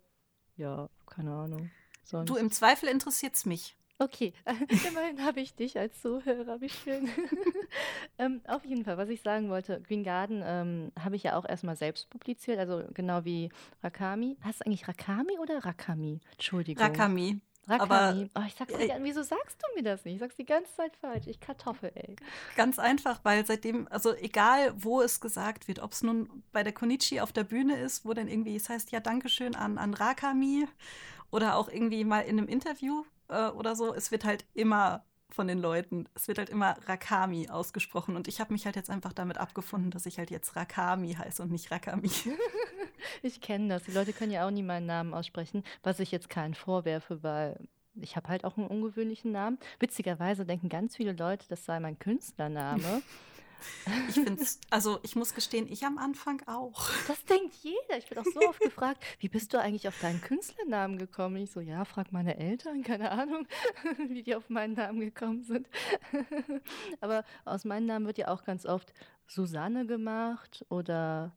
ja, 0.56 0.88
keine 1.06 1.32
Ahnung, 1.32 1.70
du 2.10 2.26
sonst. 2.26 2.40
im 2.40 2.50
Zweifel 2.50 2.88
interessiert 2.88 3.34
es 3.34 3.46
mich. 3.46 3.76
Okay, 3.98 4.34
immerhin 4.88 5.24
habe 5.24 5.40
ich 5.40 5.54
dich 5.54 5.78
als 5.78 6.02
Zuhörer, 6.02 6.60
wie 6.60 6.68
schön. 6.68 7.08
ähm, 8.18 8.42
auf 8.46 8.64
jeden 8.64 8.84
Fall, 8.84 8.98
was 8.98 9.08
ich 9.08 9.22
sagen 9.22 9.48
wollte, 9.48 9.80
Green 9.80 10.04
Garden 10.04 10.42
ähm, 10.44 10.92
habe 11.02 11.16
ich 11.16 11.22
ja 11.22 11.38
auch 11.38 11.46
erstmal 11.46 11.76
selbst 11.76 12.10
publiziert, 12.10 12.58
also 12.58 12.84
genau 12.92 13.24
wie 13.24 13.50
Rakami. 13.82 14.36
Heißt 14.44 14.60
es 14.60 14.66
eigentlich 14.66 14.86
Rakami 14.86 15.38
oder 15.38 15.64
Rakami? 15.64 16.20
Entschuldigung. 16.32 16.84
Rakami. 16.84 17.40
Aber 17.68 17.94
Rakami. 17.94 18.30
Oh, 18.34 18.42
ich 18.46 18.54
sag's 18.54 18.74
äh, 18.74 18.78
nicht 18.78 18.92
an. 18.92 19.02
Wieso 19.02 19.22
sagst 19.22 19.56
du 19.62 19.74
mir 19.74 19.82
das 19.82 20.04
nicht? 20.04 20.14
Ich 20.14 20.20
sag's 20.20 20.36
die 20.36 20.44
ganze 20.44 20.74
Zeit 20.74 20.94
falsch. 20.96 21.26
Ich 21.26 21.40
Kartoffel, 21.40 21.90
ey. 21.94 22.16
Ganz 22.54 22.78
einfach, 22.78 23.20
weil 23.22 23.46
seitdem, 23.46 23.88
also 23.90 24.14
egal 24.14 24.74
wo 24.76 25.00
es 25.00 25.20
gesagt 25.20 25.68
wird, 25.68 25.78
ob 25.78 25.92
es 25.92 26.02
nun 26.02 26.44
bei 26.52 26.62
der 26.62 26.72
Konichi 26.74 27.20
auf 27.20 27.32
der 27.32 27.44
Bühne 27.44 27.78
ist, 27.78 28.04
wo 28.04 28.12
dann 28.12 28.28
irgendwie 28.28 28.56
es 28.56 28.68
heißt, 28.68 28.92
ja, 28.92 29.00
Dankeschön 29.00 29.54
an, 29.54 29.78
an 29.78 29.94
Rakami 29.94 30.68
oder 31.30 31.56
auch 31.56 31.68
irgendwie 31.68 32.04
mal 32.04 32.20
in 32.20 32.38
einem 32.38 32.48
Interview 32.48 33.04
äh, 33.28 33.48
oder 33.48 33.76
so, 33.76 33.94
es 33.94 34.10
wird 34.10 34.24
halt 34.24 34.44
immer 34.54 35.04
von 35.30 35.48
den 35.48 35.58
Leuten, 35.58 36.08
es 36.14 36.28
wird 36.28 36.38
halt 36.38 36.50
immer 36.50 36.76
Rakami 36.86 37.48
ausgesprochen 37.48 38.16
und 38.16 38.28
ich 38.28 38.40
habe 38.40 38.52
mich 38.52 38.64
halt 38.64 38.76
jetzt 38.76 38.90
einfach 38.90 39.12
damit 39.12 39.38
abgefunden, 39.38 39.90
dass 39.90 40.06
ich 40.06 40.18
halt 40.18 40.30
jetzt 40.30 40.56
Rakami 40.56 41.14
heiße 41.14 41.42
und 41.42 41.50
nicht 41.50 41.70
Rakami. 41.70 42.10
Ich 43.22 43.40
kenne 43.40 43.68
das. 43.68 43.84
Die 43.84 43.92
Leute 43.92 44.12
können 44.12 44.32
ja 44.32 44.46
auch 44.46 44.50
nie 44.50 44.62
meinen 44.62 44.86
Namen 44.86 45.14
aussprechen, 45.14 45.62
was 45.82 46.00
ich 46.00 46.10
jetzt 46.10 46.28
keinen 46.28 46.54
vorwerfe, 46.54 47.22
weil 47.22 47.56
ich 47.94 48.16
habe 48.16 48.28
halt 48.28 48.44
auch 48.44 48.56
einen 48.56 48.66
ungewöhnlichen 48.66 49.32
Namen. 49.32 49.58
Witzigerweise 49.78 50.44
denken 50.44 50.68
ganz 50.68 50.96
viele 50.96 51.12
Leute, 51.12 51.46
das 51.48 51.64
sei 51.64 51.78
mein 51.78 51.98
Künstlername. 51.98 53.02
Ich 54.08 54.14
finde 54.14 54.42
es, 54.42 54.60
also 54.70 54.98
ich 55.02 55.16
muss 55.16 55.34
gestehen, 55.34 55.66
ich 55.70 55.84
am 55.84 55.98
Anfang 55.98 56.42
auch. 56.46 56.90
Das 57.08 57.24
denkt 57.24 57.54
jeder. 57.62 57.98
Ich 57.98 58.08
bin 58.08 58.18
auch 58.18 58.24
so 58.24 58.40
oft 58.48 58.60
gefragt, 58.60 59.02
wie 59.20 59.28
bist 59.28 59.52
du 59.52 59.60
eigentlich 59.60 59.88
auf 59.88 59.98
deinen 60.00 60.20
Künstlernamen 60.20 60.98
gekommen? 60.98 61.36
Ich 61.36 61.50
so, 61.50 61.60
ja, 61.60 61.84
frag 61.84 62.12
meine 62.12 62.36
Eltern, 62.36 62.82
keine 62.82 63.10
Ahnung, 63.10 63.46
wie 64.08 64.22
die 64.22 64.34
auf 64.34 64.48
meinen 64.50 64.74
Namen 64.74 65.00
gekommen 65.00 65.42
sind. 65.42 65.68
Aber 67.00 67.24
aus 67.44 67.64
meinem 67.64 67.86
Namen 67.86 68.06
wird 68.06 68.18
ja 68.18 68.28
auch 68.28 68.44
ganz 68.44 68.66
oft 68.66 68.92
Susanne 69.26 69.86
gemacht 69.86 70.64
oder 70.68 71.36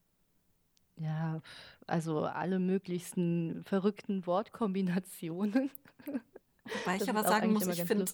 ja, 0.97 1.41
also 1.87 2.25
alle 2.25 2.59
möglichsten 2.59 3.63
verrückten 3.63 4.25
Wortkombinationen. 4.25 5.71
Wobei 6.05 6.97
ich 6.97 7.09
aber 7.09 7.23
sagen 7.23 7.53
muss, 7.53 7.65
ich 7.67 7.83
finde 7.83 8.05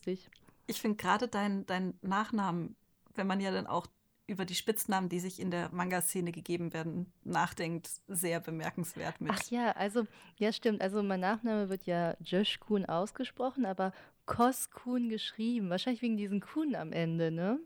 ich 0.67 0.81
finde 0.81 0.97
gerade 0.97 1.27
dein, 1.27 1.65
dein 1.65 1.95
Nachnamen, 2.01 2.75
wenn 3.17 3.27
man 3.27 3.39
ja 3.39 3.51
dann 3.51 3.67
auch 3.67 3.87
über 4.27 4.45
die 4.45 4.55
Spitznamen, 4.55 5.07
die 5.07 5.19
sich 5.19 5.39
in 5.39 5.51
der 5.51 5.69
Manga-Szene 5.71 6.31
gegeben 6.31 6.73
werden, 6.73 7.11
nachdenkt, 7.23 7.89
sehr 8.07 8.39
bemerkenswert 8.39 9.15
Ach 9.17 9.19
mit. 9.19 9.51
ja, 9.51 9.71
also, 9.73 10.07
ja, 10.37 10.51
stimmt. 10.51 10.81
Also, 10.81 11.03
mein 11.03 11.19
Nachname 11.19 11.69
wird 11.69 11.85
ja 11.85 12.15
Josh 12.21 12.59
Kuhn 12.59 12.85
ausgesprochen, 12.85 13.65
aber 13.65 13.93
Kos 14.25 14.71
Kuhn 14.71 15.09
geschrieben. 15.09 15.69
Wahrscheinlich 15.69 16.01
wegen 16.01 16.17
diesen 16.17 16.41
Kuhn 16.41 16.75
am 16.75 16.91
Ende, 16.91 17.29
ne? 17.29 17.59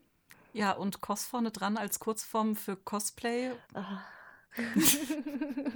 Ja, 0.51 0.73
und 0.73 0.99
Cos 0.99 1.25
vorne 1.25 1.51
dran 1.51 1.77
als 1.77 1.99
Kurzform 1.99 2.55
für 2.57 2.75
Cosplay. 2.75 3.51
Ah. 3.73 4.01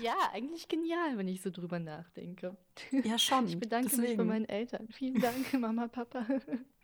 Ja, 0.00 0.14
eigentlich 0.32 0.68
genial, 0.68 1.16
wenn 1.16 1.28
ich 1.28 1.40
so 1.40 1.50
drüber 1.50 1.78
nachdenke. 1.78 2.56
Ja, 2.90 3.14
Ich 3.14 3.22
schon. 3.24 3.58
bedanke 3.58 3.88
mich 3.88 3.96
bei 3.96 4.02
Deswegen. 4.02 4.26
meinen 4.26 4.44
Eltern. 4.44 4.88
Vielen 4.92 5.20
Dank, 5.20 5.52
Mama, 5.54 5.88
Papa. 5.88 6.26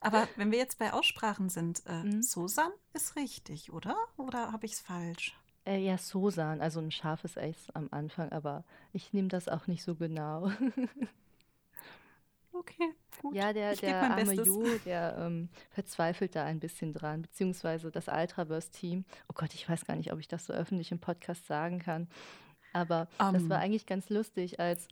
Aber 0.00 0.28
wenn 0.36 0.50
wir 0.50 0.58
jetzt 0.58 0.78
bei 0.78 0.92
Aussprachen 0.92 1.48
sind, 1.48 1.82
äh, 1.86 2.02
Mhm. 2.04 2.22
Susan 2.22 2.70
ist 2.92 3.16
richtig, 3.16 3.72
oder? 3.72 3.96
Oder 4.16 4.52
habe 4.52 4.66
ich 4.66 4.72
es 4.72 4.80
falsch? 4.80 5.36
Äh, 5.64 5.78
ja, 5.78 5.98
Sosan, 5.98 6.60
also 6.60 6.78
ein 6.80 6.92
scharfes 6.92 7.36
S 7.36 7.70
am 7.74 7.88
Anfang, 7.90 8.30
aber 8.30 8.62
ich 8.92 9.12
nehme 9.12 9.28
das 9.28 9.48
auch 9.48 9.66
nicht 9.66 9.82
so 9.82 9.94
genau. 9.96 10.50
Okay, 12.52 12.94
gut. 13.20 13.34
Ja, 13.34 13.52
der, 13.52 13.72
Ich 13.72 13.80
der 13.80 14.00
arme. 14.00 14.32
Jo, 14.32 14.64
der 14.86 15.16
ähm, 15.18 15.50
verzweifelt 15.70 16.34
da 16.34 16.44
ein 16.44 16.58
bisschen 16.58 16.92
dran, 16.94 17.22
beziehungsweise 17.22 17.90
das 17.90 18.08
Ultraverse-Team. 18.08 19.04
Oh 19.28 19.34
Gott, 19.34 19.52
ich 19.54 19.68
weiß 19.68 19.84
gar 19.84 19.96
nicht, 19.96 20.10
ob 20.12 20.20
ich 20.20 20.28
das 20.28 20.46
so 20.46 20.54
öffentlich 20.54 20.90
im 20.90 20.98
Podcast 20.98 21.46
sagen 21.46 21.80
kann. 21.80 22.08
Aber 22.72 23.08
das 23.18 23.48
war 23.48 23.58
Ähm, 23.58 23.64
eigentlich 23.64 23.86
ganz 23.86 24.08
lustig, 24.08 24.58
als 24.60 24.88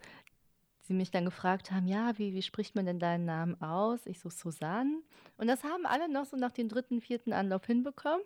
sie 0.87 0.95
mich 0.95 1.11
dann 1.11 1.25
gefragt 1.25 1.71
haben, 1.71 1.87
ja, 1.87 2.19
wie, 2.19 2.35
wie 2.35 2.43
spricht 2.43 2.75
man 2.75 2.87
denn 2.87 2.99
deinen 2.99 3.25
Namen 3.25 3.61
aus? 3.61 4.07
Ich 4.07 4.21
so, 4.21 4.29
Susanne. 4.29 5.01
Und 5.37 5.49
das 5.49 5.65
haben 5.65 5.87
alle 5.87 6.09
noch 6.09 6.27
so 6.27 6.37
nach 6.37 6.53
dem 6.53 6.69
dritten, 6.69 7.01
vierten 7.01 7.33
Anlauf 7.33 7.65
hinbekommen. 7.67 8.25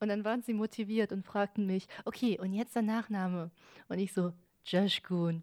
Und 0.00 0.08
dann 0.08 0.24
waren 0.24 0.42
sie 0.42 0.54
motiviert 0.54 1.12
und 1.12 1.24
fragten 1.24 1.66
mich, 1.66 1.86
okay, 2.04 2.38
und 2.38 2.52
jetzt 2.52 2.74
der 2.74 2.82
Nachname? 2.82 3.50
Und 3.88 3.98
ich 3.98 4.12
so, 4.12 4.32
Joshgun. 4.64 5.42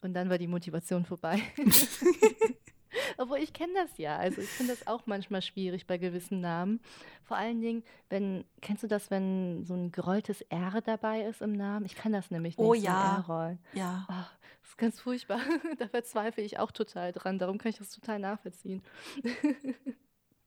Und 0.00 0.14
dann 0.14 0.30
war 0.30 0.38
die 0.38 0.48
Motivation 0.48 1.04
vorbei. 1.04 1.40
Obwohl 3.18 3.38
ich 3.38 3.52
kenne 3.52 3.72
das 3.74 3.98
ja. 3.98 4.16
Also 4.16 4.40
ich 4.40 4.48
finde 4.48 4.74
das 4.74 4.86
auch 4.86 5.02
manchmal 5.06 5.42
schwierig 5.42 5.86
bei 5.86 5.98
gewissen 5.98 6.40
Namen. 6.40 6.80
Vor 7.24 7.36
allen 7.36 7.60
Dingen, 7.60 7.82
wenn, 8.08 8.44
kennst 8.60 8.82
du 8.82 8.88
das, 8.88 9.10
wenn 9.10 9.64
so 9.64 9.74
ein 9.74 9.92
gerolltes 9.92 10.42
R 10.42 10.80
dabei 10.80 11.22
ist 11.22 11.42
im 11.42 11.52
Namen? 11.52 11.86
Ich 11.86 11.94
kann 11.94 12.12
das 12.12 12.30
nämlich 12.30 12.56
nicht. 12.58 12.64
Oh 12.66 12.74
so 12.74 12.80
ein 12.80 12.84
ja, 12.84 13.16
R 13.16 13.24
rollen. 13.26 13.58
ja. 13.72 14.06
Oh, 14.10 14.14
das 14.60 14.70
ist 14.70 14.78
ganz 14.78 15.00
furchtbar. 15.00 15.40
Da 15.78 15.88
verzweifle 15.88 16.42
ich 16.44 16.58
auch 16.58 16.70
total 16.72 17.12
dran. 17.12 17.38
Darum 17.38 17.58
kann 17.58 17.70
ich 17.70 17.78
das 17.78 17.90
total 17.90 18.18
nachvollziehen. 18.18 18.82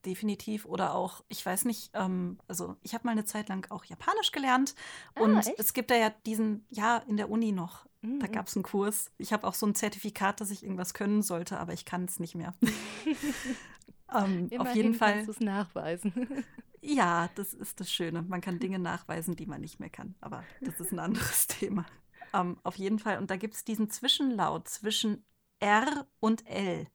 Definitiv. 0.04 0.66
Oder 0.66 0.94
auch, 0.94 1.24
ich 1.28 1.44
weiß 1.44 1.64
nicht, 1.64 1.90
ähm, 1.94 2.38
also 2.46 2.76
ich 2.82 2.94
habe 2.94 3.04
mal 3.04 3.10
eine 3.12 3.24
Zeit 3.24 3.48
lang 3.48 3.68
auch 3.70 3.84
Japanisch 3.84 4.30
gelernt 4.30 4.74
Ah, 5.16 5.22
und 5.22 5.38
echt? 5.38 5.58
es 5.58 5.72
gibt 5.72 5.90
da 5.90 5.96
ja 5.96 6.10
diesen, 6.24 6.64
ja, 6.70 6.98
in 7.08 7.16
der 7.16 7.28
Uni 7.28 7.50
noch. 7.50 7.86
Da 8.20 8.26
Mhm. 8.26 8.32
gab 8.32 8.46
es 8.46 8.56
einen 8.56 8.62
Kurs. 8.62 9.10
Ich 9.18 9.32
habe 9.32 9.46
auch 9.46 9.54
so 9.54 9.66
ein 9.66 9.74
Zertifikat, 9.74 10.40
dass 10.40 10.50
ich 10.50 10.62
irgendwas 10.62 10.94
können 10.94 11.22
sollte, 11.22 11.58
aber 11.58 11.72
ich 11.72 11.84
kann 11.84 12.04
es 12.04 12.20
nicht 12.20 12.34
mehr. 12.34 12.54
ähm, 14.14 14.50
auf 14.58 14.74
jeden 14.74 14.94
Fall, 14.94 15.12
kannst 15.14 15.28
du 15.28 15.32
es 15.32 15.40
nachweisen. 15.40 16.12
ja, 16.80 17.28
das 17.34 17.54
ist 17.54 17.80
das 17.80 17.90
Schöne. 17.90 18.22
Man 18.22 18.40
kann 18.40 18.58
Dinge 18.58 18.78
nachweisen, 18.78 19.36
die 19.36 19.46
man 19.46 19.60
nicht 19.60 19.80
mehr 19.80 19.90
kann. 19.90 20.14
Aber 20.20 20.44
das 20.60 20.80
ist 20.80 20.92
ein 20.92 20.98
anderes 20.98 21.46
Thema. 21.48 21.84
Ähm, 22.32 22.58
auf 22.62 22.76
jeden 22.76 22.98
Fall. 22.98 23.18
Und 23.18 23.30
da 23.30 23.36
gibt 23.36 23.54
es 23.54 23.64
diesen 23.64 23.90
Zwischenlaut 23.90 24.68
zwischen 24.68 25.24
R 25.60 26.06
und 26.20 26.46
L. 26.46 26.86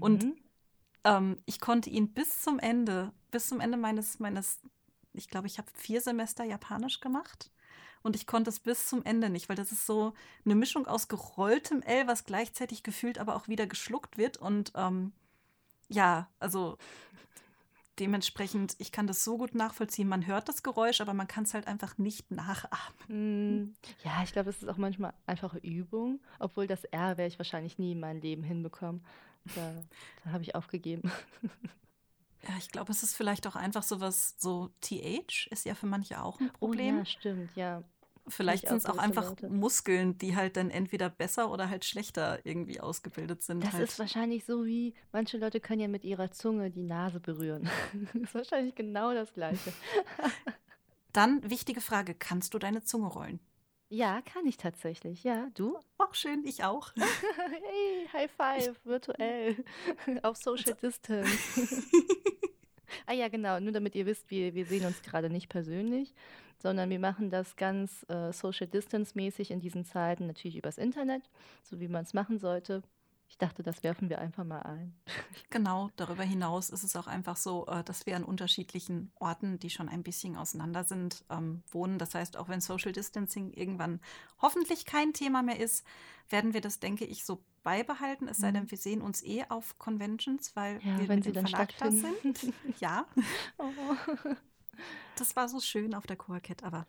Und 0.00 0.24
Mhm. 0.24 0.36
ähm, 1.04 1.36
ich 1.44 1.60
konnte 1.60 1.90
ihn 1.90 2.12
bis 2.12 2.40
zum 2.40 2.58
Ende, 2.58 3.12
bis 3.30 3.48
zum 3.48 3.60
Ende 3.60 3.76
meines, 3.76 4.18
meines, 4.18 4.60
ich 5.12 5.28
glaube, 5.28 5.46
ich 5.46 5.58
habe 5.58 5.68
vier 5.74 6.00
Semester 6.00 6.44
Japanisch 6.44 7.00
gemacht. 7.00 7.50
Und 8.04 8.14
ich 8.16 8.26
konnte 8.26 8.50
es 8.50 8.60
bis 8.60 8.86
zum 8.86 9.02
Ende 9.04 9.30
nicht, 9.30 9.48
weil 9.48 9.56
das 9.56 9.72
ist 9.72 9.86
so 9.86 10.12
eine 10.44 10.54
Mischung 10.54 10.86
aus 10.86 11.08
gerolltem 11.08 11.80
L, 11.82 12.06
was 12.06 12.24
gleichzeitig 12.24 12.82
gefühlt 12.82 13.18
aber 13.18 13.34
auch 13.34 13.48
wieder 13.48 13.66
geschluckt 13.66 14.18
wird. 14.18 14.36
Und 14.36 14.72
ähm, 14.76 15.12
ja, 15.88 16.28
also 16.38 16.76
dementsprechend, 17.98 18.74
ich 18.78 18.92
kann 18.92 19.06
das 19.06 19.24
so 19.24 19.38
gut 19.38 19.54
nachvollziehen. 19.54 20.08
Man 20.08 20.26
hört 20.26 20.48
das 20.48 20.62
Geräusch, 20.62 21.00
aber 21.00 21.14
man 21.14 21.28
kann 21.28 21.44
es 21.44 21.54
halt 21.54 21.66
einfach 21.66 21.96
nicht 21.96 22.30
nachahmen. 22.30 22.94
Mm, 23.08 23.74
Ja, 24.04 24.22
ich 24.22 24.32
glaube, 24.32 24.50
es 24.50 24.62
ist 24.62 24.68
auch 24.68 24.76
manchmal 24.76 25.14
einfache 25.26 25.58
Übung, 25.58 26.20
obwohl 26.38 26.66
das 26.66 26.84
R 26.84 27.16
werde 27.16 27.28
ich 27.28 27.38
wahrscheinlich 27.38 27.78
nie 27.78 27.92
in 27.92 28.00
meinem 28.00 28.20
Leben 28.20 28.42
hinbekommen. 28.42 29.04
Da, 29.54 29.72
da 30.24 30.30
habe 30.30 30.42
ich 30.42 30.54
aufgegeben. 30.54 31.10
Ja, 32.46 32.56
ich 32.58 32.68
glaube, 32.70 32.92
es 32.92 33.02
ist 33.02 33.16
vielleicht 33.16 33.46
auch 33.46 33.56
einfach 33.56 33.82
sowas, 33.82 34.34
so 34.38 34.68
TH 34.82 35.46
ist 35.50 35.64
ja 35.64 35.74
für 35.74 35.86
manche 35.86 36.22
auch 36.22 36.40
ein 36.40 36.50
Oh 36.60 36.68
Problem. 36.68 36.98
ja, 36.98 37.04
stimmt, 37.06 37.56
ja. 37.56 37.82
Vielleicht 38.28 38.68
sind 38.68 38.78
es 38.78 38.86
auch 38.86 38.96
einfach 38.96 39.30
Leute. 39.30 39.48
Muskeln, 39.50 40.16
die 40.16 40.34
halt 40.34 40.56
dann 40.56 40.70
entweder 40.70 41.10
besser 41.10 41.50
oder 41.50 41.68
halt 41.68 41.84
schlechter 41.84 42.38
irgendwie 42.44 42.80
ausgebildet 42.80 43.42
sind. 43.42 43.62
Das 43.62 43.74
halt. 43.74 43.84
ist 43.84 43.98
wahrscheinlich 43.98 44.44
so 44.44 44.64
wie, 44.64 44.94
manche 45.12 45.36
Leute 45.36 45.60
können 45.60 45.80
ja 45.80 45.88
mit 45.88 46.04
ihrer 46.04 46.30
Zunge 46.30 46.70
die 46.70 46.82
Nase 46.82 47.20
berühren. 47.20 47.68
Das 48.14 48.22
ist 48.22 48.34
wahrscheinlich 48.34 48.74
genau 48.74 49.12
das 49.12 49.32
Gleiche. 49.32 49.72
Dann 51.12 51.48
wichtige 51.48 51.80
Frage: 51.80 52.14
Kannst 52.14 52.54
du 52.54 52.58
deine 52.58 52.82
Zunge 52.82 53.08
rollen? 53.08 53.40
Ja, 53.90 54.22
kann 54.22 54.46
ich 54.46 54.56
tatsächlich. 54.56 55.22
Ja, 55.22 55.48
du? 55.54 55.78
Auch 55.98 56.14
schön, 56.14 56.44
ich 56.44 56.64
auch. 56.64 56.92
Hey, 56.96 58.08
High 58.12 58.30
Five, 58.30 58.80
virtuell, 58.84 59.64
auf 60.22 60.36
Social 60.36 60.74
Distance. 60.74 61.30
Ah 63.06 63.12
ja, 63.12 63.28
genau, 63.28 63.60
nur 63.60 63.72
damit 63.72 63.94
ihr 63.94 64.06
wisst, 64.06 64.30
wir, 64.30 64.54
wir 64.54 64.66
sehen 64.66 64.86
uns 64.86 65.02
gerade 65.02 65.28
nicht 65.30 65.48
persönlich, 65.48 66.14
sondern 66.64 66.88
wir 66.88 66.98
machen 66.98 67.28
das 67.28 67.56
ganz 67.56 68.06
äh, 68.08 68.32
Social 68.32 68.66
Distance-mäßig 68.66 69.50
in 69.50 69.60
diesen 69.60 69.84
Zeiten, 69.84 70.26
natürlich 70.26 70.56
übers 70.56 70.78
Internet, 70.78 71.28
so 71.62 71.78
wie 71.78 71.88
man 71.88 72.04
es 72.04 72.14
machen 72.14 72.38
sollte. 72.38 72.82
Ich 73.28 73.36
dachte, 73.36 73.62
das 73.62 73.82
werfen 73.82 74.08
wir 74.08 74.18
einfach 74.18 74.44
mal 74.44 74.60
ein. 74.62 74.94
Genau, 75.50 75.90
darüber 75.96 76.22
hinaus 76.24 76.70
ist 76.70 76.82
es 76.84 76.96
auch 76.96 77.06
einfach 77.06 77.36
so, 77.36 77.66
äh, 77.66 77.84
dass 77.84 78.06
wir 78.06 78.16
an 78.16 78.24
unterschiedlichen 78.24 79.12
Orten, 79.20 79.58
die 79.58 79.68
schon 79.70 79.88
ein 79.90 80.02
bisschen 80.02 80.36
auseinander 80.36 80.84
sind, 80.84 81.22
ähm, 81.30 81.62
wohnen. 81.70 81.98
Das 81.98 82.14
heißt, 82.14 82.36
auch 82.38 82.48
wenn 82.48 82.60
Social 82.60 82.92
Distancing 82.92 83.52
irgendwann 83.52 84.00
hoffentlich 84.40 84.84
kein 84.86 85.12
Thema 85.12 85.42
mehr 85.42 85.60
ist, 85.60 85.84
werden 86.30 86.54
wir 86.54 86.60
das, 86.62 86.80
denke 86.80 87.04
ich, 87.04 87.24
so 87.24 87.44
beibehalten. 87.62 88.26
Es 88.26 88.38
sei 88.38 88.50
denn, 88.52 88.64
Mhm. 88.64 88.70
wir 88.70 88.78
sehen 88.78 89.02
uns 89.02 89.22
eh 89.22 89.44
auf 89.48 89.78
Conventions, 89.78 90.56
weil 90.56 90.80
Ja, 90.82 90.98
wir 90.98 91.08
wenn 91.08 91.16
mit 91.16 91.24
sie 91.24 91.32
dem 91.32 91.44
dann 91.44 91.46
Verlag 91.48 91.76
da 91.78 91.90
sind. 91.90 92.52
Ja, 92.80 93.04
Oh. 93.58 93.64
Das 95.16 95.36
war 95.36 95.48
so 95.48 95.60
schön 95.60 95.94
auf 95.94 96.06
der 96.06 96.16
Coacat, 96.16 96.62
aber 96.64 96.86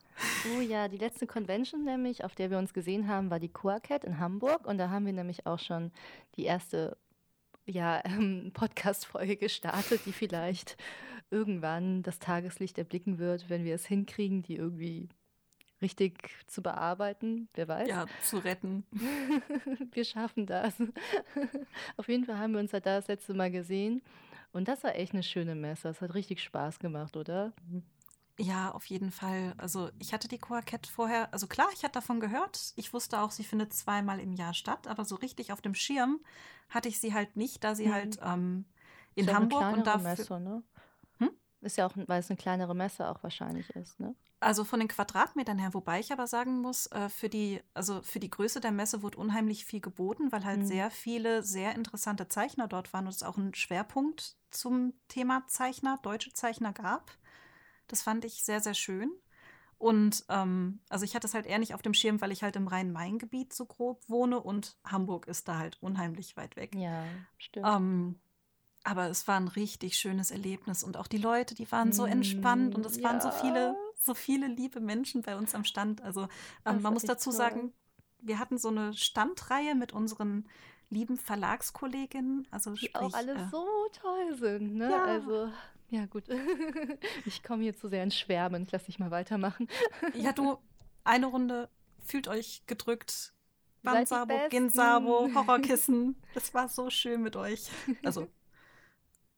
Oh 0.56 0.62
ja, 0.62 0.88
die 0.88 0.98
letzte 0.98 1.28
Convention 1.28 1.84
nämlich, 1.84 2.24
auf 2.24 2.36
der 2.36 2.52
wir 2.52 2.58
uns 2.58 2.74
gesehen 2.74 3.08
haben, 3.08 3.30
war 3.30 3.40
die 3.40 3.50
Coacat 3.50 4.04
in 4.04 4.20
Hamburg 4.20 4.68
und 4.68 4.78
da 4.78 4.90
haben 4.90 5.06
wir 5.06 5.14
nämlich 5.14 5.46
auch 5.46 5.60
schon 5.60 5.92
die 6.36 6.44
erste 6.44 6.98
ja, 7.66 8.02
ähm, 8.06 8.52
Podcast-Folge 8.54 9.38
gestartet, 9.38 10.02
die 10.06 10.14
vielleicht 10.14 10.78
irgendwann 11.32 12.04
das 12.04 12.20
Tageslicht 12.20 12.78
erblicken 12.78 13.18
wird, 13.18 13.50
wenn 13.50 13.66
wir 13.66 13.76
es 13.76 13.86
hinkriegen, 13.86 14.44
die 14.44 14.56
irgendwie 14.56 15.10
richtig 15.82 16.30
zu 16.48 16.62
bearbeiten. 16.62 17.50
Wer 17.54 17.68
weiß. 17.68 17.88
ja, 17.88 18.06
zu 18.24 18.38
retten. 18.38 18.86
Wir 19.92 20.06
schaffen 20.06 20.46
das. 20.46 20.74
Auf 21.98 22.08
jeden 22.08 22.26
Fall 22.26 22.38
haben 22.38 22.54
wir 22.54 22.60
uns 22.60 22.72
ja 22.72 22.80
da 22.80 22.98
das 22.98 23.08
letzte 23.08 23.34
Mal 23.34 23.52
gesehen. 23.52 24.02
Und 24.56 24.70
das 24.70 24.86
war 24.86 24.96
echt 24.96 25.12
eine 25.12 25.22
schöne 25.22 25.54
Messe. 25.54 25.90
Es 25.90 26.00
hat 26.00 26.14
richtig 26.14 26.42
Spaß 26.42 26.80
gemacht, 26.80 27.18
oder? 27.18 27.52
Ja, 28.40 28.72
auf 28.72 28.86
jeden 28.86 29.12
Fall. 29.12 29.54
Also 29.58 29.90
ich 30.00 30.14
hatte 30.14 30.30
die 30.30 30.38
Coacat 30.38 30.88
vorher, 30.88 31.34
also 31.34 31.46
klar, 31.46 31.68
ich 31.74 31.84
hatte 31.84 31.96
davon 31.96 32.22
gehört. 32.22 32.72
Ich 32.78 32.94
wusste 32.94 33.20
auch, 33.20 33.32
sie 33.32 33.44
findet 33.44 33.74
zweimal 33.74 34.22
im 34.22 34.32
Jahr 34.32 34.54
statt, 34.54 34.88
aber 34.88 35.04
so 35.04 35.16
richtig 35.16 35.52
auf 35.52 35.60
dem 35.60 35.76
Schirm 35.76 36.22
hatte 36.70 36.88
ich 36.88 37.02
sie 37.02 37.14
halt 37.14 37.36
nicht, 37.36 37.66
da 37.66 37.76
sie 37.76 37.90
Mhm. 37.90 37.92
halt 37.92 38.20
ähm, 38.24 38.66
in 39.16 39.28
Hamburg 39.34 39.74
und 39.74 39.86
dafür. 39.86 40.10
Messe, 40.10 40.40
ne? 40.40 40.64
Hm? 41.20 41.32
Ist 41.60 41.76
ja 41.78 41.86
auch, 41.86 41.94
weil 42.08 42.22
es 42.22 42.30
eine 42.30 42.38
kleinere 42.38 42.76
Messe 42.76 43.10
auch 43.10 43.22
wahrscheinlich 43.24 43.70
ist, 43.72 44.00
ne? 44.00 44.16
Also 44.46 44.64
von 44.64 44.80
den 44.80 44.88
Quadratmetern 44.90 45.58
her, 45.58 45.74
wobei 45.74 46.00
ich 46.00 46.14
aber 46.14 46.28
sagen 46.28 46.62
muss, 46.62 46.86
äh, 46.88 47.10
für 47.10 47.30
die, 47.30 47.62
also 47.74 48.04
für 48.04 48.20
die 48.20 48.30
Größe 48.30 48.60
der 48.62 48.72
Messe 48.72 49.02
wurde 49.02 49.18
unheimlich 49.18 49.66
viel 49.66 49.82
geboten, 49.82 50.32
weil 50.32 50.46
halt 50.46 50.62
Mhm. 50.62 50.68
sehr 50.68 50.92
viele 50.92 51.42
sehr 51.42 51.74
interessante 51.74 52.28
Zeichner 52.28 52.68
dort 52.68 52.94
waren 52.94 53.06
und 53.08 53.14
es 53.14 53.24
auch 53.24 53.38
einen 53.38 53.56
Schwerpunkt 53.56 54.36
zum 54.52 54.94
Thema 55.08 55.48
Zeichner, 55.48 55.98
deutsche 56.04 56.32
Zeichner 56.34 56.74
gab. 56.74 57.12
Das 57.88 58.04
fand 58.04 58.24
ich 58.24 58.44
sehr, 58.44 58.60
sehr 58.62 58.76
schön. 58.76 59.12
Und 59.80 60.24
ähm, 60.30 60.80
also 60.90 61.06
ich 61.06 61.16
hatte 61.16 61.28
es 61.28 61.34
halt 61.34 61.48
eher 61.48 61.60
nicht 61.60 61.74
auf 61.74 61.82
dem 61.82 61.96
Schirm, 61.96 62.22
weil 62.22 62.32
ich 62.32 62.44
halt 62.44 62.56
im 62.56 62.68
Rhein-Main-Gebiet 62.68 63.52
so 63.52 63.66
grob 63.66 64.08
wohne 64.10 64.40
und 64.40 64.78
Hamburg 64.86 65.28
ist 65.28 65.48
da 65.48 65.58
halt 65.58 65.78
unheimlich 65.82 66.38
weit 66.38 66.56
weg. 66.56 66.76
Ja, 66.76 67.04
stimmt. 67.40 67.68
Ähm, 67.68 68.20
aber 68.84 69.10
es 69.10 69.28
war 69.28 69.38
ein 69.38 69.48
richtig 69.48 69.98
schönes 69.98 70.32
Erlebnis 70.32 70.84
und 70.84 70.98
auch 70.98 71.08
die 71.08 71.18
Leute, 71.18 71.56
die 71.56 71.72
waren 71.72 71.92
so 71.92 72.06
entspannt 72.06 72.76
und 72.76 72.86
es 72.86 72.98
Mm, 72.98 73.04
waren 73.04 73.20
so 73.20 73.32
viele, 73.32 73.60
ja. 73.60 73.76
So 74.06 74.14
viele 74.14 74.48
liebe 74.48 74.80
Menschen 74.80 75.22
bei 75.22 75.36
uns 75.36 75.56
am 75.56 75.64
Stand. 75.66 76.02
Also 76.02 76.24
ähm, 76.24 76.30
Das 76.64 76.82
man 76.82 76.94
muss 76.94 77.04
dazu 77.04 77.30
toll. 77.32 77.38
sagen, 77.38 77.74
wir 78.20 78.40
hatten 78.40 78.58
so 78.58 78.70
eine 78.70 78.94
Standreihe 78.94 79.76
mit 79.76 79.94
unseren 79.94 80.48
lieben 80.90 81.18
Verlagskolleginnen, 81.18 82.48
also 82.52 82.72
Die 82.72 82.86
sprich, 82.86 82.96
auch 82.96 83.14
alle 83.14 83.34
äh, 83.34 83.50
so 83.50 83.68
toll 84.00 84.36
sind, 84.36 84.76
ne? 84.76 84.90
ja. 84.90 85.04
Also, 85.04 85.52
ja, 85.90 86.06
gut. 86.06 86.26
Ich 87.26 87.44
komme 87.44 87.64
hier 87.64 87.76
zu 87.76 87.88
sehr 87.88 88.04
ins 88.04 88.16
Schwärmen. 88.18 88.64
Ich 88.64 88.72
lasse 88.72 88.86
dich 88.86 89.00
mal 89.00 89.12
weitermachen. 89.12 89.68
ja 90.14 90.32
du, 90.32 90.58
eine 91.04 91.26
Runde, 91.28 91.70
fühlt 92.04 92.28
euch 92.28 92.64
gedrückt. 92.68 93.34
Bansabo, 93.84 94.34
Ginsabo. 94.50 95.30
Horrorkissen. 95.36 96.16
Es 96.34 96.54
war 96.54 96.70
so 96.70 96.90
schön 96.90 97.22
mit 97.22 97.36
euch. 97.36 97.70
Also, 98.04 98.28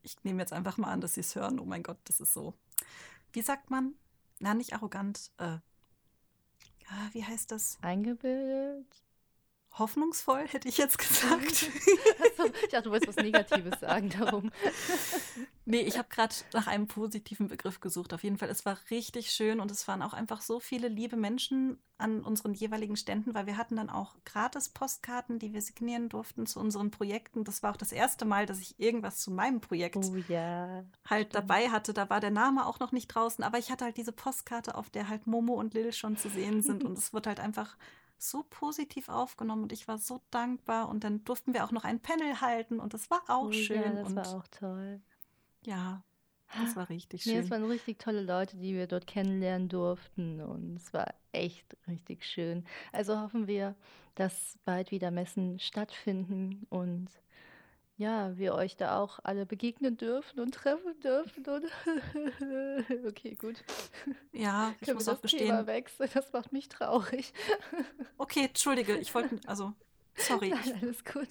ich 0.02 0.16
nehme 0.24 0.40
jetzt 0.40 0.54
einfach 0.54 0.78
mal 0.78 0.90
an, 0.90 1.02
dass 1.02 1.14
sie 1.14 1.20
es 1.20 1.34
hören. 1.34 1.58
Oh 1.60 1.64
mein 1.66 1.82
Gott, 1.82 1.98
das 2.04 2.20
ist 2.20 2.32
so. 2.32 2.54
Wie 3.32 3.42
sagt 3.42 3.70
man? 3.70 3.94
Na, 4.40 4.54
nicht 4.54 4.72
arrogant. 4.72 5.30
Äh, 5.38 5.58
ah, 6.88 7.08
wie 7.12 7.24
heißt 7.24 7.50
das? 7.50 7.78
Eingebildet. 7.82 8.86
Hoffnungsvoll, 9.78 10.46
hätte 10.48 10.68
ich 10.68 10.78
jetzt 10.78 10.98
gesagt. 10.98 11.70
Achso, 12.20 12.44
ich 12.62 12.70
dachte, 12.70 12.84
du 12.84 12.90
wolltest 12.90 13.16
was 13.16 13.24
Negatives 13.24 13.80
sagen 13.80 14.10
darum. 14.10 14.50
Nee, 15.70 15.82
ich 15.82 15.98
habe 15.98 16.08
gerade 16.08 16.34
nach 16.54 16.66
einem 16.66 16.86
positiven 16.86 17.48
Begriff 17.48 17.80
gesucht. 17.80 18.14
Auf 18.14 18.24
jeden 18.24 18.38
Fall, 18.38 18.48
es 18.48 18.64
war 18.64 18.78
richtig 18.90 19.32
schön 19.32 19.60
und 19.60 19.70
es 19.70 19.86
waren 19.86 20.00
auch 20.00 20.14
einfach 20.14 20.40
so 20.40 20.60
viele 20.60 20.88
liebe 20.88 21.16
Menschen 21.16 21.78
an 21.98 22.22
unseren 22.22 22.54
jeweiligen 22.54 22.96
Ständen, 22.96 23.34
weil 23.34 23.44
wir 23.44 23.58
hatten 23.58 23.76
dann 23.76 23.90
auch 23.90 24.14
gratis 24.24 24.70
Postkarten, 24.70 25.38
die 25.38 25.52
wir 25.52 25.60
signieren 25.60 26.08
durften 26.08 26.46
zu 26.46 26.58
unseren 26.58 26.90
Projekten. 26.90 27.44
Das 27.44 27.62
war 27.62 27.72
auch 27.72 27.76
das 27.76 27.92
erste 27.92 28.24
Mal, 28.24 28.46
dass 28.46 28.60
ich 28.60 28.80
irgendwas 28.80 29.18
zu 29.20 29.30
meinem 29.30 29.60
Projekt 29.60 29.96
Oh 29.96 30.16
ja. 30.28 30.86
halt 31.04 31.34
dabei 31.34 31.68
hatte. 31.68 31.92
Da 31.92 32.08
war 32.08 32.20
der 32.20 32.30
Name 32.30 32.64
auch 32.64 32.80
noch 32.80 32.92
nicht 32.92 33.08
draußen, 33.08 33.44
aber 33.44 33.58
ich 33.58 33.70
hatte 33.70 33.84
halt 33.84 33.98
diese 33.98 34.12
Postkarte, 34.12 34.74
auf 34.74 34.88
der 34.88 35.08
halt 35.08 35.26
Momo 35.26 35.52
und 35.52 35.74
Lil 35.74 35.92
schon 35.92 36.16
zu 36.16 36.30
sehen 36.30 36.62
sind 36.62 36.82
und 36.86 36.96
es 36.96 37.12
wird 37.12 37.26
halt 37.26 37.40
einfach 37.40 37.76
so 38.18 38.44
positiv 38.50 39.08
aufgenommen 39.08 39.64
und 39.64 39.72
ich 39.72 39.88
war 39.88 39.98
so 39.98 40.20
dankbar. 40.30 40.88
Und 40.88 41.04
dann 41.04 41.24
durften 41.24 41.54
wir 41.54 41.64
auch 41.64 41.72
noch 41.72 41.84
ein 41.84 42.00
Panel 42.00 42.40
halten 42.40 42.80
und 42.80 42.94
das 42.94 43.10
war 43.10 43.22
auch 43.28 43.52
Oh 43.52 43.52
schön. 43.52 43.82
ja, 43.82 43.94
das 43.94 44.02
und 44.06 44.16
war 44.16 44.36
auch 44.38 44.46
toll. 44.48 45.00
ja, 45.64 46.02
das 46.56 46.76
war 46.76 46.88
richtig 46.88 47.24
Nee, 47.24 47.36
es 47.38 47.50
schön. 47.50 47.50
waren 47.50 47.64
richtig 47.64 47.98
tolle 47.98 48.22
Leute, 48.22 48.56
die 48.56 48.74
wir 48.74 48.86
dort 48.86 49.06
kennenlernen 49.06 49.68
durften 49.68 50.40
und 50.40 50.76
es 50.76 50.92
war 50.94 51.14
echt 51.32 51.76
richtig 51.86 52.24
schön. 52.24 52.64
Also 52.92 53.20
hoffen 53.20 53.46
wir, 53.46 53.74
dass 54.14 54.58
bald 54.64 54.90
wieder 54.90 55.10
Messen 55.10 55.58
stattfinden 55.58 56.66
und 56.70 57.08
ja, 57.98 58.38
wir 58.38 58.54
euch 58.54 58.76
da 58.76 58.98
auch 58.98 59.18
alle 59.24 59.44
begegnen 59.44 59.96
dürfen 59.96 60.38
und 60.38 60.54
treffen 60.54 60.98
dürfen 61.00 61.44
und 61.46 61.64
okay, 63.06 63.34
gut. 63.34 63.64
Ja, 64.32 64.72
ich 64.80 64.94
muss 64.94 65.08
auch 65.08 65.18
das 65.18 65.32
Thema 65.32 65.62
gestehen. 65.62 65.66
wechseln? 65.66 66.10
Das 66.14 66.32
macht 66.32 66.52
mich 66.52 66.68
traurig. 66.68 67.32
Okay, 68.18 68.46
entschuldige, 68.46 68.96
ich 68.96 69.14
wollte, 69.14 69.40
also, 69.46 69.72
sorry, 70.16 70.50
Nein, 70.50 70.78
alles 70.82 71.04
gut. 71.04 71.28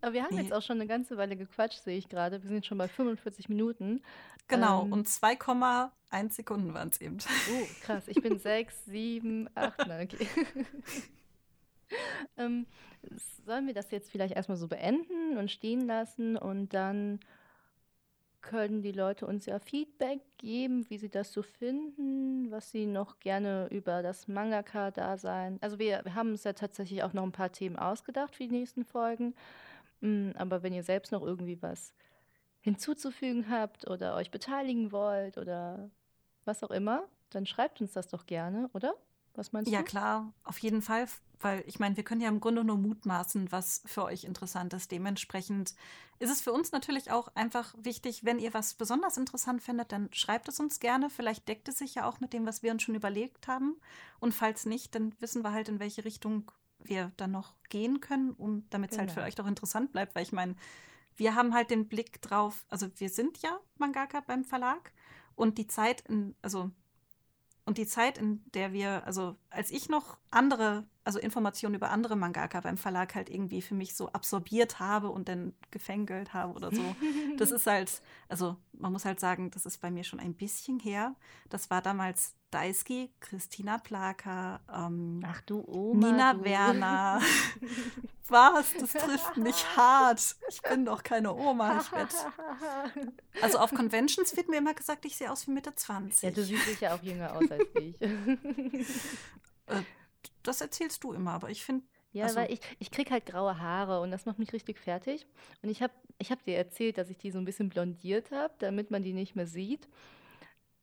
Aber 0.00 0.12
wir 0.12 0.24
haben 0.24 0.36
jetzt 0.36 0.48
nee, 0.50 0.52
auch 0.52 0.62
schon 0.62 0.76
eine 0.78 0.86
ganze 0.86 1.16
Weile 1.16 1.36
gequatscht, 1.36 1.82
sehe 1.82 1.96
ich 1.98 2.08
gerade. 2.08 2.42
Wir 2.42 2.48
sind 2.48 2.66
schon 2.66 2.78
bei 2.78 2.88
45 2.88 3.48
Minuten. 3.48 4.02
genau, 4.48 4.84
Ähm, 4.84 4.92
und 4.92 5.08
2,1 5.08 6.32
Sekunden 6.32 6.74
waren 6.74 6.88
es 6.88 7.00
eben. 7.00 7.18
oh, 7.50 7.66
krass. 7.82 8.04
Ich 8.08 8.20
bin 8.22 8.38
sechs, 8.38 8.84
sieben, 8.84 9.48
acht. 9.54 9.86
Nein, 9.86 10.08
okay. 10.10 10.28
Ähm, 12.36 12.66
sollen 13.44 13.66
wir 13.66 13.74
das 13.74 13.90
jetzt 13.90 14.10
vielleicht 14.10 14.34
erstmal 14.34 14.56
so 14.56 14.68
beenden 14.68 15.36
und 15.36 15.50
stehen 15.50 15.86
lassen 15.86 16.36
und 16.36 16.74
dann 16.74 17.20
können 18.42 18.82
die 18.82 18.92
Leute 18.92 19.26
uns 19.26 19.46
ja 19.46 19.58
Feedback 19.60 20.20
geben, 20.36 20.88
wie 20.90 20.98
sie 20.98 21.08
das 21.08 21.32
so 21.32 21.42
finden, 21.42 22.50
was 22.50 22.72
sie 22.72 22.86
noch 22.86 23.20
gerne 23.20 23.68
über 23.70 24.02
das 24.02 24.26
Mangaka-Dasein. 24.26 25.58
Also 25.60 25.78
wir, 25.78 26.00
wir 26.04 26.14
haben 26.14 26.32
uns 26.32 26.44
ja 26.44 26.52
tatsächlich 26.52 27.02
auch 27.04 27.12
noch 27.12 27.22
ein 27.22 27.32
paar 27.32 27.52
Themen 27.52 27.76
ausgedacht 27.76 28.34
für 28.34 28.42
die 28.42 28.50
nächsten 28.50 28.84
Folgen. 28.84 29.34
Mm, 30.00 30.30
Aber 30.34 30.62
wenn 30.62 30.72
ihr 30.72 30.82
selbst 30.82 31.12
noch 31.12 31.22
irgendwie 31.22 31.62
was 31.62 31.94
hinzuzufügen 32.60 33.48
habt 33.48 33.88
oder 33.88 34.16
euch 34.16 34.30
beteiligen 34.30 34.92
wollt 34.92 35.38
oder 35.38 35.90
was 36.44 36.64
auch 36.64 36.70
immer, 36.70 37.04
dann 37.30 37.46
schreibt 37.46 37.80
uns 37.80 37.92
das 37.92 38.08
doch 38.08 38.26
gerne, 38.26 38.68
oder? 38.72 38.94
Was 39.34 39.52
meinst 39.52 39.70
Ja, 39.70 39.78
du? 39.78 39.84
klar, 39.84 40.32
auf 40.44 40.58
jeden 40.58 40.82
Fall, 40.82 41.06
weil 41.40 41.62
ich 41.66 41.78
meine, 41.78 41.96
wir 41.96 42.04
können 42.04 42.20
ja 42.20 42.28
im 42.28 42.40
Grunde 42.40 42.64
nur 42.64 42.76
mutmaßen, 42.78 43.52
was 43.52 43.82
für 43.86 44.04
euch 44.04 44.24
interessant 44.24 44.72
ist. 44.74 44.90
Dementsprechend 44.90 45.74
ist 46.18 46.30
es 46.30 46.40
für 46.40 46.52
uns 46.52 46.72
natürlich 46.72 47.10
auch 47.10 47.28
einfach 47.34 47.74
wichtig, 47.78 48.24
wenn 48.24 48.38
ihr 48.38 48.52
was 48.54 48.74
besonders 48.74 49.16
interessant 49.16 49.62
findet, 49.62 49.92
dann 49.92 50.12
schreibt 50.12 50.48
es 50.48 50.58
uns 50.60 50.80
gerne. 50.80 51.10
Vielleicht 51.10 51.46
deckt 51.48 51.68
es 51.68 51.78
sich 51.78 51.94
ja 51.94 52.06
auch 52.06 52.20
mit 52.20 52.32
dem, 52.32 52.44
was 52.46 52.62
wir 52.62 52.72
uns 52.72 52.82
schon 52.82 52.94
überlegt 52.94 53.46
haben. 53.48 53.76
Und 54.20 54.34
falls 54.34 54.66
nicht, 54.66 54.94
dann 54.94 55.14
wissen 55.20 55.42
wir 55.42 55.52
halt, 55.52 55.68
in 55.68 55.78
welche 55.80 56.04
Richtung 56.04 56.50
wir 56.80 57.12
dann 57.16 57.30
noch 57.30 57.54
gehen 57.68 58.00
können, 58.00 58.32
um 58.32 58.68
damit 58.70 58.90
es 58.92 58.98
halt 58.98 59.10
für 59.12 59.20
Genau. 59.20 59.28
euch 59.28 59.36
doch 59.36 59.46
interessant 59.46 59.92
bleibt, 59.92 60.14
weil 60.16 60.24
ich 60.24 60.32
meine, 60.32 60.56
wir 61.16 61.34
haben 61.34 61.54
halt 61.54 61.70
den 61.70 61.88
Blick 61.88 62.20
drauf, 62.22 62.64
also 62.68 62.88
wir 62.96 63.08
sind 63.10 63.38
ja 63.42 63.58
Mangaka 63.78 64.20
beim 64.20 64.44
Verlag 64.44 64.92
und 65.36 65.58
die 65.58 65.66
Zeit 65.68 66.00
in, 66.08 66.34
also 66.42 66.70
und 67.64 67.78
die 67.78 67.86
Zeit, 67.86 68.18
in 68.18 68.42
der 68.52 68.72
wir, 68.72 69.06
also 69.06 69.36
als 69.50 69.70
ich 69.70 69.88
noch 69.88 70.18
andere, 70.30 70.84
also 71.04 71.18
Informationen 71.18 71.74
über 71.74 71.90
andere 71.90 72.16
Mangaka 72.16 72.60
beim 72.60 72.76
Verlag 72.76 73.14
halt 73.14 73.28
irgendwie 73.28 73.62
für 73.62 73.74
mich 73.74 73.94
so 73.94 74.08
absorbiert 74.10 74.78
habe 74.78 75.10
und 75.10 75.28
dann 75.28 75.52
gefängelt 75.70 76.32
habe 76.32 76.52
oder 76.54 76.70
so, 76.74 76.82
das 77.38 77.50
ist 77.50 77.66
halt, 77.66 78.02
also 78.28 78.56
man 78.72 78.92
muss 78.92 79.04
halt 79.04 79.20
sagen, 79.20 79.50
das 79.50 79.66
ist 79.66 79.78
bei 79.80 79.90
mir 79.90 80.04
schon 80.04 80.20
ein 80.20 80.34
bisschen 80.34 80.78
her. 80.78 81.14
Das 81.48 81.70
war 81.70 81.82
damals 81.82 82.34
Daisuke, 82.50 83.08
Christina 83.20 83.78
Plaka, 83.78 84.60
ähm, 84.72 85.22
Ach 85.26 85.40
du 85.42 85.64
Oma, 85.66 86.10
Nina 86.10 86.34
du. 86.34 86.44
Werner. 86.44 87.20
Was? 88.28 88.72
Das 88.78 88.92
trifft 88.92 89.36
mich 89.36 89.64
hart. 89.76 90.36
Ich 90.48 90.62
bin 90.62 90.84
doch 90.84 91.02
keine 91.02 91.34
Oma. 91.34 91.80
Ich 91.80 91.92
werd, 91.92 92.14
also 93.42 93.58
auf 93.58 93.74
Conventions 93.74 94.36
wird 94.36 94.48
mir 94.48 94.58
immer 94.58 94.74
gesagt, 94.74 95.04
ich 95.04 95.16
sehe 95.16 95.30
aus 95.30 95.46
wie 95.46 95.50
Mitte 95.50 95.70
Ja, 95.70 95.74
du 95.74 95.80
20. 95.80 96.34
siehst 96.46 96.64
sicher 96.66 96.94
auch 96.94 97.02
jünger 97.02 97.34
aus 97.34 97.50
als 97.50 97.64
ich. 97.74 97.96
Das 100.42 100.60
erzählst 100.60 101.04
du 101.04 101.12
immer, 101.12 101.32
aber 101.32 101.50
ich 101.50 101.64
finde, 101.64 101.84
Ja, 102.12 102.26
also, 102.26 102.36
weil 102.36 102.52
ich, 102.52 102.60
ich 102.78 102.90
krieg 102.90 103.10
halt 103.10 103.24
graue 103.26 103.58
Haare 103.58 104.00
und 104.00 104.10
das 104.10 104.26
macht 104.26 104.38
mich 104.38 104.52
richtig 104.52 104.78
fertig. 104.78 105.26
Und 105.62 105.70
ich 105.70 105.82
habe 105.82 105.94
ich 106.18 106.30
hab 106.30 106.44
dir 106.44 106.56
erzählt, 106.56 106.98
dass 106.98 107.08
ich 107.10 107.16
die 107.18 107.30
so 107.30 107.38
ein 107.38 107.44
bisschen 107.46 107.68
blondiert 107.70 108.30
habe, 108.30 108.54
damit 108.58 108.90
man 108.90 109.02
die 109.02 109.14
nicht 109.14 109.34
mehr 109.34 109.46
sieht. 109.46 109.88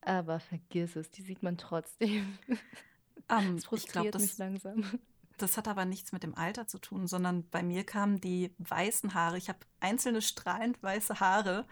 Aber 0.02 0.40
vergiss 0.40 0.96
es, 0.96 1.10
die 1.10 1.22
sieht 1.22 1.42
man 1.42 1.58
trotzdem. 1.58 2.38
ähm, 3.28 3.56
Das 3.56 3.64
ich 3.72 3.88
glaube, 3.88 4.10
frustriert 4.10 4.18
mich 4.18 4.36
das, 4.36 4.38
langsam. 4.38 4.84
Das 5.42 5.56
hat 5.56 5.68
aber 5.68 5.84
nichts 5.84 6.12
mit 6.12 6.22
dem 6.22 6.34
Alter 6.36 6.66
zu 6.66 6.78
tun, 6.78 7.06
sondern 7.06 7.48
bei 7.50 7.62
mir 7.62 7.84
kamen 7.84 8.20
die 8.20 8.54
weißen 8.58 9.14
Haare. 9.14 9.38
Ich 9.38 9.48
habe 9.48 9.58
einzelne 9.80 10.22
strahlend 10.22 10.82
weiße 10.82 11.20
Haare, 11.20 11.66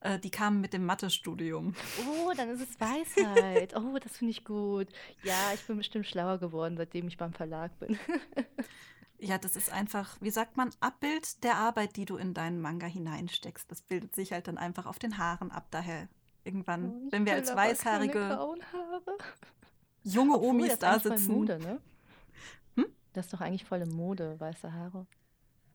äh, 0.00 0.18
die 0.18 0.30
kamen 0.30 0.60
mit 0.60 0.72
dem 0.72 0.84
Mathestudium. 0.86 1.74
Oh, 2.06 2.32
dann 2.36 2.50
ist 2.50 2.60
es 2.60 2.80
Weisheit. 2.80 3.74
Oh, 3.76 3.98
das 3.98 4.16
finde 4.18 4.32
ich 4.32 4.44
gut. 4.44 4.88
Ja, 5.22 5.52
ich 5.54 5.62
bin 5.66 5.76
bestimmt 5.76 6.06
schlauer 6.06 6.38
geworden, 6.38 6.76
seitdem 6.76 7.08
ich 7.08 7.16
beim 7.16 7.32
Verlag 7.32 7.78
bin. 7.78 7.98
Ja, 9.18 9.38
das 9.38 9.56
ist 9.56 9.72
einfach, 9.72 10.18
wie 10.20 10.30
sagt 10.30 10.58
man, 10.58 10.70
Abbild 10.80 11.44
der 11.44 11.56
Arbeit, 11.56 11.96
die 11.96 12.04
du 12.04 12.16
in 12.16 12.34
deinen 12.34 12.60
Manga 12.60 12.86
hineinsteckst. 12.86 13.70
Das 13.70 13.80
bildet 13.80 14.14
sich 14.14 14.32
halt 14.32 14.48
dann 14.48 14.58
einfach 14.58 14.84
auf 14.84 14.98
den 14.98 15.16
Haaren 15.16 15.50
ab. 15.50 15.68
Daher 15.70 16.08
irgendwann, 16.42 16.90
Oh, 16.90 17.08
wenn 17.10 17.24
wir 17.24 17.32
als 17.32 17.54
weißhaarige 17.54 18.38
junge 20.02 20.34
Obwohl, 20.34 20.50
Omis 20.50 20.78
da 20.78 20.98
sitzen. 20.98 21.32
Mode, 21.32 21.58
ne? 21.58 21.80
Das 23.14 23.26
ist 23.26 23.32
doch 23.32 23.40
eigentlich 23.40 23.64
volle 23.64 23.86
Mode, 23.86 24.38
weiße 24.38 24.72
Haare. 24.72 25.06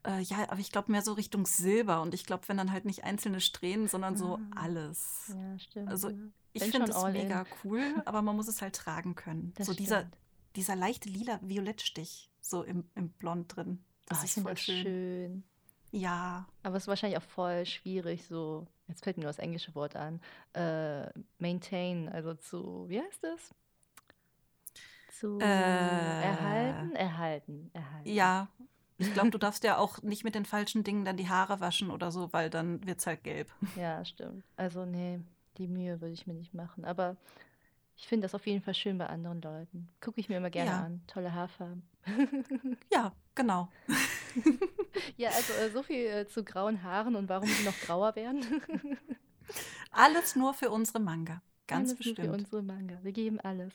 Äh, 0.05 0.21
ja, 0.21 0.49
aber 0.49 0.59
ich 0.59 0.71
glaube 0.71 0.91
mehr 0.91 1.01
so 1.01 1.13
Richtung 1.13 1.45
Silber. 1.45 2.01
Und 2.01 2.13
ich 2.13 2.25
glaube, 2.25 2.47
wenn 2.47 2.57
dann 2.57 2.71
halt 2.71 2.85
nicht 2.85 3.03
einzelne 3.03 3.41
Strähnen, 3.41 3.87
sondern 3.87 4.15
so 4.15 4.35
Ah, 4.55 4.63
alles. 4.63 5.33
ja, 5.35 5.59
stimmt. 5.59 5.89
Also 5.89 6.11
ich 6.53 6.63
finde 6.63 6.95
all 6.95 7.11
mega 7.11 7.41
in. 7.41 7.47
cool, 7.63 7.81
aber 8.05 8.21
man 8.21 8.35
muss 8.35 8.47
es 8.47 8.61
halt 8.61 8.75
tragen 8.75 9.15
können. 9.15 9.53
Das 9.55 9.67
So 9.67 9.73
dieser, 9.73 9.99
stimmt. 10.01 10.17
dieser 10.55 10.75
leichte 10.75 11.09
lila 11.09 11.39
Violettstich 11.41 12.29
so 12.41 12.63
im, 12.63 12.85
im 12.95 13.09
Blond 13.09 13.55
drin. 13.55 13.79
Oh, 13.81 14.05
Das 14.07 14.23
ich 14.23 14.37
ist 14.37 14.43
voll 14.43 14.51
das 14.53 14.61
schön. 14.61 14.83
schön. 14.83 15.43
Ja, 15.91 16.47
Aber 16.61 16.77
es 16.77 16.83
ist 16.83 16.87
wahrscheinlich 16.87 17.17
auch 17.17 17.23
voll 17.23 17.65
schwierig, 17.65 18.25
so, 18.27 18.67
jetzt 18.87 19.03
fällt 19.03 19.17
mir 19.17 19.23
nur 19.23 19.29
das 19.31 19.39
englische 19.39 19.73
Wort 19.73 19.95
an, 19.95 20.21
äh, 20.53 21.09
maintain, 21.39 22.07
also 22.09 22.35
zu, 22.35 22.85
wie 22.89 22.99
heißt 23.01 23.23
das? 23.23 23.55
Zu 25.19 25.37
erhalten, 25.39 26.95
äh, 26.95 26.99
erhalten, 26.99 27.69
erhalten. 27.73 28.09
ja. 28.09 28.47
Ich 29.01 29.13
glaube, 29.13 29.29
du 29.31 29.37
darfst 29.45 29.63
ja 29.63 29.77
auch 29.77 30.01
nicht 30.01 30.23
mit 30.25 30.35
den 30.35 30.45
falschen 30.45 30.83
Dingen 30.83 31.05
dann 31.05 31.15
die 31.15 31.29
Haare 31.29 31.59
waschen 31.61 31.89
oder 31.89 32.11
so, 32.11 32.33
weil 32.33 32.49
dann 32.49 32.85
wird 32.85 32.99
es 32.99 33.07
halt 33.07 33.23
gelb. 33.23 33.49
Ja, 33.75 34.03
stimmt. 34.03 34.43
Also, 34.57 34.85
nee, 34.85 35.19
die 35.57 35.67
Mühe 35.67 36.01
würde 36.01 36.13
ich 36.13 36.27
mir 36.27 36.33
nicht 36.33 36.53
machen. 36.53 36.83
Aber 36.83 37.15
ich 37.95 38.07
finde 38.07 38.25
das 38.25 38.35
auf 38.35 38.45
jeden 38.45 38.61
Fall 38.61 38.73
schön 38.73 38.97
bei 38.97 39.07
anderen 39.07 39.41
Leuten. 39.41 39.89
Gucke 40.01 40.19
ich 40.19 40.27
mir 40.29 40.37
immer 40.37 40.49
gerne 40.49 40.69
Ja, 40.69 40.79
an. 40.83 41.01
Tolle 41.07 41.33
Haarfarben. 41.33 41.83
ja, 42.93 43.13
genau. 43.35 43.69
Ja, 45.17 45.29
also 45.29 45.53
äh, 45.53 45.69
so 45.71 45.81
viel 45.81 46.05
äh, 46.05 46.27
zu 46.27 46.43
grauen 46.43 46.83
Haaren 46.83 47.15
und 47.15 47.29
warum 47.29 47.47
sie 47.47 47.63
noch 47.63 47.77
grauer 47.81 48.15
werden. 48.15 48.43
Alles 49.91 50.35
nur 50.35 50.53
für 50.53 50.69
unsere 50.71 50.99
Manga. 50.99 51.41
Ganz 51.69 51.91
Alles 51.91 52.05
nur 52.05 52.15
für 52.15 52.21
bestimmt. 52.21 52.33
unsere 52.33 52.63
Manga. 52.63 52.97
Wir 53.03 53.11
geben 53.11 53.39
alles. 53.39 53.73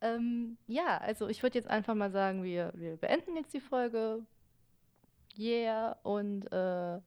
Ähm, 0.00 0.58
ja, 0.66 0.98
also 0.98 1.28
ich 1.28 1.44
würde 1.44 1.56
jetzt 1.56 1.70
einfach 1.70 1.94
mal 1.94 2.10
sagen, 2.10 2.42
wir, 2.42 2.72
wir 2.74 2.96
beenden 2.96 3.36
jetzt 3.36 3.54
die 3.54 3.60
Folge. 3.60 4.26
Yeah. 5.38 5.96
Und 6.02 6.50
äh, 6.52 7.00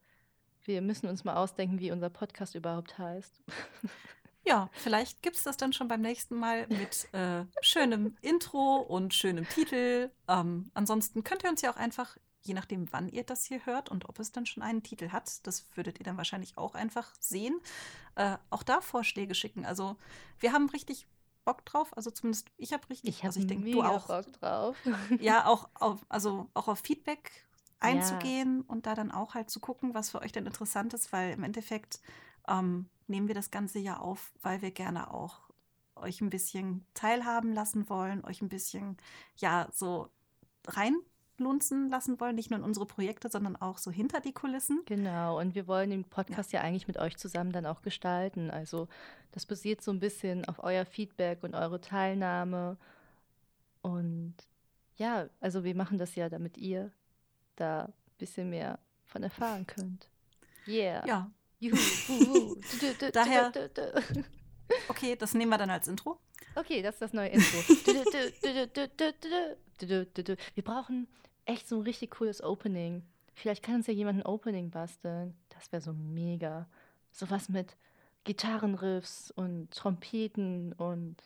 wir 0.64 0.80
müssen 0.80 1.08
uns 1.08 1.24
mal 1.24 1.36
ausdenken, 1.36 1.78
wie 1.78 1.92
unser 1.92 2.08
Podcast 2.08 2.54
überhaupt 2.54 2.98
heißt. 2.98 3.42
Ja, 4.46 4.70
vielleicht 4.72 5.22
gibt 5.22 5.36
es 5.36 5.44
das 5.44 5.58
dann 5.58 5.74
schon 5.74 5.86
beim 5.86 6.00
nächsten 6.00 6.34
Mal 6.34 6.66
mit 6.68 7.12
äh, 7.12 7.44
schönem 7.60 8.16
Intro 8.22 8.76
und 8.76 9.12
schönem 9.12 9.46
Titel. 9.46 10.10
Ähm, 10.28 10.70
ansonsten 10.72 11.22
könnt 11.22 11.44
ihr 11.44 11.50
uns 11.50 11.60
ja 11.60 11.70
auch 11.70 11.76
einfach, 11.76 12.16
je 12.42 12.54
nachdem, 12.54 12.92
wann 12.92 13.08
ihr 13.08 13.24
das 13.24 13.44
hier 13.44 13.64
hört 13.66 13.90
und 13.90 14.08
ob 14.08 14.18
es 14.18 14.32
dann 14.32 14.46
schon 14.46 14.62
einen 14.62 14.82
Titel 14.82 15.10
hat, 15.10 15.46
das 15.46 15.66
würdet 15.76 15.98
ihr 16.00 16.04
dann 16.04 16.16
wahrscheinlich 16.16 16.56
auch 16.58 16.74
einfach 16.74 17.12
sehen, 17.20 17.60
äh, 18.16 18.36
auch 18.50 18.62
da 18.62 18.80
Vorschläge 18.80 19.34
schicken. 19.34 19.64
Also 19.66 19.96
wir 20.38 20.52
haben 20.52 20.68
richtig 20.70 21.06
Bock 21.44 21.64
drauf. 21.66 21.96
Also 21.96 22.10
zumindest 22.10 22.50
ich 22.56 22.72
habe 22.72 22.88
richtig, 22.90 23.10
Ich 23.10 23.18
habe 23.24 23.26
also 23.28 23.40
ich 23.40 23.46
denke, 23.46 23.70
du 23.70 23.82
auch. 23.82 24.06
Bock 24.06 24.32
drauf. 24.32 24.76
Ja, 25.18 25.46
auch 25.46 25.68
auf, 25.74 26.04
also 26.08 26.48
auch 26.54 26.68
auf 26.68 26.80
Feedback 26.80 27.30
Ja, 27.82 27.88
einzugehen 27.88 28.62
und 28.62 28.86
da 28.86 28.94
dann 28.94 29.10
auch 29.10 29.34
halt 29.34 29.50
zu 29.50 29.60
gucken, 29.60 29.94
was 29.94 30.10
für 30.10 30.20
euch 30.20 30.32
denn 30.32 30.46
interessant 30.46 30.94
ist, 30.94 31.12
weil 31.12 31.32
im 31.32 31.42
Endeffekt 31.44 32.00
ähm, 32.48 32.88
nehmen 33.06 33.28
wir 33.28 33.34
das 33.34 33.50
Ganze 33.50 33.78
ja 33.78 33.98
auf, 33.98 34.32
weil 34.42 34.62
wir 34.62 34.70
gerne 34.70 35.12
auch 35.12 35.40
euch 35.96 36.20
ein 36.20 36.30
bisschen 36.30 36.86
teilhaben 36.94 37.52
lassen 37.52 37.88
wollen, 37.88 38.24
euch 38.24 38.42
ein 38.42 38.48
bisschen, 38.48 38.96
ja, 39.36 39.68
so 39.72 40.08
hineinlunzen 41.40 41.88
lassen 41.88 42.20
wollen, 42.20 42.36
nicht 42.36 42.50
nur 42.50 42.58
in 42.58 42.64
unsere 42.64 42.86
Projekte, 42.86 43.28
sondern 43.28 43.56
auch 43.56 43.78
so 43.78 43.90
hinter 43.90 44.20
die 44.20 44.32
Kulissen. 44.32 44.82
Genau, 44.86 45.40
und 45.40 45.54
wir 45.54 45.66
wollen 45.66 45.90
den 45.90 46.04
Podcast 46.04 46.52
ja, 46.52 46.60
ja 46.60 46.66
eigentlich 46.66 46.86
mit 46.86 46.98
euch 46.98 47.16
zusammen 47.16 47.52
dann 47.52 47.66
auch 47.66 47.82
gestalten. 47.82 48.50
Also 48.50 48.88
das 49.32 49.46
basiert 49.46 49.82
so 49.82 49.90
ein 49.90 50.00
bisschen 50.00 50.44
auf 50.44 50.62
euer 50.62 50.84
Feedback 50.84 51.42
und 51.42 51.54
eure 51.54 51.80
Teilnahme. 51.80 52.76
Und 53.82 54.34
ja, 54.96 55.28
also 55.40 55.64
wir 55.64 55.74
machen 55.74 55.98
das 55.98 56.14
ja, 56.14 56.28
damit 56.28 56.58
ihr 56.58 56.92
da 57.56 57.84
ein 57.84 57.92
bisschen 58.18 58.50
mehr 58.50 58.78
von 59.06 59.22
erfahren 59.22 59.66
könnt. 59.66 60.08
Yeah. 60.68 61.06
Ja. 61.06 61.30
Daher. 63.12 63.52
Okay, 64.88 65.16
das 65.16 65.34
nehmen 65.34 65.50
wir 65.50 65.58
dann 65.58 65.70
als 65.70 65.88
Intro. 65.88 66.20
Okay, 66.54 66.80
das 66.80 66.94
ist 66.94 67.02
das 67.02 67.12
neue 67.12 67.28
Intro. 67.28 67.58
wir 70.54 70.64
brauchen 70.64 71.08
echt 71.50 71.68
so 71.68 71.76
ein 71.76 71.82
richtig 71.82 72.12
cooles 72.12 72.42
Opening. 72.42 73.02
Vielleicht 73.34 73.62
kann 73.62 73.76
uns 73.76 73.86
ja 73.86 73.92
jemand 73.94 74.18
ein 74.20 74.26
Opening 74.26 74.70
basteln. 74.70 75.34
Das 75.48 75.70
wäre 75.72 75.82
so 75.82 75.92
mega. 75.92 76.68
Sowas 77.12 77.48
mit 77.48 77.76
Gitarrenriffs 78.24 79.30
und 79.30 79.70
Trompeten 79.70 80.72
und 80.74 81.16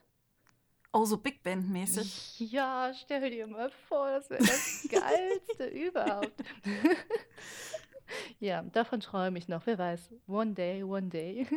Oh, 0.97 1.05
so 1.05 1.17
Big 1.17 1.43
Band-mäßig. 1.43 2.39
ja, 2.53 2.93
stell 2.95 3.29
dir 3.29 3.49
mal 3.49 3.69
vor, 3.89 4.13
das 4.13 4.31
wäre 4.31 4.45
das 4.45 4.87
Geilste 4.91 5.67
überhaupt. 5.67 6.45
ja, 8.39 8.63
davon 8.63 9.01
träume 9.01 9.37
ich 9.39 9.49
noch. 9.49 9.67
Wer 9.67 9.77
weiß. 9.77 10.11
One 10.29 10.55
day, 10.55 10.85
one 10.85 11.09
day. 11.09 11.49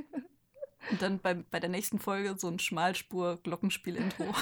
Und 0.89 1.01
dann 1.03 1.19
bei, 1.19 1.35
bei 1.35 1.59
der 1.59 1.69
nächsten 1.69 1.99
Folge 1.99 2.35
so 2.35 2.47
ein 2.47 2.57
Schmalspur-Glockenspiel-Intro. 2.57 4.23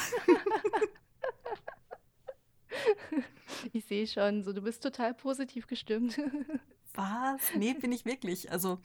Ich 3.74 3.86
sehe 3.86 4.08
schon, 4.08 4.44
so 4.44 4.54
du 4.54 4.62
bist 4.62 4.82
total 4.84 5.14
positiv 5.14 5.68
gestimmt. 5.68 6.18
Was? 6.94 7.42
Nee, 7.58 7.74
bin 7.74 7.92
ich 7.92 8.06
wirklich. 8.06 8.52
Also, 8.52 8.80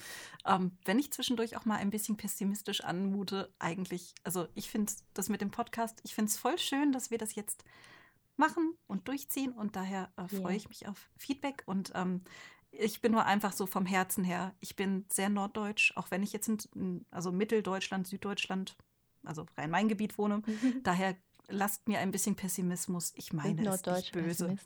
ähm, 0.44 0.72
wenn 0.84 0.98
ich 0.98 1.12
zwischendurch 1.12 1.56
auch 1.56 1.64
mal 1.64 1.76
ein 1.76 1.90
bisschen 1.90 2.16
pessimistisch 2.16 2.82
anmute, 2.82 3.54
eigentlich, 3.60 4.14
also 4.24 4.48
ich 4.54 4.68
finde 4.68 4.92
das 5.14 5.28
mit 5.28 5.40
dem 5.40 5.52
Podcast, 5.52 6.00
ich 6.02 6.14
finde 6.14 6.30
es 6.30 6.36
voll 6.36 6.58
schön, 6.58 6.90
dass 6.90 7.10
wir 7.12 7.18
das 7.18 7.36
jetzt 7.36 7.64
machen 8.36 8.74
und 8.88 9.06
durchziehen 9.06 9.52
und 9.52 9.76
daher 9.76 10.12
äh, 10.16 10.26
freue 10.26 10.52
Ja. 10.52 10.56
ich 10.56 10.68
mich 10.68 10.88
auf 10.88 11.08
Feedback 11.18 11.62
und 11.66 11.92
ähm, 11.94 12.22
ich 12.72 13.00
bin 13.00 13.12
nur 13.12 13.26
einfach 13.26 13.52
so 13.52 13.66
vom 13.66 13.84
Herzen 13.86 14.24
her. 14.24 14.54
Ich 14.60 14.76
bin 14.76 15.04
sehr 15.08 15.28
norddeutsch, 15.28 15.92
auch 15.96 16.10
wenn 16.10 16.22
ich 16.22 16.32
jetzt 16.32 16.48
in, 16.48 16.58
in 16.74 17.06
also 17.10 17.32
Mitteldeutschland, 17.32 18.06
Süddeutschland, 18.06 18.76
also 19.24 19.46
Rhein-Main-Gebiet 19.56 20.18
wohne. 20.18 20.42
Daher 20.82 21.16
lasst 21.50 21.88
mir 21.88 21.98
ein 21.98 22.10
bisschen 22.10 22.36
Pessimismus. 22.36 23.12
Ich 23.16 23.32
meine 23.32 23.68
es 23.68 23.84
nicht 23.84 24.12
böse. 24.12 24.56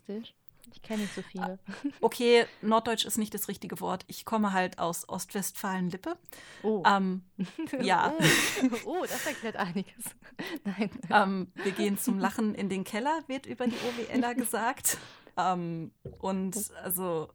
Ich 0.73 0.81
kenne 0.81 1.03
nicht 1.03 1.13
so 1.13 1.21
viele. 1.21 1.59
Okay, 2.01 2.45
Norddeutsch 2.61 3.05
ist 3.05 3.17
nicht 3.17 3.33
das 3.33 3.47
richtige 3.47 3.79
Wort. 3.79 4.03
Ich 4.07 4.25
komme 4.25 4.51
halt 4.53 4.79
aus 4.79 5.07
Ostwestfalen-Lippe. 5.07 6.17
Oh. 6.63 6.83
Ähm, 6.85 7.23
ja. 7.81 8.13
Oh, 8.13 8.77
oh, 8.85 9.01
das 9.01 9.25
erklärt 9.25 9.55
einiges. 9.57 10.03
Nein. 10.63 10.89
ähm, 11.09 11.51
wir 11.55 11.71
gehen 11.71 11.97
zum 11.97 12.19
Lachen 12.19 12.55
in 12.55 12.69
den 12.69 12.83
Keller, 12.83 13.23
wird 13.27 13.45
über 13.45 13.67
die 13.67 13.75
OWLer 13.75 14.35
gesagt. 14.35 14.97
Ähm, 15.37 15.91
und 16.19 16.71
also 16.83 17.29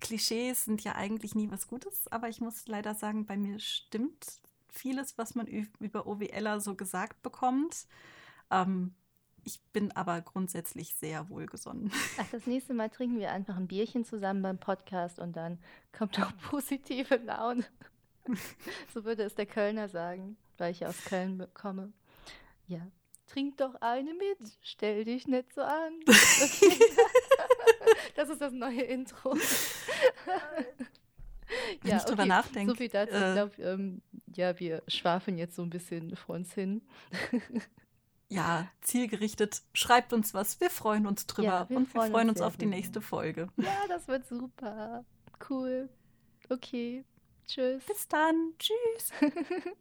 Klischees 0.00 0.64
sind 0.64 0.84
ja 0.84 0.94
eigentlich 0.94 1.34
nie 1.34 1.50
was 1.50 1.66
Gutes, 1.66 2.08
aber 2.08 2.28
ich 2.28 2.40
muss 2.40 2.66
leider 2.66 2.94
sagen, 2.94 3.26
bei 3.26 3.36
mir 3.36 3.58
stimmt 3.58 4.26
vieles, 4.68 5.16
was 5.16 5.34
man 5.34 5.46
über 5.46 6.06
OWLer 6.06 6.60
so 6.60 6.74
gesagt 6.74 7.22
bekommt. 7.22 7.86
Ähm, 8.50 8.94
ich 9.46 9.60
bin 9.72 9.92
aber 9.92 10.22
grundsätzlich 10.22 10.94
sehr 10.94 11.28
wohlgesonnen. 11.28 11.92
Ach, 12.18 12.26
das 12.32 12.46
nächste 12.46 12.72
Mal 12.74 12.88
trinken 12.90 13.18
wir 13.18 13.30
einfach 13.30 13.56
ein 13.56 13.66
Bierchen 13.68 14.04
zusammen 14.04 14.42
beim 14.42 14.58
Podcast 14.58 15.18
und 15.18 15.36
dann 15.36 15.58
kommt 15.92 16.18
auch 16.20 16.32
positive 16.50 17.16
Laune. 17.16 17.64
So 18.94 19.04
würde 19.04 19.22
es 19.24 19.34
der 19.34 19.44
Kölner 19.44 19.90
sagen, 19.90 20.38
weil 20.56 20.72
ich 20.72 20.80
ja 20.80 20.88
aus 20.88 21.04
Köln 21.04 21.46
komme. 21.52 21.92
Ja. 22.66 22.80
Trink 23.26 23.58
doch 23.58 23.74
eine 23.82 24.14
mit, 24.14 24.38
stell 24.62 25.04
dich 25.04 25.26
nicht 25.26 25.52
so 25.52 25.60
an. 25.60 25.92
Okay. 26.06 26.78
Das 28.16 28.30
ist 28.30 28.40
das 28.40 28.54
neue 28.54 28.80
Intro. 28.80 29.36
Wenn 31.82 31.96
ich 31.96 32.02
drüber 32.04 32.24
nachdenke, 32.24 32.70
So 32.72 32.76
viel 32.76 32.88
dazu. 32.88 33.12
äh, 33.14 33.28
ich 33.28 33.34
glaube, 33.34 33.62
ähm, 33.62 34.02
ja, 34.34 34.58
wir 34.58 34.82
schwafeln 34.88 35.36
jetzt 35.36 35.56
so 35.56 35.62
ein 35.62 35.70
bisschen 35.70 36.16
vor 36.16 36.36
uns 36.36 36.54
hin. 36.54 36.80
Ja, 38.28 38.68
zielgerichtet. 38.80 39.62
Schreibt 39.74 40.12
uns 40.12 40.34
was. 40.34 40.60
Wir 40.60 40.70
freuen 40.70 41.06
uns 41.06 41.26
drüber. 41.26 41.48
Ja, 41.48 41.68
wir 41.68 41.76
und 41.76 41.92
wir 41.92 42.00
freuen 42.00 42.12
freuen 42.12 42.28
uns 42.28 42.40
uns 42.40 42.46
auf 42.46 42.56
die 42.56 42.66
nächste 42.66 43.00
Folge. 43.00 43.48
Ja, 43.56 43.86
das 43.88 44.08
wird 44.08 44.26
super. 44.26 45.04
Cool. 45.48 45.88
Okay. 46.48 47.04
Tschüss. 47.46 47.84
Bis 47.84 48.08
dann. 48.08 48.54
Tschüss. 48.58 49.12